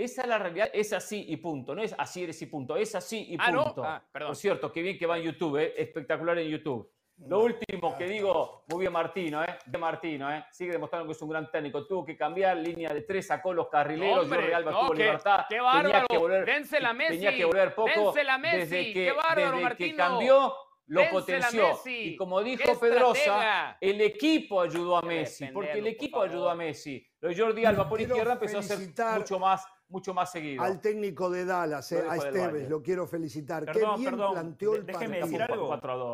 [0.02, 1.74] Esa es la realidad, es así y punto.
[1.74, 3.64] No es así eres y punto, es así y Ah, ¿no?
[3.64, 3.84] punto.
[3.84, 4.28] Ah, perdón.
[4.30, 5.74] Por cierto, qué bien que va en YouTube, ¿eh?
[5.76, 6.90] espectacular en YouTube.
[7.24, 9.56] Lo último que digo, muy bien Martino, ¿eh?
[9.66, 10.44] De Martino, ¿eh?
[10.50, 11.86] Sigue demostrando que es un gran técnico.
[11.86, 15.02] Tuvo que cambiar línea de tres, sacó los carrileros, Hombre, Jordi Alba no, tuvo qué-
[15.04, 15.44] libertad.
[15.48, 17.90] qué tenía que volver, Dénsela a tenía Messi, que volver poco.
[17.94, 20.54] dénsela a Messi, desde que, qué bárbaro, desde que cambió,
[20.86, 21.68] lo potenció.
[21.68, 26.50] Messi, Y como dijo Pedrosa, el equipo ayudó a Messi, porque el por equipo ayudó
[26.50, 26.54] a.
[26.56, 27.06] Messi.
[27.20, 28.78] Lo de Jordi Alba por Quiero izquierda empezó a ser
[29.18, 30.62] mucho más, mucho más seguido.
[30.62, 33.64] Al técnico de Dallas, eh, a Esteves, lo quiero felicitar.
[33.64, 35.26] Perdón, Qué bien perdón, planteó el déjeme partido.
[35.26, 35.66] decir algo.
[35.68, 36.06] 4 a 2.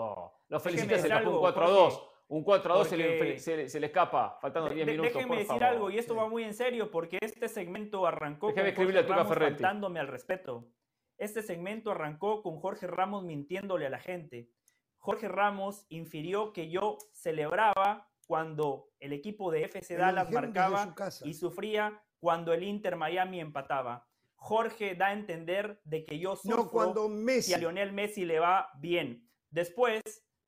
[0.48, 1.94] Lo Déjeme felicita, se escapó un algo, 4 a 2.
[1.94, 2.08] Jorge.
[2.30, 4.86] Un 4 a 2 se le, Porque- se, le, se le escapa, faltando De- 10
[4.86, 5.12] de- minutos.
[5.14, 5.64] déjenme por decir favor.
[5.64, 6.18] algo, y esto Sí.
[6.20, 9.52] va muy en serio, porque este segmento arrancó Déjame con escribirle a Jorge Ramos Ferretti.
[9.62, 10.68] faltándome al respeto.
[11.16, 14.50] Este segmento arrancó con Jorge Ramos mintiéndole a la gente.
[14.98, 20.94] Jorge Ramos infirió que yo celebraba cuando el equipo de FC Dallas marcaba
[21.24, 24.06] y sufría cuando el Inter Miami empataba.
[24.36, 27.48] Jorge da a entender de que yo sufro No, cuando Messi.
[27.48, 29.28] si a Lionel Messi le va bien.
[29.50, 30.02] Después,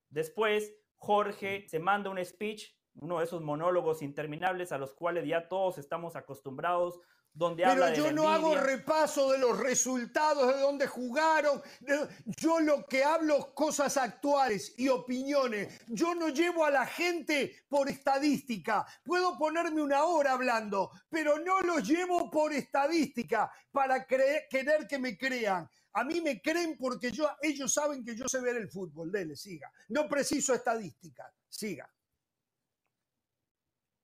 [0.09, 5.49] después, Jorge se manda un speech, uno de esos monólogos interminables a los cuales ya
[5.49, 7.01] todos estamos acostumbrados,
[7.33, 11.63] donde Pero yo no hago repaso de los resultados, de dónde jugaron.
[11.81, 12.09] de-
[12.39, 15.81] Yo lo que hablo cosas actuales y opiniones.
[15.89, 18.85] Yo no llevo a la gente por estadística.
[19.05, 24.47] Puedo ponerme una hora hablando, pero no los llevo por estadística para querer
[24.89, 25.69] que me crean.
[25.93, 29.11] A mí me creen porque yo, ellos saben que yo sé ver el fútbol.
[29.11, 29.73] Dele, siga.
[29.89, 31.33] No preciso estadística.
[31.49, 31.89] Siga.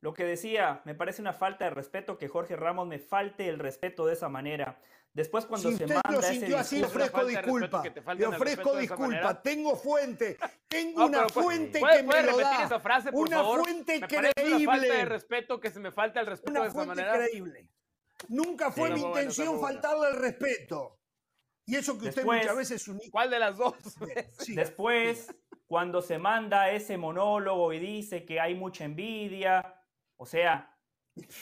[0.06, 3.58] Lo que decía, me parece una falta de respeto que Jorge Ramos me falte el
[3.58, 4.78] respeto de esa manera.
[5.12, 7.82] Después cuando si se usted manda lo ese sintió así, le ofrezco de disculpa.
[8.16, 9.42] Le ofrezco de disculpa.
[9.42, 10.36] Tengo fuente.
[10.68, 12.64] Tengo No, una pero, pues, fuente ¿puede- que me puede lo repetir da.
[12.66, 13.64] esa frase, por una favor?
[13.64, 15.04] fuente Me parece una falta de creíble.
[15.06, 17.24] respeto que se me falta el respeto de Una esa fuente manera.
[17.26, 17.68] creíble.
[18.28, 21.00] Nunca fue Sí, mi intención faltarle el respeto.
[21.66, 23.74] Y eso que usted Después- muchas veces un ¿Cuál de las dos?
[24.38, 24.54] Sí.
[24.54, 25.34] Después,
[25.66, 29.72] cuando se manda ese monólogo y dice que hay mucha envidia,
[30.16, 30.76] o sea,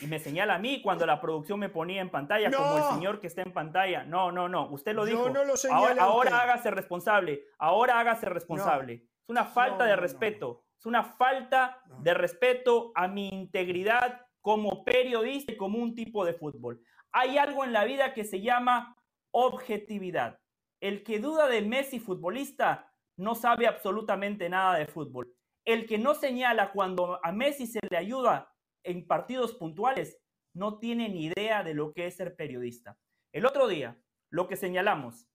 [0.01, 3.21] y me señala a mí cuando la producción me ponía en pantalla, como el señor
[3.21, 4.05] que está en pantalla.
[4.05, 5.31] No, no, no, usted lo Yo dijo.
[5.31, 8.95] no lo ahora ahora hágase responsable, ahora hágase responsable.
[8.95, 15.53] Es una falta de respeto, es una falta de respeto a mi integridad como periodista
[15.53, 16.81] y como un tipo de fútbol.
[17.13, 18.97] Hay algo en la vida que se llama
[19.33, 20.39] objetividad.
[20.81, 25.33] El que duda de Messi futbolista no sabe absolutamente nada de fútbol.
[25.65, 28.54] El que no señala cuando a Messi se le ayuda
[28.85, 30.21] en partidos puntuales
[30.55, 32.99] no tiene ni idea de lo que es ser periodista.
[33.33, 34.01] El otro día,
[34.31, 35.27] lo que señalamos,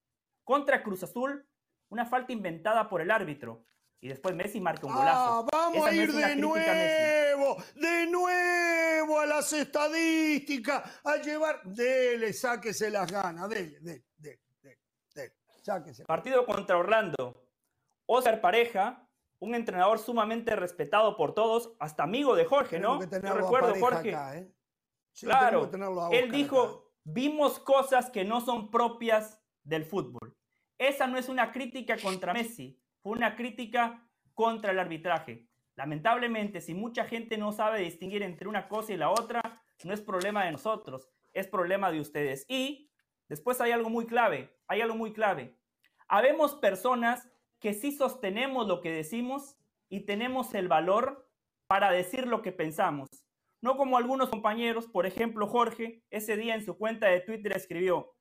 [0.44, 1.48] contra Cruz Azul,
[1.90, 3.66] una falta inventada por el árbitro.
[4.02, 5.20] Y después Messi marca un golazo.
[5.20, 11.62] Ah, vamos Esa a ir de nuevo, de nuevo a las estadísticas, a llevar.
[11.64, 14.80] Dele, sáquese las ganas, dele, dele, dele, dele,
[15.14, 16.06] dele, sáquese.
[16.06, 17.46] Partido contra Orlando.
[18.06, 19.09] Oscar Pareja,
[19.40, 23.00] un entrenador sumamente respetado por todos, hasta amigo de Jorge, ¿no?
[23.00, 24.14] Yo recuerdo, Jorge.
[24.14, 24.52] acá, ¿eh?
[25.12, 25.70] Sí, Claro,
[26.12, 26.80] él dijo, acá.
[27.04, 30.36] vimos cosas que no son propias del fútbol.
[30.78, 35.48] Esa no es una crítica contra Messi, fue una crítica contra el arbitraje.
[35.76, 40.02] Lamentablemente, si mucha gente no sabe distinguir entre una cosa y la otra, no es
[40.02, 42.46] problema de nosotros, es problema de ustedes.
[42.50, 42.92] Y
[43.28, 45.58] después hay algo muy clave, hay algo muy clave.
[46.08, 47.30] Habemos personas
[47.60, 49.58] que sí sostenemos lo que decimos
[49.90, 51.30] y tenemos el valor
[51.68, 53.10] para decir lo que pensamos.
[53.62, 58.14] No como algunos compañeros, por ejemplo Jorge, ese día en su cuenta de Twitter escribió,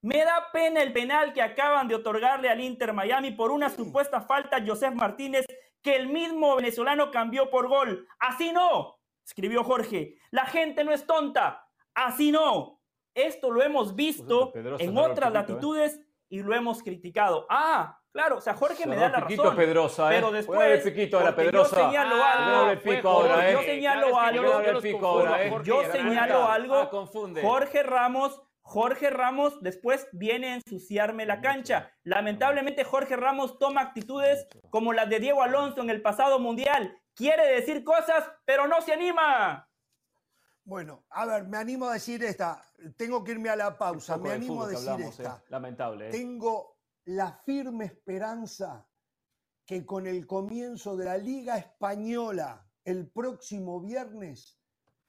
[0.00, 4.20] me da pena el penal que acaban de otorgarle al Inter Miami por una supuesta
[4.20, 5.44] falta a Joseph Martínez
[5.82, 8.06] que el mismo venezolano cambió por gol.
[8.18, 10.16] Así no, escribió Jorge.
[10.30, 11.68] La gente no es tonta.
[11.94, 12.80] Así no.
[13.14, 15.34] Esto lo hemos visto Pues Pedrosa en otras ¿eh?
[15.34, 17.46] latitudes y lo hemos criticado.
[17.50, 19.56] Ah, claro, o sea, Jorge me da la piquito razón.
[19.56, 20.14] Pedrosa, ¿eh?
[20.16, 21.76] Pero Voy a después, darle el piquito ahora, porque yo Pedrosa.
[21.76, 23.52] señalo Ah, algo, voy a fue pico ahora, Jorge, ¿eh?
[23.52, 25.52] yo señalo algo, yo pico ahora, ¿eh?
[25.64, 26.52] yo ¿te das señalo cuenta?
[26.54, 27.42] algo, Ah, confunde.
[27.42, 31.90] Jorge Ramos, Jorge Ramos después viene a ensuciarme la cancha.
[32.02, 36.98] Lamentablemente Jorge Ramos toma actitudes como las de Diego Alonso en el pasado mundial.
[37.14, 39.68] Quiere decir cosas, pero no se anima.
[40.64, 42.62] Bueno, a ver, me animo a decir esta.
[42.98, 44.18] Tengo que irme a la pausa.
[44.18, 45.36] Me animo a decir hablamos, esta.
[45.38, 45.44] ¿eh?
[45.48, 46.08] Lamentable.
[46.08, 46.10] ¿eh?
[46.10, 46.77] Tengo
[47.08, 48.86] la firme esperanza
[49.64, 54.58] que con el comienzo de la Liga Española el próximo viernes,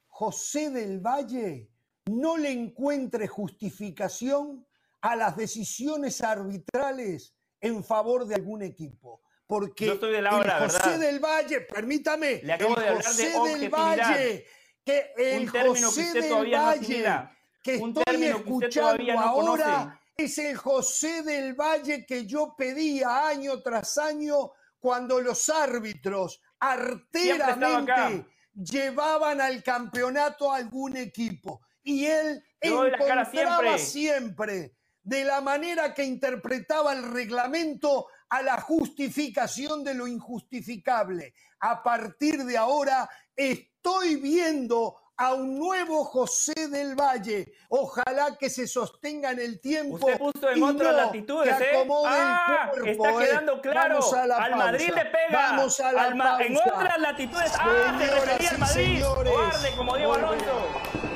[0.08, 1.70] José del Valle
[2.06, 4.66] no le encuentre justificación
[5.02, 9.22] a las decisiones arbitrales en favor de algún equipo.
[9.46, 11.00] Porque Yo estoy el José verdad.
[11.00, 13.70] del Valle, permítame, Le acabo el de hablar de José del.
[13.70, 14.46] Valle,
[14.86, 17.38] que el Un que José usted del no Valle asimila.
[17.62, 19.99] que estoy que escuchando no ahora conoce.
[20.24, 28.26] Es el José del Valle que yo pedía año tras año cuando los árbitros arteramente
[28.54, 31.62] llevaban al campeonato a algún equipo.
[31.84, 33.80] Y él encontraba siempre.
[33.80, 41.34] siempre, de la manera que interpretaba el reglamento, a la justificación de lo injustificable.
[41.62, 47.52] A partir de ahora estoy viendo a un nuevo José del Valle.
[47.68, 49.96] Ojalá que se sostenga en el tiempo.
[49.96, 51.76] Usted puso en y otras no latitudes, que ¿eh?
[51.78, 53.28] acomode el Ah, cuerpo, está ¿eh?
[53.28, 53.96] quedando claro.
[53.96, 55.04] Vamos a la al Madrid pausa.
[55.04, 55.30] le pega.
[55.52, 56.74] Vamos a la Al Ma- En pausa.
[56.74, 57.52] otras latitudes.
[57.60, 58.84] Ah, se Señoras refería al Madrid.
[58.86, 60.14] señores, Cobarde, como Diego.
[60.14, 61.09] Alonso.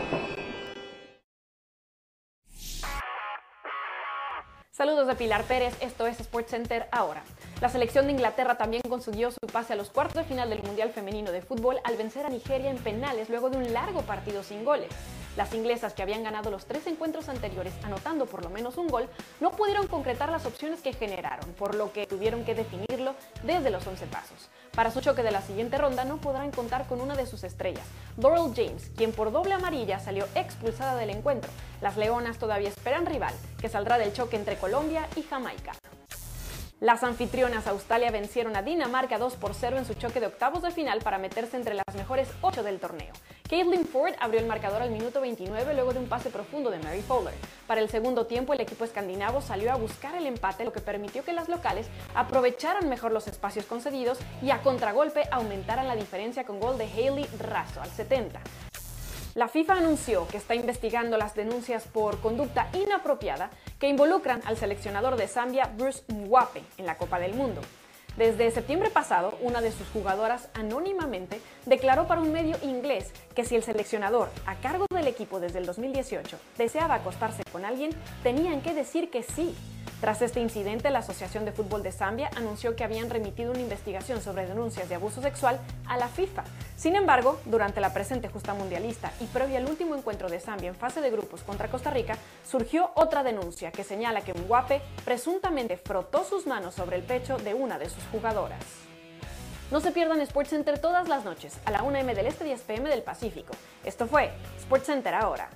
[4.75, 7.21] Saludos de Pilar Pérez, esto es SportsCenter ahora.
[7.61, 10.89] La selección de Inglaterra también consiguió su pase a los cuartos de final del Mundial
[10.89, 14.65] Femenino de Fútbol al vencer a Nigeria en penales luego de un largo partido sin
[14.65, 14.89] goles.
[15.37, 19.07] Las inglesas, que habían ganado los tres encuentros anteriores anotando por lo menos un gol,
[19.39, 23.13] no pudieron concretar las opciones que generaron, por lo que tuvieron que definirlo
[23.43, 24.49] desde los 11 pasos.
[24.75, 27.85] Para su choque de la siguiente ronda no podrán contar con una de sus estrellas,
[28.17, 31.51] Laurel James, quien por doble amarilla salió expulsada del encuentro.
[31.79, 35.73] Las Leonas todavía esperan rival, que saldrá del choque entre Colombia y Jamaica.
[36.83, 40.71] Las anfitrionas Australia vencieron a Dinamarca 2 por 0 en su choque de octavos de
[40.71, 43.13] final para meterse entre las mejores 8 del torneo.
[43.49, 47.01] Caitlin Ford abrió el marcador al minuto 29 luego de un pase profundo de Mary
[47.01, 47.33] Fowler.
[47.67, 51.23] Para el segundo tiempo, el equipo escandinavo salió a buscar el empate, lo que permitió
[51.23, 56.59] que las locales aprovecharan mejor los espacios concedidos y a contragolpe aumentaran la diferencia con
[56.59, 58.41] gol de Hailey Raso al 70.
[59.35, 63.49] La FIFA anunció que está investigando las denuncias por conducta inapropiada
[63.79, 67.59] que involucran al seleccionador de Zambia, Bruce Mwape, en la Copa del Mundo.
[68.15, 73.55] Desde septiembre pasado, una de sus jugadoras anónimamente declaró para un medio inglés que si
[73.55, 77.91] el seleccionador, a cargo del equipo desde el 2018, deseaba acostarse con alguien,
[78.23, 79.55] tenían que decir que sí,
[80.03, 84.21] tras este incidente, la Asociación de Fútbol de Zambia anunció que habían remitido una investigación
[84.21, 86.43] sobre denuncias de abuso sexual a la FIFA.
[86.75, 90.75] Sin embargo, durante la presente justa mundialista y previo al último encuentro de Zambia en
[90.75, 96.25] fase de grupos contra Costa Rica, surgió otra denuncia que señala que Mwape presuntamente frotó
[96.25, 98.92] sus manos sobre el pecho de una de sus jugadoras.
[99.73, 102.87] No se pierdan SportsCenter todas las noches a la 1 m del Este 10 pm
[102.91, 103.55] del Pacífico.
[103.83, 104.31] Esto fue
[104.61, 105.49] SportsCenter ahora.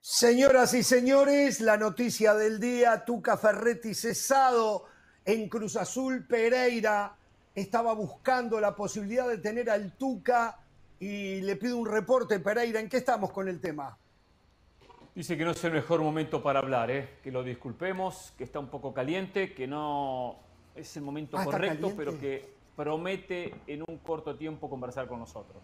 [0.00, 4.86] Señoras y señores, la noticia del día, Tuca Ferretti cesado
[5.26, 7.14] en Cruz Azul, Pereira
[7.54, 10.61] estaba buscando la posibilidad de tener al Tuca
[11.02, 13.98] y le pido un reporte, Pereira, ¿en qué estamos con el tema?
[15.16, 17.18] Dice que no es el mejor momento para hablar, ¿eh?
[17.24, 20.36] que lo disculpemos, que está un poco caliente, que no
[20.76, 25.18] es el momento Ah, ¿está correcto, pero que promete en un corto tiempo conversar con
[25.18, 25.60] nosotros.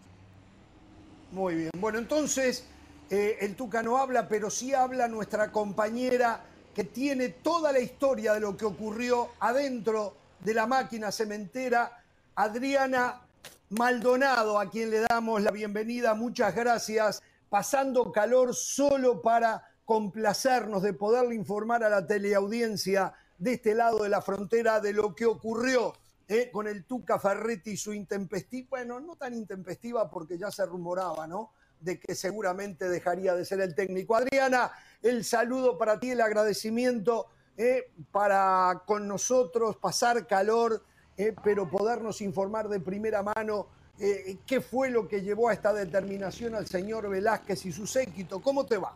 [1.31, 1.71] Muy bien.
[1.77, 2.67] Bueno, entonces
[3.09, 6.43] eh, el Tuca no habla, pero sí habla nuestra compañera
[6.75, 12.03] que tiene toda la historia de lo que ocurrió adentro de la máquina cementera,
[12.35, 13.21] Adriana
[13.69, 16.15] Maldonado, a quien le damos la bienvenida.
[16.15, 17.21] Muchas gracias.
[17.49, 24.09] Pasando calor solo para complacernos de poderle informar a la teleaudiencia de este lado de
[24.09, 25.93] la frontera de lo que ocurrió
[26.27, 30.65] eh, con el Tuca Ferretti y su intempestiva, bueno, no tan intempestiva porque ya se
[30.65, 31.51] rumoraba, ¿no?
[31.79, 34.15] De que seguramente dejaría de ser el técnico.
[34.15, 34.71] Adriana,
[35.03, 40.83] el saludo para ti, el agradecimiento eh, para con nosotros pasar calor,
[41.19, 43.67] eh, pero podernos informar de primera mano
[43.99, 48.41] eh, qué fue lo que llevó a esta determinación al señor Velázquez y su séquito.
[48.41, 48.95] ¿Cómo te va?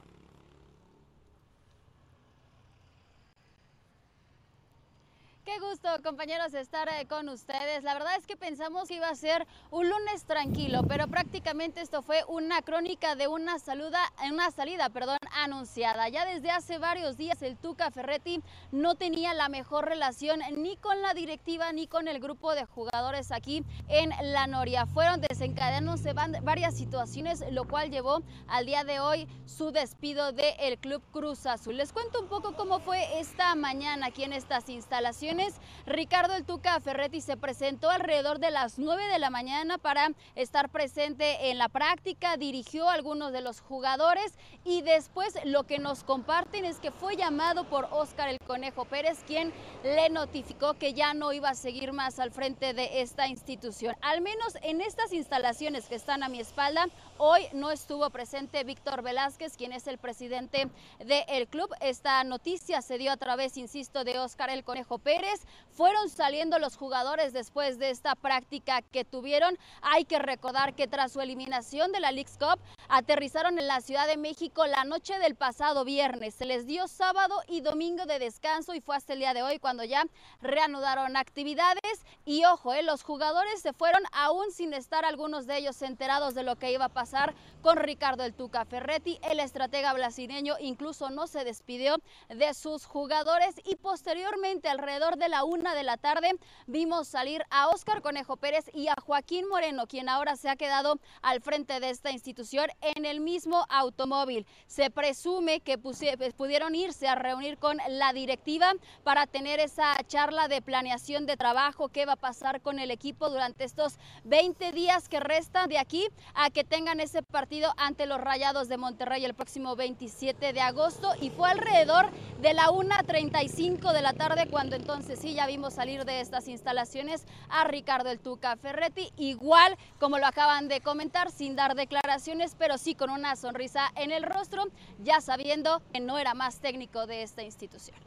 [5.44, 7.84] Qué gusto, compañeros, estar eh, con ustedes.
[7.84, 12.02] La verdad es que pensamos que iba a ser un lunes tranquilo, pero prácticamente esto
[12.02, 14.00] fue una crónica de una, saluda,
[14.32, 16.10] una salida perdón, anunciada.
[16.10, 18.42] Ya desde hace varios días el Tuca Ferretti
[18.72, 23.32] no tenía la mejor relación ni con la directiva ni con el grupo de jugadores
[23.32, 24.86] aquí en La Noria.
[24.86, 31.04] Fueron desencadenándose varias situaciones, lo cual llevó al día de hoy su despido del Club
[31.12, 31.78] Cruz Azul.
[31.78, 35.56] Les cuento un poco cómo fue esta mañana aquí en estas instalaciones.
[35.86, 40.70] Ricardo El Tuca Ferretti se presentó alrededor de las 9 de la mañana para estar
[40.70, 46.04] presente en la práctica, dirigió a algunos de los jugadores y después lo que nos
[46.04, 49.54] comparten es que fue llamado por Óscar El Conejo Pérez, quien
[49.84, 53.96] le notificó que ya no iba a seguir más al frente de esta institución.
[54.02, 56.88] Al menos en estas instalaciones que están a mi espalda,
[57.18, 60.70] hoy no estuvo presente Víctor Velázquez, quien es el presidente
[61.00, 61.70] del club.
[61.82, 65.42] Esta noticia se dio a través, insisto, de Óscar El Conejo Pérez.
[65.72, 69.58] Fueron saliendo los jugadores después de esta práctica que tuvieron.
[69.82, 74.08] Hay que recordar que tras su eliminación de la League's Cup, aterrizaron en la Ciudad
[74.08, 76.36] de México la noche del pasado viernes.
[76.36, 79.58] Se les dio sábado y domingo de descanso y fue hasta el día de hoy
[79.58, 80.06] cuando ya
[80.42, 82.06] reanudaron actividades.
[82.26, 86.44] Y ojo, eh, los jugadores se fueron aún sin estar algunos de ellos enterados de
[86.44, 89.18] lo que iba a pasar con Ricardo El Tuca Ferretti.
[89.22, 91.96] El estratega brasileño incluso no se despidió
[92.28, 96.32] de sus jugadores y posteriormente alrededor de la una de la tarde
[96.68, 101.00] vimos salir a Óscar Conejo Pérez y a Joaquín Moreno, quien ahora se ha quedado
[101.22, 104.46] al frente de esta institución en el mismo automóvil.
[104.68, 108.74] Se presume que pusie- pudieron irse a reunir con la directiva
[109.04, 113.30] para tener esa charla de planeación de trabajo, qué va a pasar con el equipo
[113.30, 118.20] durante estos 20 días que restan de aquí a que tengan ese partido ante los
[118.20, 121.12] Rayados de Monterrey el próximo 27 de agosto.
[121.22, 122.10] Y fue alrededor
[122.42, 127.26] de la 1.35 de la tarde cuando entonces sí ya vimos salir de estas instalaciones
[127.50, 132.80] a Ricardo El Tuca Ferretti, igual como lo acaban de comentar, sin dar declaraciones, pero
[132.80, 134.64] sí con una sonrisa en el rostro,
[135.02, 137.98] ya sabiendo que no era más técnico de esta institución.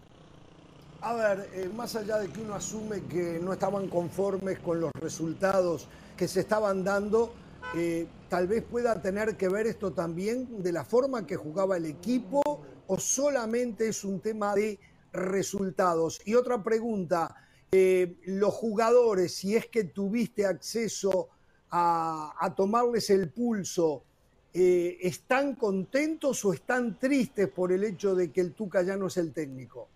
[1.00, 4.90] A ver, eh, más allá de que uno asume que no estaban conformes con los
[5.00, 7.34] resultados que se estaban dando,
[7.74, 11.84] eh, tal vez pueda tener que ver esto también de la forma que jugaba el
[11.84, 12.42] equipo
[12.86, 14.78] o solamente es un tema de
[15.12, 16.20] resultados.
[16.24, 17.34] Y otra pregunta,
[17.70, 21.28] eh, los jugadores, si es que tuviste acceso
[21.70, 24.04] a, a tomarles el pulso,
[24.58, 29.08] eh, ¿están contentos o están tristes por el hecho de que el Tuca ya no
[29.08, 29.90] es el técnico?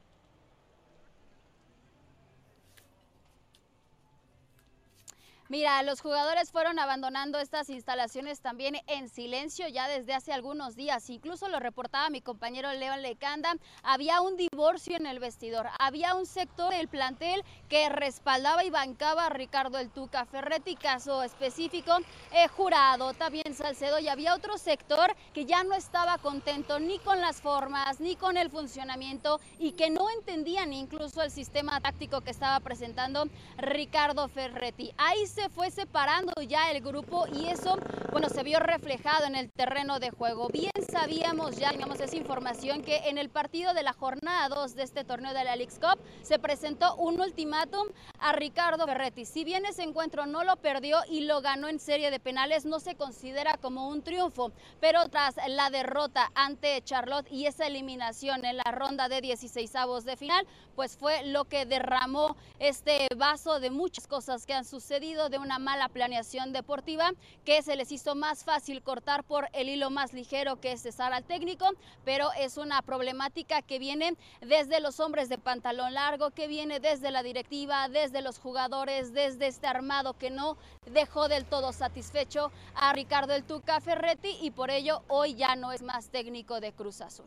[5.51, 11.11] Mira, los jugadores fueron abandonando estas instalaciones también en silencio ya desde hace algunos días.
[11.11, 13.57] Incluso lo reportaba mi compañero León Lecanda.
[13.83, 15.69] Había un divorcio en el vestidor.
[15.81, 21.25] Había un sector del plantel que respaldaba y bancaba a Ricardo El Tuca Ferretti, caso
[21.25, 21.97] específico,
[22.31, 23.99] eh, jurado, también Salcedo.
[23.99, 28.37] Y había otro sector que ya no estaba contento ni con las formas, ni con
[28.37, 34.95] el funcionamiento y que no entendían incluso el sistema táctico que estaba presentando Ricardo Ferretti.
[34.97, 37.79] Ahí se fue separando ya el grupo y eso,
[38.13, 40.49] bueno, se vio reflejado en el terreno de juego.
[40.49, 44.83] Bien sabíamos ya, digamos, esa información que en el partido de la jornada 2 de
[44.83, 47.87] este torneo de la League Cup se presentó un ultimátum
[48.19, 49.25] a Ricardo Ferretti.
[49.25, 52.81] Si bien ese encuentro no lo perdió y lo ganó en serie de penales, no
[52.81, 58.59] se considera como un triunfo, pero tras la derrota ante Charlotte y esa eliminación en
[58.59, 63.71] la ronda de 16 avos de final, pues fue lo que derramó este vaso de
[63.71, 67.13] muchas cosas que han sucedido de una mala planeación deportiva
[67.45, 71.13] que se les hizo más fácil cortar por el hilo más ligero que es cesar
[71.13, 71.67] al técnico,
[72.05, 77.11] pero es una problemática que viene desde los hombres de pantalón largo, que viene desde
[77.11, 80.57] la directiva, desde los jugadores, desde este armado que no
[80.91, 85.73] dejó del todo satisfecho a Ricardo El Tuca Ferretti y por ello hoy ya no
[85.73, 87.27] es más técnico de Cruz Azul.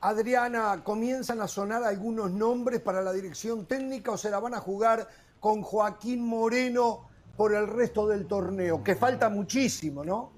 [0.00, 4.60] Adriana, ¿comienzan a sonar algunos nombres para la dirección técnica o se la van a
[4.60, 5.08] jugar
[5.44, 7.00] con Joaquín Moreno
[7.36, 10.32] por el resto del torneo, que falta muchísimo, ¿no?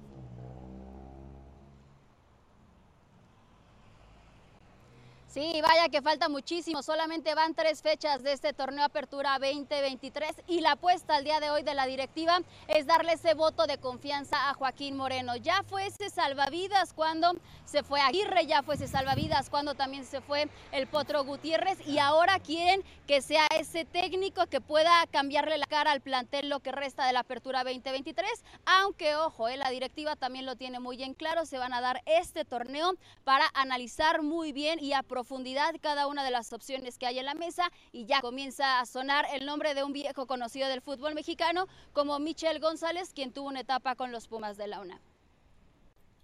[5.37, 6.81] Sí, vaya que falta muchísimo.
[6.81, 11.51] Solamente van tres fechas de este torneo Apertura 2023 y la apuesta al día de
[11.51, 15.35] hoy de la directiva es darle ese voto de confianza a Joaquín Moreno.
[15.35, 17.33] Ya fue ese salvavidas cuando
[17.65, 21.99] se fue Aguirre, ya fue ese salvavidas cuando también se fue el Potro Gutiérrez y
[21.99, 26.71] ahora quieren que sea ese técnico que pueda cambiarle la cara al plantel lo que
[26.71, 28.27] resta de la Apertura 2023.
[28.65, 32.01] Aunque, ojo, eh, la directiva también lo tiene muy en claro, se van a dar
[32.07, 37.05] este torneo para analizar muy bien y aprofundar profundidad cada una de las opciones que
[37.05, 40.69] hay en la mesa y ya comienza a sonar el nombre de un viejo conocido
[40.69, 44.79] del fútbol mexicano como Michel González, quien tuvo una etapa con los Pumas de la
[44.79, 45.01] UNA.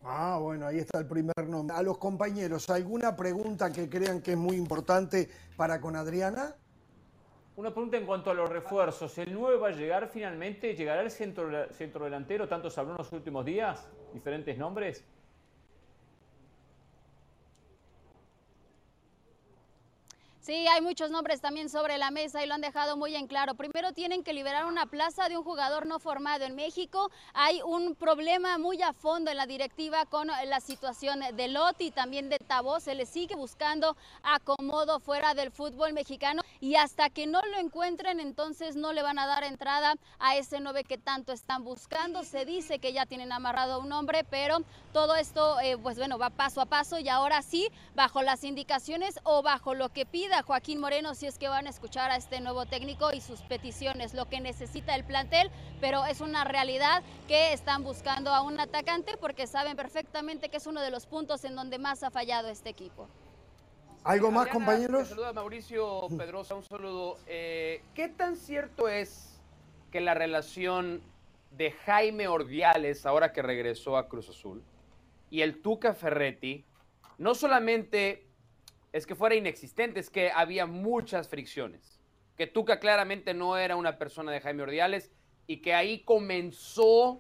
[0.04, 1.76] Ah, bueno, ahí está el primer nombre.
[1.76, 6.56] A los compañeros, ¿alguna pregunta que crean que es muy importante para con Adriana?
[7.58, 9.18] Una pregunta en cuanto a los refuerzos.
[9.18, 10.76] ¿El 9 va a llegar finalmente?
[10.76, 12.48] ¿Llegará el centro, centro delantero?
[12.48, 15.04] Tanto se habló en los últimos días, diferentes nombres.
[20.44, 23.56] Sí, hay muchos nombres también sobre la mesa y lo han dejado muy en claro.
[23.56, 27.10] Primero tienen que liberar una plaza de un jugador no formado en México.
[27.34, 31.92] Hay un problema muy a fondo en la directiva con la situación de Lotti y
[31.92, 32.82] también de Tabó.
[32.82, 38.20] Se le sigue buscando acomodo fuera del fútbol mexicano y hasta que no lo encuentren
[38.20, 42.22] entonces no le van a dar entrada a ese 9 que tanto están buscando.
[42.24, 44.58] Se dice que ya tienen amarrado un hombre, pero
[44.94, 49.20] todo esto eh, pues bueno va paso a paso y ahora sí bajo las indicaciones
[49.24, 52.40] o bajo lo que pide Joaquín Moreno si es que van a escuchar a este
[52.40, 55.50] nuevo técnico y sus peticiones, lo que necesita el plantel,
[55.82, 60.68] pero es una realidad que están buscando a un atacante porque saben perfectamente que es
[60.68, 63.08] uno de los puntos en donde más ha fallado este equipo.
[64.04, 65.08] ¿Algo más, compañeros?
[65.08, 67.18] Saluda Mauricio Pedrosa, un saludo.
[67.26, 69.42] Eh, ¿Qué tan cierto es
[69.92, 71.02] que la relación
[71.52, 74.62] de Jaime Ordiales, ahora que regresó a Cruz Azul,
[75.34, 76.64] y el Tuca Ferretti,
[77.18, 78.28] no solamente
[78.92, 82.00] es que fuera inexistente, es que había muchas fricciones.
[82.38, 85.12] Que Tuca claramente no era una persona de Jaime Ordiales
[85.48, 87.20] y que ahí comenzó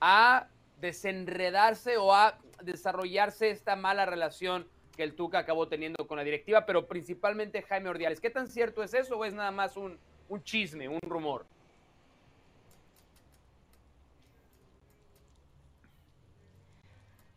[0.00, 0.48] a
[0.80, 4.66] desenredarse o a desarrollarse esta mala relación
[4.96, 8.18] que el Tuca acabó teniendo con la directiva, pero principalmente Jaime Ordiales.
[8.18, 9.98] ¿Qué tan cierto es eso o es nada más un,
[10.30, 11.44] un chisme, un rumor?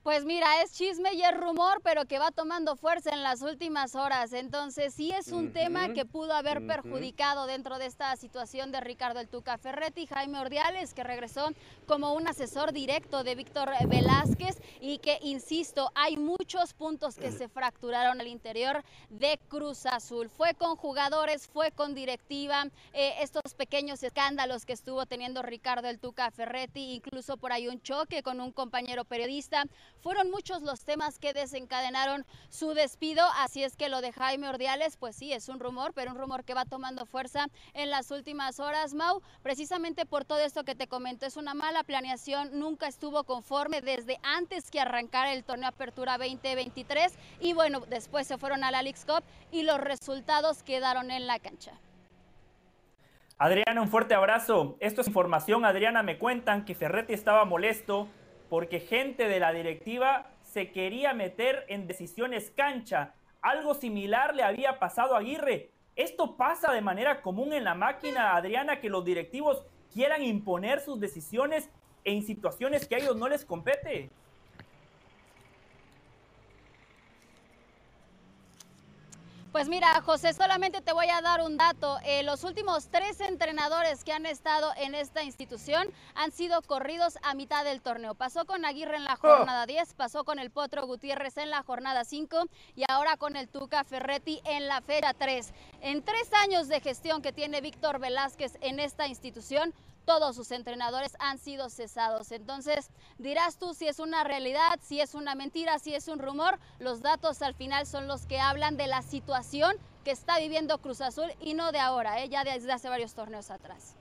[0.05, 3.95] Pues mira, es chisme y es rumor, pero que va tomando fuerza en las últimas
[3.95, 4.33] horas.
[4.33, 9.19] Entonces sí es un tema que pudo haber perjudicado dentro de esta situación de Ricardo
[9.19, 11.49] El Tuca Ferretti, Jaime Ordiales, que regresó
[11.87, 17.49] como un asesor directo de Víctor Velázquez y que, insisto, hay muchos puntos que se
[17.49, 20.29] fracturaron al interior de Cruz Azul.
[20.29, 25.97] Fue con jugadores, fue con directiva, eh, estos pequeños escándalos que estuvo teniendo Ricardo El
[25.97, 29.65] Tuca Ferretti, incluso por ahí un choque con un compañero periodista
[30.01, 34.97] fueron muchos los temas que desencadenaron su despido, así es que lo de Jaime Ordiales,
[34.97, 38.59] pues sí, es un rumor, pero un rumor que va tomando fuerza en las últimas
[38.59, 43.23] horas, Mau, precisamente por todo esto que te comento, es una mala planeación, nunca estuvo
[43.23, 48.71] conforme desde antes que arrancara el torneo Apertura 2023 y bueno, después se fueron a
[48.71, 51.73] la League Cup y los resultados quedaron en la cancha.
[53.37, 54.77] Adriana, un fuerte abrazo.
[54.79, 55.65] Esto es información.
[55.65, 58.07] Adriana, me cuentan que Ferretti estaba molesto
[58.55, 63.13] porque gente de la directiva se quería meter en decisiones cancha.
[63.41, 65.71] Algo similar le había pasado a Aguirre.
[65.97, 71.01] Esto pasa de manera común en la máquina, Adriana, que los directivos quieran imponer sus
[71.01, 71.69] decisiones
[72.05, 74.09] en situaciones que a ellos no les compete.
[79.55, 81.97] Pues mira, José, solamente te voy a dar un dato.
[82.03, 87.35] Eh, los últimos tres entrenadores que han estado en esta institución han sido corridos a
[87.35, 88.15] mitad del torneo.
[88.15, 92.03] Pasó con Aguirre en la jornada 10, pasó con el Potro Gutiérrez en la jornada
[92.03, 95.53] 5 y ahora con el Tuca Ferretti en la fecha 3.
[95.79, 99.73] En tres años de gestión que tiene Víctor Velázquez en esta institución,
[100.05, 102.31] todos sus entrenadores han sido cesados.
[102.31, 106.59] Entonces, dirás tú si es una realidad, si es una mentira, si es un rumor.
[106.79, 111.01] Los datos al final son los que hablan de la situación que está viviendo Cruz
[111.01, 112.29] Azul y no de ahora, ¿eh?
[112.29, 113.95] ya desde hace varios torneos atrás.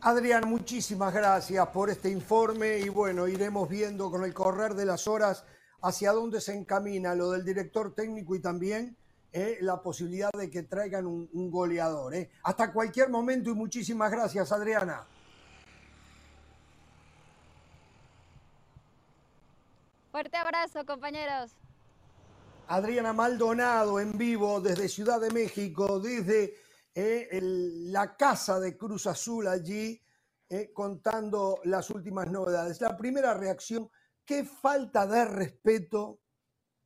[0.00, 5.06] Adrián, muchísimas gracias por este informe y bueno, iremos viendo con el correr de las
[5.06, 5.44] horas
[5.82, 8.96] hacia dónde se encamina lo del director técnico y también
[9.32, 12.14] eh, la posibilidad de que traigan un, un goleador.
[12.14, 12.30] Eh.
[12.42, 15.06] Hasta cualquier momento y muchísimas gracias, Adriana.
[20.10, 21.52] Fuerte abrazo, compañeros.
[22.68, 26.54] Adriana Maldonado en vivo desde Ciudad de México, desde
[26.94, 30.00] eh, el- la casa de Cruz Azul allí,
[30.48, 32.80] eh, contando las últimas novedades.
[32.80, 33.88] La primera reacción,
[34.24, 36.18] qué falta de respeto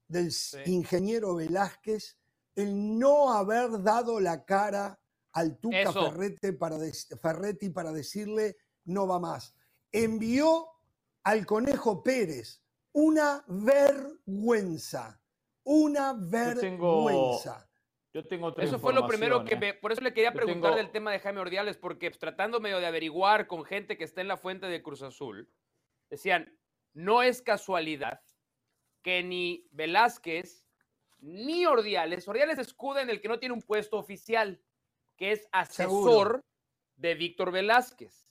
[0.06, 0.30] del
[0.66, 2.18] ingeniero Velázquez
[2.56, 4.98] el no haber dado la cara
[5.32, 5.92] al Tuca.
[5.92, 6.76] Ferretti para,
[7.20, 9.56] Ferretti para decirle no va más.
[9.92, 10.68] Envió
[11.24, 12.62] al Conejo Pérez
[12.92, 15.20] una vergüenza,
[15.64, 17.68] una vergüenza.
[18.12, 19.74] yo tengo otra Eso fue lo primero que me.
[19.74, 22.78] Por eso le quería preguntar tengo- del tema de Jaime Ordiales, porque pues, tratando medio
[22.78, 25.50] de averiguar con gente que está en la fuente de Cruz Azul,
[26.10, 26.56] decían:
[26.92, 28.20] no es casualidad
[29.02, 30.63] que ni Velázquez
[31.24, 34.60] ni Ordiales, Ordiales escuda en el que no tiene un puesto oficial,
[35.16, 36.40] que es asesor Seguro.
[36.96, 38.28] de Víctor Velázquez.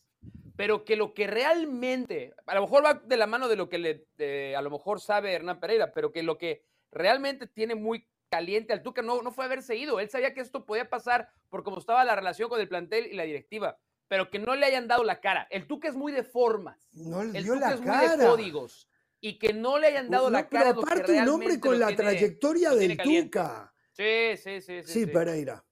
[0.56, 3.80] Pero que lo que realmente, a lo mejor va de la mano de lo que
[3.80, 8.08] le, de- a lo mejor sabe Hernán Pereira, pero que lo que realmente tiene muy
[8.30, 10.00] caliente al Tuca no, no fue haberse ido.
[10.00, 13.14] Él sabía que esto podía pasar por cómo estaba la relación con el plantel y
[13.16, 15.48] la directiva, pero que no le hayan dado la cara.
[15.50, 18.06] El Tuca es muy de formas, No le el dio Tuca la es muy de
[18.18, 18.30] cara.
[18.30, 18.88] códigos.
[19.26, 20.74] Y que no le hayan dado No, la pero cara.
[20.74, 22.98] que aparte un hombre con la tiene- trayectoria del.
[22.98, 23.74] Tuca.
[23.94, 24.84] Sí, sí, sí.
[24.84, 25.64] Sí, Pereira.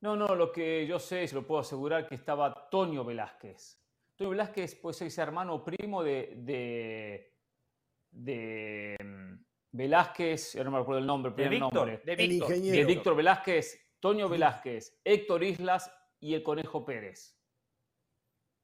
[0.00, 3.78] No, no, lo que yo sé, y se lo puedo asegurar, que estaba Toño Velázquez.
[4.16, 7.34] Toño Velázquez puede ser ese hermano primo de, de,
[8.10, 9.34] de, mm,
[9.70, 12.02] Velázquez, yo no me recuerdo el nombre, el De primer Víctor, nombre.
[12.04, 12.50] de El Víctor.
[12.50, 12.76] ingeniero.
[12.78, 15.90] De Víctor Velázquez, Toño Velázquez, Héctor Islas
[16.20, 17.33] y el Conejo Pérez.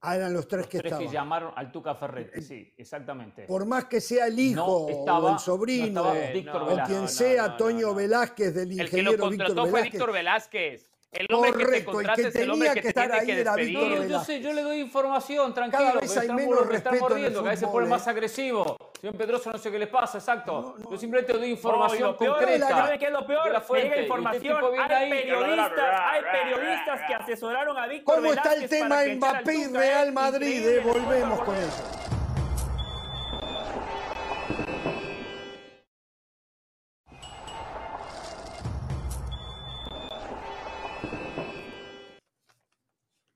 [0.03, 1.13] Ah, eran los tres Los que tres que estaban.
[1.13, 3.43] llamaron al Tuca Ferretti, sí, exactamente.
[3.43, 6.63] Por más que sea el hijo No estaba- o el sobrino no estaba o- Víctor
[6.63, 6.97] o Velázquez.
[6.97, 7.95] quien sea Toño.
[7.95, 9.93] Velázquez del El que lo ingeniero Víctor contrató fue Velázquez.
[9.93, 10.91] Víctor Velázquez.
[11.13, 13.41] El hombre que te Correcto, el que es el hombre que que estar ahí que
[13.41, 13.57] era.
[13.57, 14.27] Víctor No, yo Velázquez.
[14.37, 15.83] sé, yo le doy información, tranquilo.
[15.85, 18.07] Cada vez hay menos que respeto en el mordiendo, que a veces se pone más
[18.07, 18.11] ¿eh?
[18.11, 18.77] agresivo.
[19.01, 20.61] Señor Pedroso, no sé qué le pasa, exacto.
[20.61, 20.91] No, no.
[20.91, 22.69] Yo simplemente doy No, información lo peor, concreta.
[22.69, 23.51] ¿sabe qué es lo peor?
[23.51, 24.59] la fuente, llega información.
[24.79, 29.67] Hay ahí, periodistas, hay periodistas que asesoraron a Víctor ¿Cómo está el tema Mbappé y
[29.69, 30.13] Real?
[30.13, 30.69] Madrid?
[30.69, 30.81] Eh?
[30.81, 31.83] Volvemos con eso.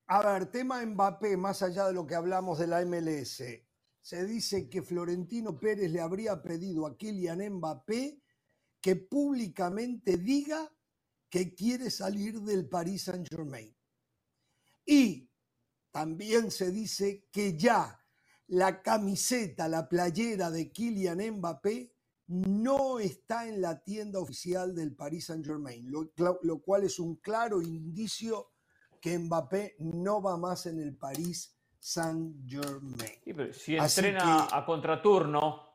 [0.07, 3.43] A ver, tema Mbappé, más allá de lo que hablamos de la MLS.
[4.05, 8.21] Se dice que Florentino Pérez le habría pedido a Kylian Mbappé
[8.79, 10.71] que públicamente diga
[11.31, 13.75] que quiere salir del Paris Saint-Germain.
[14.85, 15.31] Y
[15.91, 17.99] también se dice que ya
[18.49, 21.95] la camiseta, la playera de Kylian Mbappé
[22.27, 27.17] no está en la tienda oficial del Paris Saint-Germain, lo, cla- lo cual es un
[27.17, 28.51] claro indicio
[29.01, 30.95] que Mbappé no va más en el
[33.25, 35.69] Sí, pero si entrena que- a contraturno,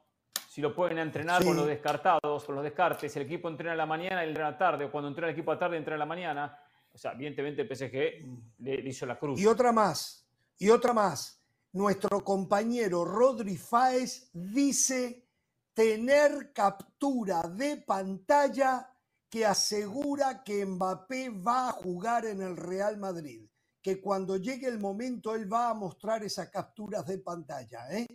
[0.47, 3.85] si lo pueden entrenar con los descartados, con los descartes, el equipo entrena a la
[3.85, 6.05] mañana y él entrena tarde, o cuando entrena el equipo a tarde, entrena a la
[6.07, 6.57] mañana.
[6.91, 8.25] O sea, evidentemente el PSG
[8.57, 9.39] le, le hizo la cruz.
[9.39, 10.25] Y otra más,
[10.57, 11.43] y otra más.
[11.73, 15.27] Nuestro compañero Rodri Fáez dice
[15.75, 18.91] tener captura de pantalla
[19.29, 23.45] que asegura que Mbappé va a jugar en el Real Madrid.
[23.81, 27.89] Que cuando llegue el momento él va a mostrar esas capturas de pantalla.
[27.91, 28.05] ¿eh?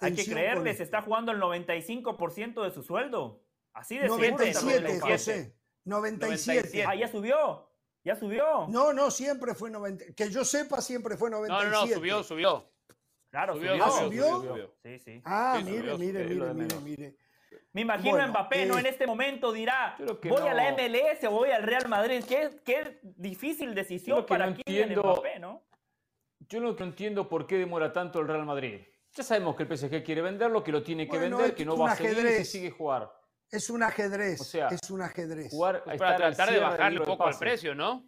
[0.00, 3.42] Hay que creerle, se está jugando el 95% de su sueldo.
[3.74, 5.12] Así de seguro está 97, Rodri Fáez.
[5.12, 5.56] José.
[5.84, 6.84] 97.
[6.86, 7.68] Ah, ya subió.
[8.04, 8.66] Ya subió.
[8.68, 10.12] No, no, siempre fue 90.
[10.14, 11.70] Que yo sepa, siempre fue No, 97.
[11.70, 12.72] no, no, subió, subió.
[13.30, 13.84] Claro, Subió, subió.
[13.84, 14.50] ¿Ah, subió, subió?
[14.52, 14.74] subió.
[14.82, 15.22] Sí, sí.
[15.24, 17.16] Ah, Sí, mire, subió, mire, mire, mire, mire.
[17.72, 18.76] Me imagino Bueno, a Mbappé, ¿no?
[18.76, 20.72] eh, En este momento dirá, voy a la.
[20.72, 22.22] MLS o voy al Real Madrid.
[22.26, 25.62] Qué, qué difícil decisión para no Kylian entiendo- Mbappé, ¿no?
[26.48, 28.80] Yo no entiendo por qué demora tanto el Real Madrid.
[29.14, 31.76] Ya sabemos que el PSG quiere venderlo, que lo tiene que Bueno, vender, que no
[31.76, 33.10] va a seguir se sigue jugar.
[33.50, 34.40] Es un ajedrez.
[34.40, 35.50] O sea, es un ajedrez.
[35.50, 38.06] Jugar Pues para tratar de bajarle un poco el precio, ¿no?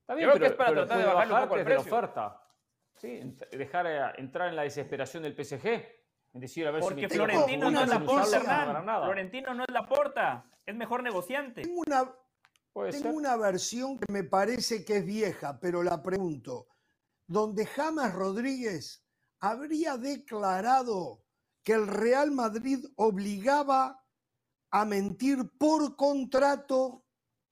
[0.00, 2.42] Está Yo creo que es para tratar de bajarle un bajar poco el la oferta.
[2.96, 3.20] Sí,
[3.52, 5.97] dejar eh, entrar en la desesperación del PSG.
[6.38, 8.84] En decir, a ver si Porque me Florentino no es la porta, Hernán.
[9.02, 10.46] Florentino no es la porta.
[10.64, 11.62] Es mejor negociante.
[11.62, 12.14] Tengo una,
[12.92, 16.68] tengo una versión que me parece que es vieja, pero la pregunto.
[17.26, 19.04] Donde James Rodríguez
[19.40, 21.24] habría declarado
[21.64, 24.04] que el Real Madrid obligaba
[24.70, 27.04] a mentir por contrato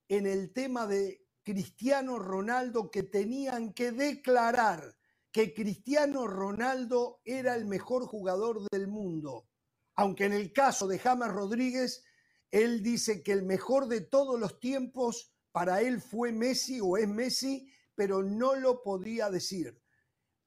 [0.07, 4.95] en el tema de Cristiano Ronaldo, que tenían que declarar
[5.33, 9.49] que Cristiano Ronaldo era el mejor jugador del mundo.
[9.97, 12.05] Aunque en el caso de James Rodríguez,
[12.51, 17.09] él dice que el mejor de todos los tiempos para él fue Messi o es
[17.09, 19.81] Messi, pero no lo podía decir.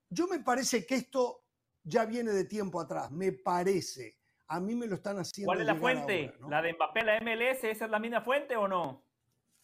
[0.10, 1.44] Yo me parece que esto
[1.84, 4.18] ya viene de tiempo atrás, me parece.
[4.48, 5.48] A mí me lo están haciendo.
[5.48, 6.26] ¿Cuál es la fuente?
[6.26, 6.50] ahora, ¿no?
[6.50, 7.64] ¿La de Mbappé, la MLS?
[7.64, 9.09] ¿Esa es la misma fuente o no?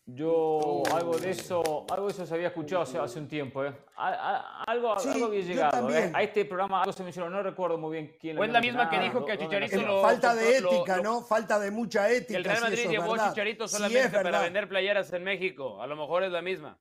[0.07, 3.75] Yo algo de eso, algo de eso se había escuchado hace, hace un tiempo, ¿eh?
[3.95, 5.89] A- a- algo, Sí, algo había yo llegado.
[5.89, 6.11] ¿eh?
[6.13, 8.37] A este programa algo se mencionó, no recuerdo muy bien quién.
[8.41, 11.21] es la misma que dijo que dónde Chicharito lo- Falta de lo- ética, lo- ¿no?
[11.23, 12.37] Falta de mucha ética.
[12.37, 13.29] El Real Madrid es llevó a.
[13.29, 15.81] Chicharito solamente es para vender playeras en México.
[15.81, 16.77] A lo mejor es la misma.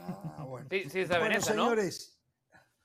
[0.00, 0.66] Ah, bueno.
[0.70, 1.62] Sí, sí saben Bueno, esa, ¿no?
[1.64, 2.20] señores,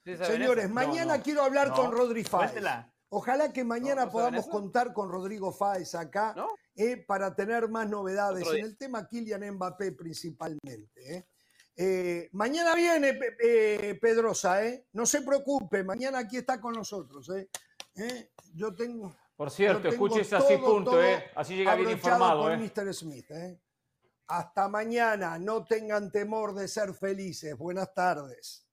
[0.04, 1.24] Sí señores, mañana no.
[1.24, 2.52] quiero hablar No, con Rodri Fáez.
[2.52, 2.92] Cuéntela.
[3.10, 4.08] Ojalá que mañana ¿No?
[4.08, 6.50] ¿No saben podamos contar con Rodrigo Fáez acá ¿No?
[6.76, 11.16] eh, para tener más novedades en el tema Kylian Mbappé principalmente.
[11.18, 11.28] eh.
[11.78, 14.60] Eh, mañana viene Pe- eh, Pedrosa,
[14.94, 17.30] no se preocupe, mañana aquí está con nosotros.
[18.54, 20.98] Yo tengo, Por cierto, yo tengo escuche ese así punto.
[21.36, 22.60] Así llega bien informado, con.
[22.60, 22.94] Mr.
[22.94, 23.30] Smith.
[24.28, 27.56] Hasta mañana, no tengan temor de ser felices.
[27.58, 28.65] Buenas tardes.